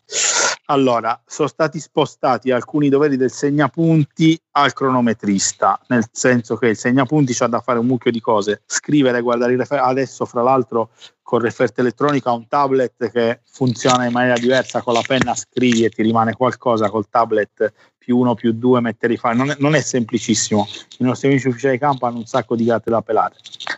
Allora, 0.74 1.22
sono 1.28 1.48
stati 1.48 1.80
spostati 1.80 2.50
alcuni 2.50 2.90
doveri 2.90 3.16
del 3.16 3.30
segnapunti 3.30 4.36
al 4.54 4.74
cronometrista, 4.74 5.80
nel 5.90 6.04
senso 6.12 6.56
che 6.56 6.70
il 6.70 6.78
segnapunti 6.78 7.36
ha 7.44 7.48
da 7.48 7.60
fare 7.60 7.78
un 7.78 7.86
mucchio 7.86 8.10
di 8.10 8.20
cose, 8.20 8.64
scrivere, 8.66 9.22
guardare 9.22 9.54
i 9.54 9.56
refer- 9.56 9.84
adesso 9.84 10.26
fra 10.26 10.42
l'altro 10.42 10.90
con 11.24 11.40
referto 11.40 11.80
elettronico 11.82 12.30
a 12.30 12.34
un 12.34 12.48
tablet 12.48 13.10
che 13.10 13.40
funziona 13.50 14.06
in 14.06 14.12
maniera 14.12 14.38
diversa, 14.38 14.82
con 14.82 14.94
la 14.94 15.02
penna 15.06 15.34
scrivi 15.34 15.86
e 15.86 15.90
ti 15.90 16.04
rimane 16.04 16.34
qualcosa, 16.34 16.90
col 16.90 17.10
tablet 17.10 17.74
più 17.98 18.18
uno 18.18 18.36
più 18.36 18.52
due 18.52 18.82
mettere 18.82 19.14
i 19.14 19.18
file, 19.18 19.34
non 19.34 19.50
è, 19.50 19.56
non 19.60 19.76
è 19.76 19.82
semplicissimo. 19.82 20.68
I 21.00 21.04
nostri 21.06 21.30
amici 21.30 21.48
ufficiali 21.48 21.76
di 21.76 21.80
campo 21.80 22.06
hanno 22.06 22.18
un 22.18 22.26
sacco 22.26 22.56
di 22.56 22.66
gatte 22.66 22.90
da 22.90 23.02
pelare. 23.02 23.36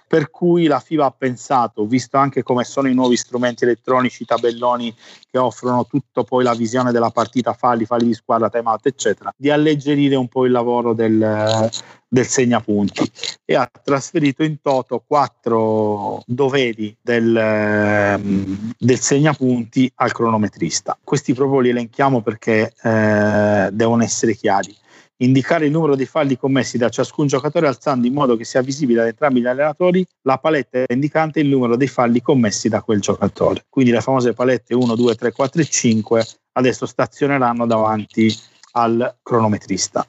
Per 0.07 0.31
cui 0.31 0.65
la 0.65 0.79
FIBA 0.79 1.05
ha 1.05 1.15
pensato, 1.15 1.85
visto 1.85 2.17
anche 2.17 2.41
come 2.41 2.63
sono 2.63 2.87
i 2.87 2.95
nuovi 2.95 3.17
strumenti 3.17 3.65
elettronici, 3.65 4.23
i 4.23 4.25
tabelloni 4.25 4.93
che 5.29 5.37
offrono 5.37 5.85
tutto 5.85 6.23
poi 6.23 6.43
la 6.43 6.55
visione 6.55 6.91
della 6.91 7.11
partita, 7.11 7.53
falli, 7.53 7.85
falli 7.85 8.07
di 8.07 8.13
squadra, 8.15 8.49
time 8.49 8.69
out, 8.69 8.87
eccetera, 8.87 9.31
di 9.37 9.51
alleggerire 9.51 10.15
un 10.15 10.27
po' 10.27 10.45
il 10.45 10.51
lavoro 10.51 10.93
del, 10.93 11.69
del 12.15 12.27
segnapunti 12.27 13.03
e 13.43 13.55
ha 13.55 13.69
trasferito 13.69 14.43
in 14.43 14.61
toto 14.61 15.03
quattro 15.05 16.23
doveri 16.25 16.95
del, 17.01 17.35
ehm, 17.35 18.71
del 18.77 18.99
segnapunti 18.99 19.91
al 19.95 20.13
cronometrista. 20.13 20.97
Questi 21.03 21.33
proprio 21.33 21.59
li 21.59 21.69
elenchiamo 21.69 22.21
perché 22.21 22.71
eh, 22.81 23.69
devono 23.69 24.01
essere 24.01 24.33
chiari. 24.33 24.73
Indicare 25.17 25.65
il 25.65 25.71
numero 25.71 25.95
dei 25.95 26.05
falli 26.05 26.37
commessi 26.37 26.77
da 26.77 26.87
ciascun 26.87 27.27
giocatore 27.27 27.67
alzando 27.67 28.07
in 28.07 28.13
modo 28.13 28.37
che 28.37 28.45
sia 28.45 28.61
visibile 28.61 29.01
ad 29.01 29.07
entrambi 29.07 29.41
gli 29.41 29.47
allenatori 29.47 30.05
la 30.21 30.37
paletta 30.37 30.83
indicante 30.87 31.41
il 31.41 31.47
numero 31.47 31.75
dei 31.75 31.87
falli 31.87 32.21
commessi 32.21 32.69
da 32.69 32.81
quel 32.81 33.01
giocatore. 33.01 33.65
Quindi 33.69 33.91
le 33.91 33.99
famose 33.99 34.33
palette 34.33 34.73
1, 34.73 34.95
2, 34.95 35.15
3, 35.15 35.31
4 35.33 35.61
e 35.61 35.65
5 35.65 36.25
adesso 36.53 36.85
stazioneranno 36.85 37.65
davanti 37.65 38.33
al 38.71 39.17
cronometrista 39.21 40.05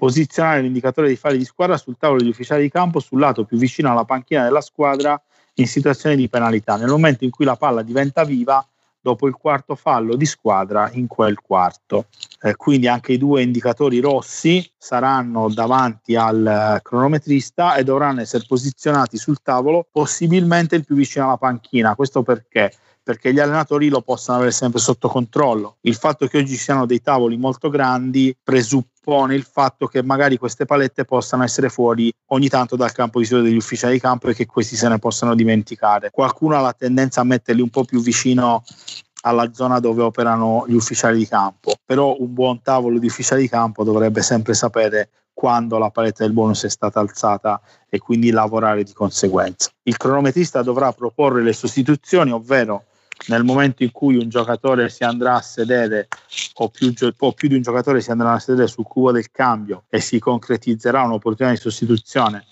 posizionare 0.00 0.62
l'indicatore 0.62 1.08
dei 1.08 1.16
falli 1.16 1.36
di 1.36 1.44
squadra 1.44 1.76
sul 1.76 1.98
tavolo 1.98 2.20
degli 2.20 2.30
ufficiali 2.30 2.62
di 2.62 2.70
campo 2.70 3.00
sul 3.00 3.20
lato 3.20 3.44
più 3.44 3.58
vicino 3.58 3.90
alla 3.90 4.06
panchina 4.06 4.44
della 4.44 4.62
squadra 4.62 5.20
in 5.56 5.66
situazione 5.66 6.16
di 6.16 6.26
penalità, 6.26 6.76
nel 6.76 6.88
momento 6.88 7.24
in 7.24 7.30
cui 7.30 7.44
la 7.44 7.56
palla 7.56 7.82
diventa 7.82 8.24
viva 8.24 8.66
dopo 8.98 9.26
il 9.26 9.34
quarto 9.34 9.74
fallo 9.74 10.16
di 10.16 10.24
squadra 10.24 10.88
in 10.92 11.06
quel 11.06 11.38
quarto. 11.40 12.06
Eh, 12.40 12.56
quindi 12.56 12.88
anche 12.88 13.12
i 13.12 13.18
due 13.18 13.42
indicatori 13.42 14.00
rossi 14.00 14.66
saranno 14.78 15.50
davanti 15.50 16.16
al 16.16 16.46
eh, 16.46 16.80
cronometrista 16.82 17.74
e 17.74 17.84
dovranno 17.84 18.22
essere 18.22 18.44
posizionati 18.48 19.18
sul 19.18 19.42
tavolo, 19.42 19.86
possibilmente 19.92 20.76
il 20.76 20.86
più 20.86 20.94
vicino 20.94 21.26
alla 21.26 21.36
panchina. 21.36 21.94
Questo 21.94 22.22
perché? 22.22 22.72
Perché 23.02 23.32
gli 23.32 23.38
allenatori 23.38 23.88
lo 23.88 24.02
possano 24.02 24.38
avere 24.38 24.52
sempre 24.52 24.80
sotto 24.80 25.08
controllo. 25.08 25.76
Il 25.82 25.94
fatto 25.96 26.26
che 26.26 26.38
oggi 26.38 26.56
siano 26.56 26.86
dei 26.86 27.00
tavoli 27.00 27.36
molto 27.36 27.68
grandi 27.68 28.36
presuppone 28.42 29.34
il 29.34 29.44
fatto 29.44 29.86
che 29.86 30.02
magari 30.02 30.36
queste 30.36 30.66
palette 30.66 31.04
possano 31.04 31.42
essere 31.42 31.68
fuori 31.68 32.12
ogni 32.28 32.48
tanto 32.48 32.76
dal 32.76 32.92
campo 32.92 33.18
di 33.18 33.24
studio 33.24 33.44
degli 33.44 33.56
ufficiali 33.56 33.94
di 33.94 34.00
campo 34.00 34.28
e 34.28 34.34
che 34.34 34.46
questi 34.46 34.76
se 34.76 34.88
ne 34.88 34.98
possano 34.98 35.34
dimenticare. 35.34 36.10
Qualcuno 36.10 36.56
ha 36.56 36.60
la 36.60 36.72
tendenza 36.72 37.20
a 37.20 37.24
metterli 37.24 37.62
un 37.62 37.70
po' 37.70 37.84
più 37.84 38.00
vicino 38.00 38.62
alla 39.22 39.52
zona 39.52 39.80
dove 39.80 40.02
operano 40.02 40.64
gli 40.66 40.74
ufficiali 40.74 41.18
di 41.18 41.26
campo, 41.26 41.74
però 41.84 42.16
un 42.18 42.32
buon 42.32 42.62
tavolo 42.62 42.98
di 42.98 43.06
ufficiali 43.06 43.42
di 43.42 43.48
campo 43.48 43.84
dovrebbe 43.84 44.22
sempre 44.22 44.54
sapere 44.54 45.10
quando 45.32 45.78
la 45.78 45.90
paletta 45.90 46.24
del 46.24 46.32
bonus 46.32 46.64
è 46.64 46.68
stata 46.68 47.00
alzata 47.00 47.60
e 47.88 47.98
quindi 47.98 48.30
lavorare 48.30 48.82
di 48.82 48.92
conseguenza. 48.92 49.70
Il 49.84 49.96
cronometrista 49.96 50.62
dovrà 50.62 50.92
proporre 50.92 51.42
le 51.42 51.52
sostituzioni, 51.52 52.30
ovvero 52.30 52.84
nel 53.26 53.44
momento 53.44 53.82
in 53.82 53.92
cui 53.92 54.16
un 54.16 54.28
giocatore 54.28 54.88
si 54.88 55.04
andrà 55.04 55.34
a 55.34 55.42
sedere 55.42 56.08
o 56.54 56.68
più, 56.68 56.92
o 57.18 57.32
più, 57.32 57.48
di 57.48 57.54
un 57.54 57.62
giocatore 57.62 58.00
si 58.00 58.10
andrà 58.10 58.32
a 58.32 58.38
sedere 58.38 58.66
sul 58.66 58.84
cubo 58.84 59.12
del 59.12 59.30
cambio 59.30 59.84
e 59.88 60.00
si 60.00 60.18
concretizzerà 60.18 61.02
un'opportunità 61.02 61.54
di 61.54 61.60
sostituzione 61.60 62.44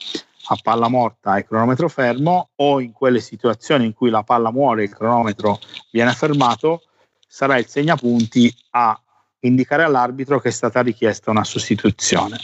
a 0.51 0.59
palla 0.63 0.89
morta 0.89 1.37
e 1.37 1.47
cronometro 1.47 1.89
fermo 1.89 2.51
o 2.57 2.81
in 2.81 2.93
quelle 2.93 3.21
situazioni 3.21 3.85
in 3.85 3.93
cui 3.93 4.11
la 4.11 4.23
palla 4.23 4.51
muore 4.51 4.83
e 4.83 4.85
il 4.87 4.95
cronometro 4.95 5.59
viene 5.91 6.13
fermato 6.13 6.83
sarà 7.27 7.59
il 7.59 7.67
segnapunti 7.67 8.55
a 8.71 8.99
indicare 9.41 9.83
all'arbitro 9.83 10.41
che 10.41 10.49
è 10.49 10.53
stata 10.53 10.81
richiesta 10.81 11.31
una 11.31 11.45
sostituzione. 11.45 12.39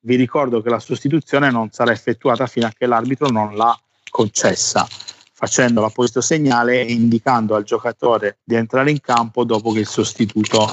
Vi 0.00 0.16
ricordo 0.16 0.60
che 0.60 0.70
la 0.70 0.80
sostituzione 0.80 1.50
non 1.50 1.70
sarà 1.70 1.92
effettuata 1.92 2.46
fino 2.46 2.66
a 2.66 2.72
che 2.76 2.86
l'arbitro 2.86 3.28
non 3.28 3.54
l'ha 3.54 3.76
concessa 4.10 4.86
facendo 5.38 5.82
l'apposito 5.82 6.22
segnale 6.22 6.80
e 6.80 6.92
indicando 6.92 7.54
al 7.54 7.62
giocatore 7.62 8.38
di 8.42 8.54
entrare 8.54 8.90
in 8.90 9.00
campo 9.02 9.44
dopo 9.44 9.70
che 9.70 9.80
il 9.80 9.86
sostituto 9.86 10.72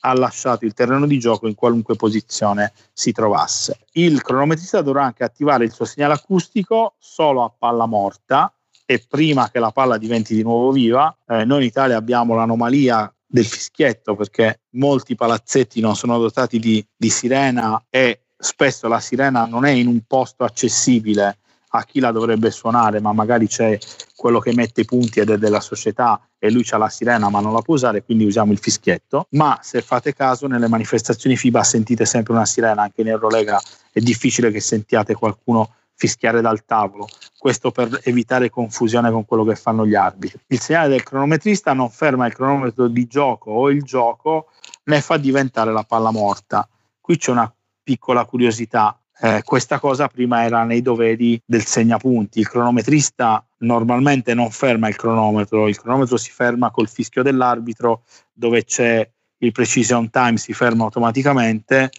ha 0.00 0.12
lasciato 0.12 0.66
il 0.66 0.74
terreno 0.74 1.06
di 1.06 1.18
gioco 1.18 1.48
in 1.48 1.54
qualunque 1.54 1.96
posizione 1.96 2.74
si 2.92 3.12
trovasse. 3.12 3.78
Il 3.92 4.20
cronometrista 4.20 4.82
dovrà 4.82 5.04
anche 5.04 5.24
attivare 5.24 5.64
il 5.64 5.72
suo 5.72 5.86
segnale 5.86 6.12
acustico 6.12 6.96
solo 6.98 7.42
a 7.42 7.54
palla 7.56 7.86
morta 7.86 8.52
e 8.84 9.02
prima 9.08 9.48
che 9.50 9.60
la 9.60 9.70
palla 9.70 9.96
diventi 9.96 10.34
di 10.34 10.42
nuovo 10.42 10.72
viva. 10.72 11.16
Eh, 11.26 11.46
noi 11.46 11.62
in 11.62 11.68
Italia 11.68 11.96
abbiamo 11.96 12.34
l'anomalia 12.34 13.10
del 13.24 13.46
fischietto 13.46 14.14
perché 14.14 14.60
molti 14.72 15.14
palazzetti 15.14 15.80
non 15.80 15.96
sono 15.96 16.18
dotati 16.18 16.58
di, 16.58 16.86
di 16.94 17.08
sirena 17.08 17.82
e 17.88 18.24
spesso 18.36 18.88
la 18.88 19.00
sirena 19.00 19.46
non 19.46 19.64
è 19.64 19.70
in 19.70 19.86
un 19.86 20.02
posto 20.06 20.44
accessibile 20.44 21.38
a 21.74 21.84
chi 21.84 22.00
la 22.00 22.10
dovrebbe 22.10 22.50
suonare, 22.50 23.00
ma 23.00 23.12
magari 23.12 23.46
c'è 23.46 23.78
quello 24.14 24.40
che 24.40 24.52
mette 24.54 24.82
i 24.82 24.84
punti 24.84 25.20
ed 25.20 25.30
è 25.30 25.38
della 25.38 25.60
società 25.60 26.20
e 26.38 26.50
lui 26.50 26.66
ha 26.70 26.76
la 26.76 26.88
sirena 26.88 27.30
ma 27.30 27.40
non 27.40 27.52
la 27.52 27.62
può 27.62 27.74
usare, 27.74 28.02
quindi 28.02 28.24
usiamo 28.24 28.52
il 28.52 28.58
fischietto. 28.58 29.26
Ma 29.30 29.58
se 29.62 29.80
fate 29.80 30.12
caso, 30.14 30.46
nelle 30.46 30.68
manifestazioni 30.68 31.36
FIBA 31.36 31.62
sentite 31.62 32.04
sempre 32.04 32.34
una 32.34 32.44
sirena, 32.44 32.82
anche 32.82 33.00
in 33.00 33.08
Eurolega 33.08 33.60
è 33.90 34.00
difficile 34.00 34.50
che 34.50 34.60
sentiate 34.60 35.14
qualcuno 35.14 35.74
fischiare 35.94 36.40
dal 36.40 36.64
tavolo, 36.64 37.06
questo 37.38 37.70
per 37.70 38.00
evitare 38.02 38.50
confusione 38.50 39.10
con 39.10 39.24
quello 39.24 39.44
che 39.44 39.54
fanno 39.54 39.86
gli 39.86 39.94
arbitri. 39.94 40.40
Il 40.48 40.60
segnale 40.60 40.88
del 40.88 41.02
cronometrista 41.02 41.72
non 41.72 41.90
ferma 41.90 42.26
il 42.26 42.34
cronometro 42.34 42.88
di 42.88 43.06
gioco 43.06 43.50
o 43.52 43.70
il 43.70 43.82
gioco, 43.82 44.48
né 44.84 45.00
fa 45.00 45.16
diventare 45.16 45.72
la 45.72 45.84
palla 45.84 46.10
morta. 46.10 46.68
Qui 47.00 47.16
c'è 47.16 47.30
una 47.30 47.52
piccola 47.82 48.24
curiosità 48.24 49.01
eh, 49.24 49.42
questa 49.44 49.78
cosa 49.78 50.08
prima 50.08 50.42
era 50.42 50.64
nei 50.64 50.82
doveri 50.82 51.40
del 51.46 51.64
segnapunti. 51.64 52.40
Il 52.40 52.48
cronometrista 52.48 53.46
normalmente 53.58 54.34
non 54.34 54.50
ferma 54.50 54.88
il 54.88 54.96
cronometro, 54.96 55.68
il 55.68 55.78
cronometro 55.78 56.16
si 56.16 56.32
ferma 56.32 56.72
col 56.72 56.88
fischio 56.88 57.22
dell'arbitro 57.22 58.02
dove 58.32 58.64
c'è 58.64 59.08
il 59.38 59.52
precision 59.52 60.10
time, 60.10 60.36
si 60.38 60.52
ferma 60.52 60.82
automaticamente. 60.82 61.90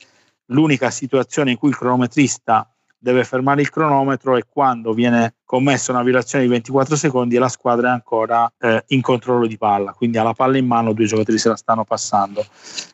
L'unica 0.47 0.91
situazione 0.91 1.51
in 1.51 1.57
cui 1.57 1.69
il 1.69 1.77
cronometrista 1.77 2.69
deve 3.03 3.25
fermare 3.25 3.59
il 3.59 3.69
cronometro 3.69 4.37
e 4.37 4.45
quando 4.47 4.93
viene 4.93 5.35
commessa 5.43 5.91
una 5.91 6.03
violazione 6.03 6.45
di 6.45 6.49
24 6.49 6.95
secondi 6.95 7.37
la 7.37 7.49
squadra 7.49 7.89
è 7.89 7.91
ancora 7.91 8.49
eh, 8.57 8.81
in 8.87 9.01
controllo 9.01 9.45
di 9.45 9.57
palla, 9.57 9.91
quindi 9.91 10.17
ha 10.17 10.23
la 10.23 10.33
palla 10.33 10.57
in 10.57 10.65
mano, 10.65 10.93
due 10.93 11.05
giocatori 11.05 11.37
se 11.37 11.49
la 11.49 11.57
stanno 11.57 11.83
passando. 11.83 12.45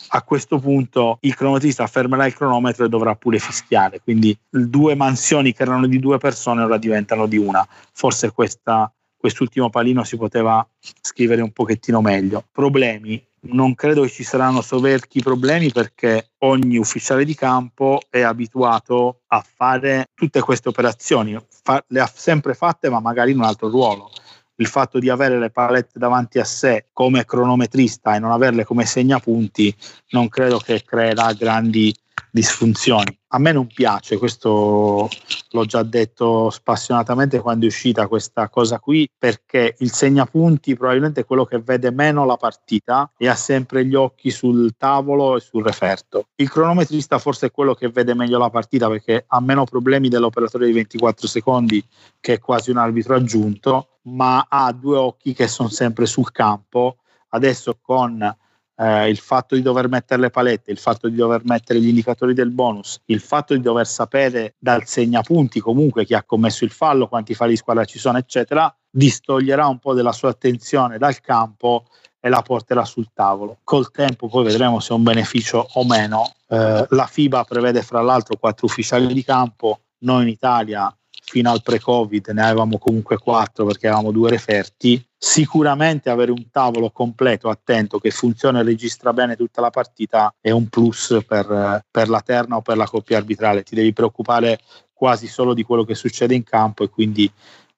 A 0.10 0.24
questo 0.24 0.58
punto 0.58 1.20
il 1.22 1.36
cronometrista 1.36 1.86
fermerà 1.86 2.26
il 2.26 2.34
cronometro 2.34 2.86
e 2.86 2.90
dovrà 2.90 3.14
pure 3.14 3.38
fischiare, 3.38 4.02
quindi 4.02 4.36
due 4.50 4.96
mansioni 4.96 5.54
che 5.54 5.62
erano 5.62 5.86
di 5.86 6.00
due 6.00 6.18
persone 6.18 6.64
ora 6.64 6.80
diventano 6.80 7.28
di 7.28 7.38
una. 7.38 7.66
Forse 7.94 8.32
questa, 8.32 8.92
quest'ultimo 9.16 9.70
palino 9.70 10.04
si 10.04 10.18
poteva 10.18 10.68
scrivere 11.02 11.44
un 11.44 11.52
pochettino 11.52 12.02
meglio. 12.02 12.46
Problemi 12.52 13.24
non 13.42 13.76
credo 13.76 14.02
che 14.02 14.10
ci 14.10 14.24
saranno 14.24 14.62
soverchi 14.62 15.22
problemi 15.22 15.72
perché 15.72 16.32
ogni 16.40 16.78
ufficiale 16.78 17.26
di 17.26 17.36
campo 17.36 18.00
è 18.10 18.22
abituato 18.22 19.22
a 19.28 19.42
fare 19.42 20.10
tutte 20.14 20.42
queste 20.42 20.70
operazioni, 20.70 21.38
Fa- 21.64 21.84
le 21.88 22.00
ha 22.00 22.12
sempre 22.14 22.54
fatte 22.54 22.90
ma 22.90 23.00
magari 23.00 23.32
in 23.32 23.38
un 23.38 23.46
altro 23.46 23.70
ruolo. 23.70 24.10
Il 24.56 24.68
fatto 24.68 25.00
di 25.00 25.10
avere 25.10 25.40
le 25.40 25.52
palette 25.52 25.98
davanti 25.98 26.38
a 26.38 26.44
sé 26.44 26.88
come 26.92 27.24
cronometrista 27.24 28.16
e 28.16 28.20
non 28.20 28.32
averle 28.32 28.66
come 28.66 28.86
segnapunti 28.86 29.74
non 30.10 30.28
credo 30.28 30.58
che 30.58 30.84
creerà 30.84 31.32
grandi 31.32 31.96
disfunzioni. 32.32 33.18
A 33.32 33.40
me 33.40 33.52
non 33.52 33.68
piace, 33.68 34.18
questo 34.18 35.08
l'ho 35.52 35.66
già 35.66 35.84
detto 35.84 36.50
spassionatamente 36.50 37.40
quando 37.40 37.66
è 37.66 37.68
uscita 37.68 38.08
questa 38.08 38.50
cosa 38.50 38.80
qui, 38.80 39.10
perché 39.18 39.76
il 39.80 39.92
segnapunti 39.92 40.76
probabilmente 40.76 41.22
è 41.22 41.26
quello 41.26 41.46
che 41.46 41.60
vede 41.60 41.92
meno 41.92 42.26
la 42.26 42.38
partita 42.38 43.12
e 43.18 43.28
ha 43.28 43.36
sempre 43.36 43.86
gli 43.86 43.96
occhi 43.96 44.32
sul 44.32 44.74
tavolo 44.78 45.38
e 45.38 45.42
sul 45.42 45.64
referto. 45.64 46.30
Il 46.36 46.50
cronometrista 46.50 47.20
forse 47.20 47.48
è 47.48 47.52
quello 47.52 47.74
che 47.76 47.90
vede 47.90 48.16
meglio 48.16 48.40
la 48.40 48.50
partita 48.50 48.88
perché 48.88 49.26
ha 49.28 49.40
meno 49.40 49.64
problemi 49.64 50.10
dell'operatore 50.10 50.66
di 50.66 50.74
24 50.74 51.28
secondi 51.28 51.84
che 52.20 52.34
è 52.34 52.40
quasi 52.40 52.72
un 52.72 52.78
arbitro 52.78 53.16
aggiunto, 53.16 54.00
ma 54.04 54.48
ha 54.50 54.72
due 54.72 54.98
occhi 54.98 55.34
che 55.34 55.48
sono 55.48 55.70
sempre 55.70 56.06
sul 56.06 56.32
campo. 56.32 56.98
Adesso 57.30 57.78
con 57.80 58.36
eh, 58.80 59.10
il 59.10 59.18
fatto 59.18 59.56
di 59.56 59.62
dover 59.62 59.90
mettere 59.90 60.22
le 60.22 60.30
palette, 60.30 60.72
il 60.72 60.78
fatto 60.78 61.10
di 61.10 61.16
dover 61.16 61.42
mettere 61.44 61.82
gli 61.82 61.90
indicatori 61.90 62.34
del 62.34 62.50
bonus, 62.50 63.02
il 63.06 63.20
fatto 63.20 63.54
di 63.54 63.60
dover 63.60 63.86
sapere 63.86 64.56
dal 64.58 64.86
segnapunti 64.86 65.60
comunque 65.60 66.06
chi 66.06 66.14
ha 66.14 66.24
commesso 66.24 66.64
il 66.64 66.72
fallo, 66.72 67.08
quanti 67.08 67.34
falli 67.34 67.52
di 67.52 67.58
squadra 67.58 67.84
ci 67.84 68.00
sono, 68.00 68.18
eccetera, 68.18 68.74
distoglierà 68.90 69.68
un 69.68 69.80
po' 69.80 69.94
della 69.94 70.14
sua 70.14 70.30
attenzione 70.30 70.98
dal 70.98 71.20
campo 71.20 71.86
e 72.22 72.30
la 72.30 72.42
porterà 72.42 72.86
sul 72.86 73.10
tavolo. 73.14 73.58
Col 73.64 73.92
tempo 73.92 74.28
poi 74.28 74.46
vedremo 74.46 74.80
se 74.80 74.94
è 74.94 74.96
un 74.96 75.04
beneficio 75.04 75.68
o 75.74 75.86
meno. 75.86 76.34
Eh, 76.48 76.86
la 76.90 77.06
FIBA 77.06 77.44
prevede 77.44 77.82
fra 77.82 78.02
l'altro 78.02 78.38
quattro 78.38 78.66
ufficiali 78.66 79.14
di 79.14 79.24
campo, 79.24 79.82
noi 80.00 80.24
in 80.24 80.30
Italia 80.30 80.94
fino 81.30 81.52
al 81.52 81.62
pre-Covid 81.62 82.30
ne 82.30 82.42
avevamo 82.42 82.80
comunque 82.80 83.18
quattro 83.18 83.66
perché 83.66 83.88
avevamo 83.88 84.12
due 84.12 84.32
referti. 84.32 85.04
Sicuramente 85.16 86.10
avere 86.10 86.32
un 86.32 86.50
tavolo 86.50 86.90
completo, 86.90 87.50
attento, 87.50 88.00
che 88.00 88.10
funziona 88.10 88.62
e 88.62 88.64
registra 88.64 89.14
bene 89.14 89.36
tutta 89.36 89.62
la 89.62 89.70
partita 89.70 90.34
è 90.42 90.50
un 90.50 90.70
plus 90.70 91.20
per, 91.28 91.86
per 91.92 92.10
la 92.10 92.22
terna 92.22 92.56
o 92.56 92.62
per 92.62 92.78
la 92.78 92.88
coppia 92.88 93.18
arbitrale. 93.18 93.62
Ti 93.62 93.76
devi 93.76 93.94
preoccupare 93.94 94.60
quasi 94.92 95.28
solo 95.28 95.54
di 95.54 95.62
quello 95.62 95.84
che 95.84 95.94
succede 95.94 96.34
in 96.34 96.44
campo 96.44 96.84
e 96.84 96.90
quindi 96.90 97.32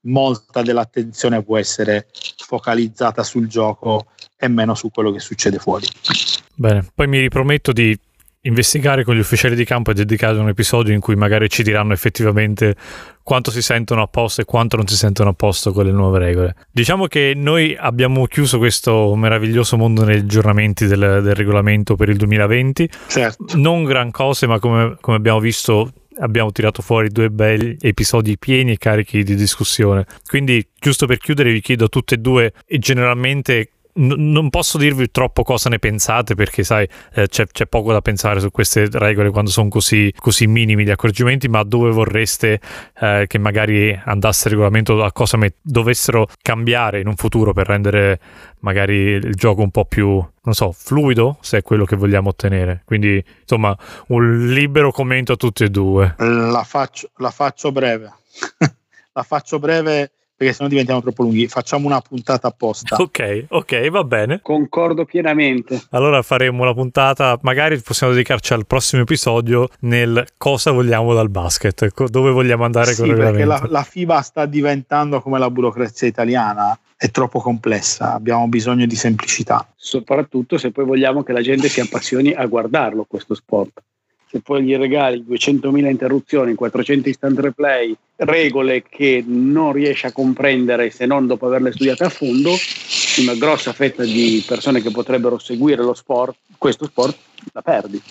molta 0.04 0.62
dell'attenzione 0.62 1.44
può 1.44 1.58
essere 1.58 2.08
focalizzata 2.38 3.22
sul 3.22 3.48
gioco 3.48 4.06
e 4.38 4.48
meno 4.48 4.76
su 4.76 4.90
quello 4.92 5.12
che 5.12 5.20
succede 5.20 5.58
fuori. 5.58 5.88
Bene, 6.56 6.88
poi 6.96 7.08
mi 7.08 7.20
riprometto 7.20 7.74
di 7.74 8.00
investigare 8.44 9.04
con 9.04 9.16
gli 9.16 9.20
ufficiali 9.20 9.56
di 9.56 9.66
campo 9.66 9.92
e 9.92 9.94
dedicare 9.94 10.40
un 10.40 10.50
episodio 10.50 10.94
in 10.94 11.00
cui 11.00 11.16
magari 11.16 11.50
ci 11.50 11.62
diranno 11.62 11.94
effettivamente 11.94 12.76
quanto 13.24 13.52
si 13.52 13.62
sentono 13.62 14.02
a 14.02 14.08
posto 14.08 14.42
e 14.42 14.46
quanto 14.46 14.78
non 14.78 14.88
si 14.88 14.96
sentono 14.96 15.30
a 15.30 15.34
posto 15.34 15.72
con 15.72 15.86
le 15.86 15.92
nuove 15.92 16.20
regole. 16.20 16.56
Diciamo 16.72 17.06
che 17.06 17.34
noi 17.36 17.76
abbiamo 17.78 18.26
chiuso 18.26 18.58
questo 18.58 19.14
meraviglioso 19.16 19.78
mondo 19.78 20.04
negli 20.04 20.20
aggiornamenti 20.20 20.88
del, 20.88 21.22
del 21.22 21.36
regolamento 21.36 21.96
per 21.96 22.10
il 22.10 22.18
2020. 22.18 22.90
Certo. 23.08 23.58
Non 23.58 23.84
gran 23.84 24.10
cose, 24.10 24.48
ma 24.48 24.60
come, 24.60 24.98
come 25.00 25.18
abbiamo 25.18 25.40
visto 25.40 25.92
abbiamo 26.20 26.52
tirato 26.52 26.82
fuori 26.82 27.10
due 27.10 27.30
belli 27.30 27.78
episodi 27.80 28.38
pieni 28.38 28.74
e 28.74 28.78
carichi 28.78 29.24
di 29.24 29.36
discussione. 29.36 30.06
Quindi, 30.26 30.68
giusto 30.80 31.06
per 31.06 31.18
chiudere, 31.18 31.52
vi 31.52 31.62
chiedo 31.62 31.86
a 31.86 31.88
tutte 31.88 32.16
e 32.16 32.18
due, 32.18 32.54
e 32.66 32.78
generalmente 32.80 33.70
non 33.96 34.50
posso 34.50 34.78
dirvi 34.78 35.12
troppo 35.12 35.44
cosa 35.44 35.70
ne 35.70 35.80
pensate 35.80 36.36
perché 36.36 36.64
sai 36.64 36.88
eh, 37.14 37.28
c'è, 37.28 37.46
c'è, 37.48 37.66
poco 37.66 37.92
da 37.92 38.02
pensare 38.02 38.40
su 38.40 38.52
queste 38.52 38.88
regole 38.92 39.30
quando 39.30 39.50
sono 39.50 39.70
così, 39.70 40.14
così 40.18 40.48
minimi 40.48 40.84
gli 40.84 40.92
accorgimenti 40.92 41.48
ma 41.50 41.64
dove 41.64 41.92
vorreste 41.92 42.60
eh, 43.00 43.26
che 43.28 43.38
magari 43.38 44.00
andasse 44.06 44.48
il 44.48 44.54
regolamento 44.54 45.04
a 45.04 45.12
cosa 45.12 45.38
met- 45.38 45.58
dovessero 45.62 46.28
cambiare 46.42 47.00
in 47.02 47.08
un 47.08 47.16
futuro 47.16 47.54
per 47.54 47.68
rendere 47.68 48.20
magari 48.60 48.96
il 48.96 49.36
gioco 49.36 49.62
un 49.62 49.72
po' 49.72 49.86
più 49.86 50.24
non 50.44 50.54
so 50.54 50.72
fluido 50.72 51.38
se 51.42 51.60
è 51.60 51.62
quello 51.62 51.86
che 51.86 51.96
vogliamo 51.96 52.30
ottenere. 52.30 52.82
Quindi 52.86 53.24
insomma 53.42 53.78
un 54.08 54.48
libero 54.54 54.92
commento 54.92 55.34
a 55.34 55.36
tutti 55.36 55.64
e 55.64 55.70
due. 55.70 56.16
La 56.18 56.64
faccio, 56.64 57.12
la 57.18 57.32
faccio 57.32 57.72
breve. 57.72 58.12
La 59.14 59.24
faccio 59.24 59.60
breve 59.60 60.12
perché 60.42 60.54
sennò 60.56 60.70
diventiamo 60.70 61.02
troppo 61.02 61.22
lunghi. 61.22 61.48
Facciamo 61.48 61.86
una 61.86 62.02
puntata 62.02 62.48
apposta. 62.48 62.96
Ok, 62.96 63.46
ok, 63.48 63.90
va 63.90 64.04
bene. 64.04 64.40
Concordo 64.42 65.06
pienamente. 65.06 65.80
Allora 65.92 66.24
faremo 66.24 66.64
una 66.64 66.74
puntata, 66.74 67.38
magari 67.44 67.80
possiamo 67.80 68.12
dedicarci 68.12 68.54
al 68.54 68.66
prossimo 68.66 69.04
episodio 69.04 69.70
nel 69.82 70.26
cosa 70.38 70.72
vogliamo 70.72 71.14
dal 71.14 71.30
basket, 71.30 72.08
dove 72.10 72.32
vogliamo 72.32 72.64
andare 72.64 72.94
sì, 72.94 73.02
con 73.02 73.10
il 73.10 73.16
regolamento. 73.18 73.50
Perché 73.50 73.68
la, 73.68 73.72
la 73.72 73.84
FIBA 73.84 74.22
sta 74.22 74.46
diventando 74.48 75.22
come 75.22 75.38
la 75.38 75.52
burocrazia 75.52 76.08
italiana, 76.08 76.76
è 76.98 77.12
troppo 77.12 77.40
complessa, 77.40 78.14
abbiamo 78.14 78.48
bisogno 78.48 78.88
di 78.88 78.96
semplicità. 78.96 79.72
Soprattutto 79.76 80.58
se 80.58 80.72
poi 80.72 80.86
vogliamo 80.86 81.22
che 81.22 81.34
la 81.34 81.42
gente 81.42 81.70
si 81.70 81.82
appassioni 81.82 82.34
a 82.34 82.48
guardarlo 82.48 83.06
questo 83.08 83.36
sport 83.36 83.84
se 84.32 84.40
poi 84.40 84.64
gli 84.64 84.76
regali 84.78 85.26
200.000 85.28 85.90
interruzioni, 85.90 86.56
400 86.56 87.10
instant 87.10 87.38
replay, 87.40 87.94
regole 88.16 88.84
che 88.88 89.22
non 89.28 89.74
riesce 89.74 90.08
a 90.08 90.14
comprendere 90.14 90.90
se 90.90 91.06
non 91.06 91.28
dopo 91.28 91.48
averle 91.48 91.74
studiate 91.74 92.06
a 92.06 92.10
fondo, 92.10 92.56
una 93.20 93.36
grossa 93.36 93.74
fetta 93.74 94.04
di 94.04 94.42
persone 94.48 94.82
che 94.82 94.90
potrebbero 94.90 95.38
seguire 95.38 95.84
lo 95.84 95.94
sport, 95.94 96.38
questo 96.58 96.86
sport, 96.86 97.18
la 97.52 97.62
perdi 97.62 98.02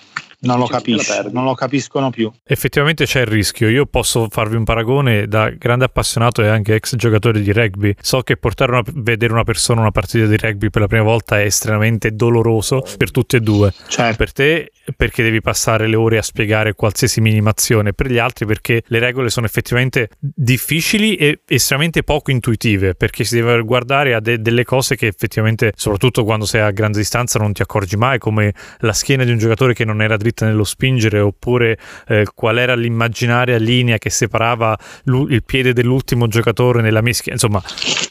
non 0.41 0.57
lo 0.57 0.65
capisco, 0.65 1.29
non 1.31 1.43
lo 1.43 1.53
capiscono 1.53 2.09
più. 2.09 2.31
Effettivamente 2.43 3.05
c'è 3.05 3.21
il 3.21 3.27
rischio. 3.27 3.69
Io 3.69 3.85
posso 3.85 4.27
farvi 4.29 4.55
un 4.55 4.63
paragone 4.63 5.27
da 5.27 5.49
grande 5.49 5.85
appassionato 5.85 6.41
e 6.41 6.47
anche 6.47 6.75
ex 6.75 6.95
giocatore 6.95 7.41
di 7.41 7.51
rugby. 7.51 7.95
So 7.99 8.21
che 8.21 8.37
portare 8.37 8.77
a 8.77 8.83
vedere 8.95 9.33
una 9.33 9.43
persona 9.43 9.81
una 9.81 9.91
partita 9.91 10.25
di 10.25 10.37
rugby 10.37 10.69
per 10.69 10.81
la 10.81 10.87
prima 10.87 11.03
volta 11.03 11.39
è 11.39 11.45
estremamente 11.45 12.15
doloroso 12.15 12.83
per 12.97 13.11
tutti 13.11 13.35
e 13.35 13.39
due. 13.39 13.71
Certo. 13.87 14.17
Per 14.17 14.31
te 14.31 14.71
perché 14.95 15.23
devi 15.23 15.41
passare 15.41 15.87
le 15.87 15.95
ore 15.95 16.17
a 16.17 16.21
spiegare 16.21 16.73
qualsiasi 16.73 17.21
minimazione, 17.21 17.93
per 17.93 18.11
gli 18.11 18.17
altri 18.17 18.45
perché 18.45 18.83
le 18.87 18.99
regole 18.99 19.29
sono 19.29 19.45
effettivamente 19.45 20.09
difficili 20.19 21.15
e 21.15 21.41
estremamente 21.47 22.03
poco 22.03 22.31
intuitive, 22.31 22.95
perché 22.95 23.23
si 23.23 23.35
deve 23.35 23.61
guardare 23.61 24.13
a 24.13 24.19
de- 24.19 24.41
delle 24.41 24.63
cose 24.63 24.95
che 24.95 25.07
effettivamente, 25.07 25.73
soprattutto 25.75 26.23
quando 26.23 26.45
sei 26.45 26.61
a 26.61 26.71
grande 26.71 26.97
distanza, 26.97 27.39
non 27.39 27.53
ti 27.53 27.61
accorgi 27.61 27.95
mai, 27.95 28.19
come 28.19 28.53
la 28.79 28.93
schiena 28.93 29.23
di 29.23 29.31
un 29.31 29.37
giocatore 29.37 29.73
che 29.73 29.85
non 29.85 30.01
era 30.01 30.17
dritta 30.17 30.45
nello 30.45 30.63
spingere 30.63 31.19
oppure 31.19 31.77
eh, 32.07 32.25
qual 32.33 32.57
era 32.57 32.75
l'immaginaria 32.75 33.57
linea 33.57 33.97
che 33.97 34.09
separava 34.09 34.77
il 35.05 35.43
piede 35.45 35.73
dell'ultimo 35.73 36.27
giocatore 36.27 36.81
nella 36.81 37.01
mischia. 37.01 37.33
Insomma, 37.33 37.61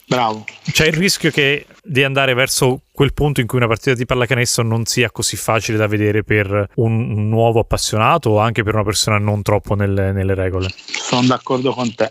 bravo. 0.06 0.44
C'è 0.70 0.86
il 0.86 0.94
rischio 0.94 1.30
che 1.30 1.66
di 1.82 2.04
andare 2.04 2.34
verso 2.34 2.82
quel 3.00 3.14
punto 3.14 3.40
in 3.40 3.46
cui 3.46 3.56
una 3.56 3.66
partita 3.66 3.94
di 3.94 4.04
pallacanestro 4.04 4.62
non 4.62 4.84
sia 4.84 5.10
così 5.10 5.34
facile 5.34 5.78
da 5.78 5.86
vedere 5.86 6.22
per 6.22 6.68
un 6.74 7.30
nuovo 7.30 7.60
appassionato 7.60 8.28
o 8.28 8.38
anche 8.40 8.62
per 8.62 8.74
una 8.74 8.84
persona 8.84 9.16
non 9.16 9.40
troppo 9.40 9.74
nelle, 9.74 10.12
nelle 10.12 10.34
regole. 10.34 10.68
Sono 10.76 11.26
d'accordo 11.26 11.72
con 11.72 11.94
te 11.94 12.10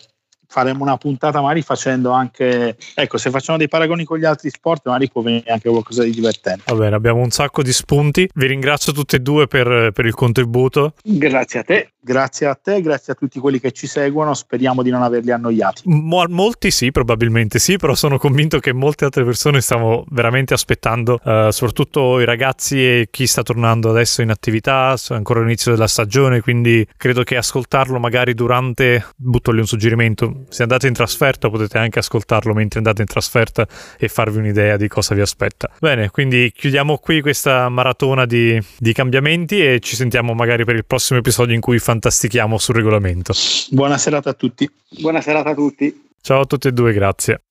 faremo 0.50 0.84
una 0.84 0.98
puntata 0.98 1.42
magari 1.42 1.62
facendo 1.62 2.10
anche 2.12 2.76
ecco 2.96 3.18
se 3.18 3.30
facciamo 3.30 3.58
dei 3.58 3.68
paragoni 3.68 4.04
con 4.04 4.18
gli 4.18 4.26
altri 4.26 4.50
sport 4.50 4.88
magari 4.88 5.10
può 5.10 5.22
venire 5.22 5.52
anche 5.52 5.70
qualcosa 5.70 6.04
di 6.04 6.10
divertente. 6.10 6.64
Va 6.66 6.76
bene 6.76 6.96
abbiamo 6.96 7.22
un 7.22 7.30
sacco 7.30 7.62
di 7.62 7.72
spunti. 7.72 8.28
Vi 8.34 8.48
ringrazio 8.48 8.92
tutti 8.92 9.16
e 9.16 9.20
due 9.20 9.48
per, 9.48 9.92
per 9.94 10.06
il 10.06 10.14
contributo. 10.14 10.94
Grazie 11.04 11.60
a 11.60 11.64
te. 11.64 11.92
Grazie 12.02 12.48
a 12.48 12.56
te, 12.56 12.82
grazie 12.82 13.12
a 13.12 13.16
tutti 13.16 13.40
quelli 13.40 13.60
che 13.60 13.74
ci 13.74 13.86
seguono, 13.86 14.34
speriamo 14.34 14.82
di 14.82 14.90
non 14.90 15.04
averli 15.04 15.32
annoiati. 15.32 15.82
Mo- 15.86 16.26
molti 16.30 16.72
sì, 16.72 16.92
probabilmente 16.92 17.60
sì, 17.60 17.76
però 17.76 17.94
sono 17.94 18.18
convinto 18.18 18.60
che 18.60 18.72
molte 18.72 19.04
altre 19.04 19.26
persone 19.26 19.60
stanno 19.60 20.06
veramente 20.10 20.54
aspettando, 20.54 21.20
uh, 21.22 21.50
soprattutto 21.50 22.22
i 22.22 22.26
ragazzi 22.26 22.78
e 22.78 23.08
chi 23.12 23.28
sta 23.28 23.44
tornando 23.44 23.90
adesso 23.90 24.22
in 24.22 24.30
attività, 24.30 24.96
ancora 25.10 25.42
all'inizio 25.42 25.74
della 25.74 25.88
stagione, 25.88 26.40
quindi 26.40 26.88
credo 26.96 27.24
che 27.24 27.36
ascoltarlo 27.36 28.00
magari 28.00 28.34
durante, 28.34 29.06
butto 29.18 29.52
lì 29.52 29.60
un 29.60 29.68
suggerimento, 29.68 30.39
se 30.48 30.64
andate 30.64 30.88
in 30.88 30.94
trasferta 30.94 31.50
potete 31.50 31.78
anche 31.78 32.00
ascoltarlo 32.00 32.54
mentre 32.54 32.80
andate 32.80 33.02
in 33.02 33.08
trasferta 33.08 33.68
e 33.98 34.08
farvi 34.08 34.38
un'idea 34.38 34.78
di 34.78 34.88
cosa 34.88 35.16
vi 35.16 35.22
aspetta. 35.22 35.70
Bene, 35.80 36.10
quindi 36.10 36.52
chiudiamo 36.56 36.98
qui 36.98 37.22
questa 37.22 37.70
maratona 37.70 38.26
di, 38.26 38.60
di 38.78 38.94
cambiamenti 38.94 39.62
e 39.66 39.80
ci 39.80 39.96
sentiamo 39.96 40.34
magari 40.34 40.66
per 40.66 40.76
il 40.76 40.86
prossimo 40.86 41.20
episodio 41.20 41.56
in 41.56 41.62
cui 41.62 41.80
fantastichiamo 41.80 42.58
sul 42.58 42.76
regolamento. 42.76 43.34
Buona 43.70 43.98
serata 43.98 44.30
a 44.30 44.34
tutti. 44.34 44.70
Buona 45.00 45.22
serata 45.22 45.50
a 45.50 45.54
tutti. 45.54 46.08
Ciao 46.22 46.42
a 46.42 46.46
tutti 46.46 46.68
e 46.68 46.72
due, 46.72 46.94
grazie. 46.94 47.42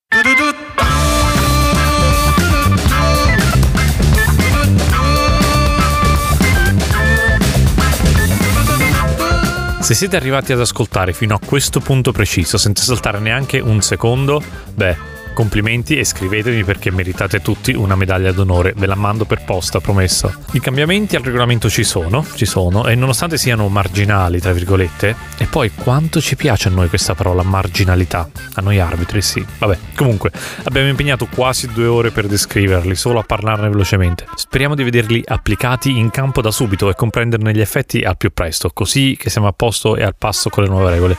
Se 9.89 9.95
siete 9.95 10.17
arrivati 10.17 10.53
ad 10.53 10.61
ascoltare 10.61 11.15
fino 11.15 11.35
a 11.35 11.41
questo 11.43 11.81
punto 11.81 12.13
preciso 12.13 12.59
senza 12.59 12.85
saltare 12.85 13.21
neanche 13.21 13.59
un 13.59 13.81
secondo, 13.81 14.43
beh, 14.75 14.97
Complimenti 15.39 15.97
e 15.97 16.05
scrivetemi 16.05 16.65
perché 16.65 16.91
meritate 16.91 17.41
tutti 17.41 17.73
una 17.73 17.95
medaglia 17.95 18.33
d'onore, 18.33 18.75
ve 18.77 18.87
la 18.87 18.97
mando 18.97 19.25
per 19.25 19.45
posta, 19.45 19.79
promesso. 19.79 20.35
I 20.51 20.59
cambiamenti 20.59 21.15
al 21.15 21.23
regolamento 21.23 21.71
ci 21.71 21.85
sono, 21.85 22.27
ci 22.35 22.45
sono, 22.45 22.89
e 22.89 22.97
nonostante 22.97 23.39
siano 23.39 23.69
marginali, 23.69 24.41
tra 24.41 24.53
virgolette, 24.53 25.15
e 25.37 25.45
poi 25.45 25.71
quanto 25.71 26.21
ci 26.21 26.35
piace 26.35 26.67
a 26.67 26.73
noi 26.73 26.89
questa 26.89 27.15
parola 27.15 27.45
marginalità, 27.45 28.29
a 28.55 28.61
noi 28.63 28.81
arbitri 28.81 29.23
sì. 29.23 29.47
Vabbè, 29.59 29.79
comunque, 29.95 30.33
abbiamo 30.65 30.89
impegnato 30.89 31.29
quasi 31.33 31.69
due 31.69 31.87
ore 31.87 32.11
per 32.11 32.27
descriverli, 32.27 32.97
solo 32.97 33.21
a 33.21 33.23
parlarne 33.23 33.69
velocemente. 33.69 34.27
Speriamo 34.35 34.75
di 34.75 34.83
vederli 34.83 35.23
applicati 35.25 35.99
in 35.99 36.11
campo 36.11 36.43
da 36.43 36.51
subito 36.51 36.91
e 36.91 36.97
comprenderne 36.97 37.55
gli 37.55 37.61
effetti 37.61 38.01
al 38.01 38.17
più 38.17 38.33
presto, 38.33 38.71
così 38.75 39.17
che 39.17 39.31
siamo 39.31 39.47
a 39.47 39.53
posto 39.53 39.95
e 39.95 40.03
al 40.03 40.17
passo 40.19 40.51
con 40.51 40.65
le 40.65 40.69
nuove 40.69 40.91
regole. 40.91 41.17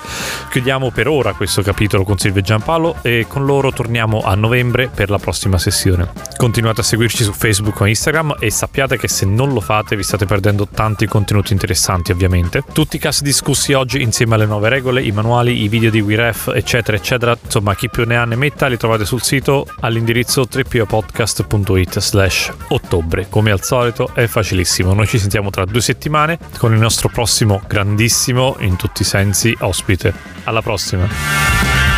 Chiudiamo 0.49 0.91
per 0.91 1.07
ora 1.07 1.31
questo 1.31 1.61
capitolo 1.61 2.03
con 2.03 2.17
Silvio 2.17 2.41
e 2.41 2.43
Giampaolo 2.43 2.97
e 3.01 3.25
con 3.25 3.45
loro 3.45 3.71
torniamo 3.71 4.07
torniamo 4.09 4.21
a 4.21 4.33
novembre 4.35 4.89
per 4.93 5.09
la 5.09 5.19
prossima 5.19 5.57
sessione. 5.57 6.11
Continuate 6.35 6.81
a 6.81 6.83
seguirci 6.83 7.23
su 7.23 7.31
Facebook 7.31 7.79
o 7.79 7.85
Instagram 7.85 8.35
e 8.39 8.49
sappiate 8.49 8.97
che 8.97 9.07
se 9.07 9.25
non 9.25 9.53
lo 9.53 9.61
fate 9.61 9.95
vi 9.95 10.03
state 10.03 10.25
perdendo 10.25 10.67
tanti 10.67 11.05
contenuti 11.05 11.53
interessanti 11.53 12.11
ovviamente. 12.11 12.63
Tutti 12.73 12.95
i 12.95 12.99
casi 12.99 13.23
discussi 13.23 13.73
oggi 13.73 14.01
insieme 14.01 14.35
alle 14.35 14.45
nuove 14.45 14.69
regole, 14.69 15.03
i 15.03 15.11
manuali, 15.11 15.61
i 15.61 15.67
video 15.67 15.91
di 15.91 16.01
WeRef 16.01 16.51
eccetera 16.55 16.97
eccetera, 16.97 17.37
insomma 17.41 17.75
chi 17.75 17.89
più 17.89 18.05
ne 18.05 18.17
ha 18.17 18.25
ne 18.25 18.35
metta 18.35 18.67
li 18.67 18.77
trovate 18.77 19.05
sul 19.05 19.21
sito 19.21 19.67
all'indirizzo 19.81 20.47
trippopodcast.it 20.47 21.99
slash 21.99 22.51
ottobre. 22.69 23.27
Come 23.29 23.51
al 23.51 23.61
solito 23.61 24.11
è 24.13 24.25
facilissimo, 24.25 24.93
noi 24.93 25.07
ci 25.07 25.19
sentiamo 25.19 25.51
tra 25.51 25.65
due 25.65 25.81
settimane 25.81 26.39
con 26.57 26.73
il 26.73 26.79
nostro 26.79 27.09
prossimo 27.09 27.61
grandissimo 27.67 28.55
in 28.59 28.75
tutti 28.75 29.03
i 29.03 29.05
sensi 29.05 29.55
ospite. 29.59 30.13
Alla 30.45 30.61
prossima! 30.61 31.88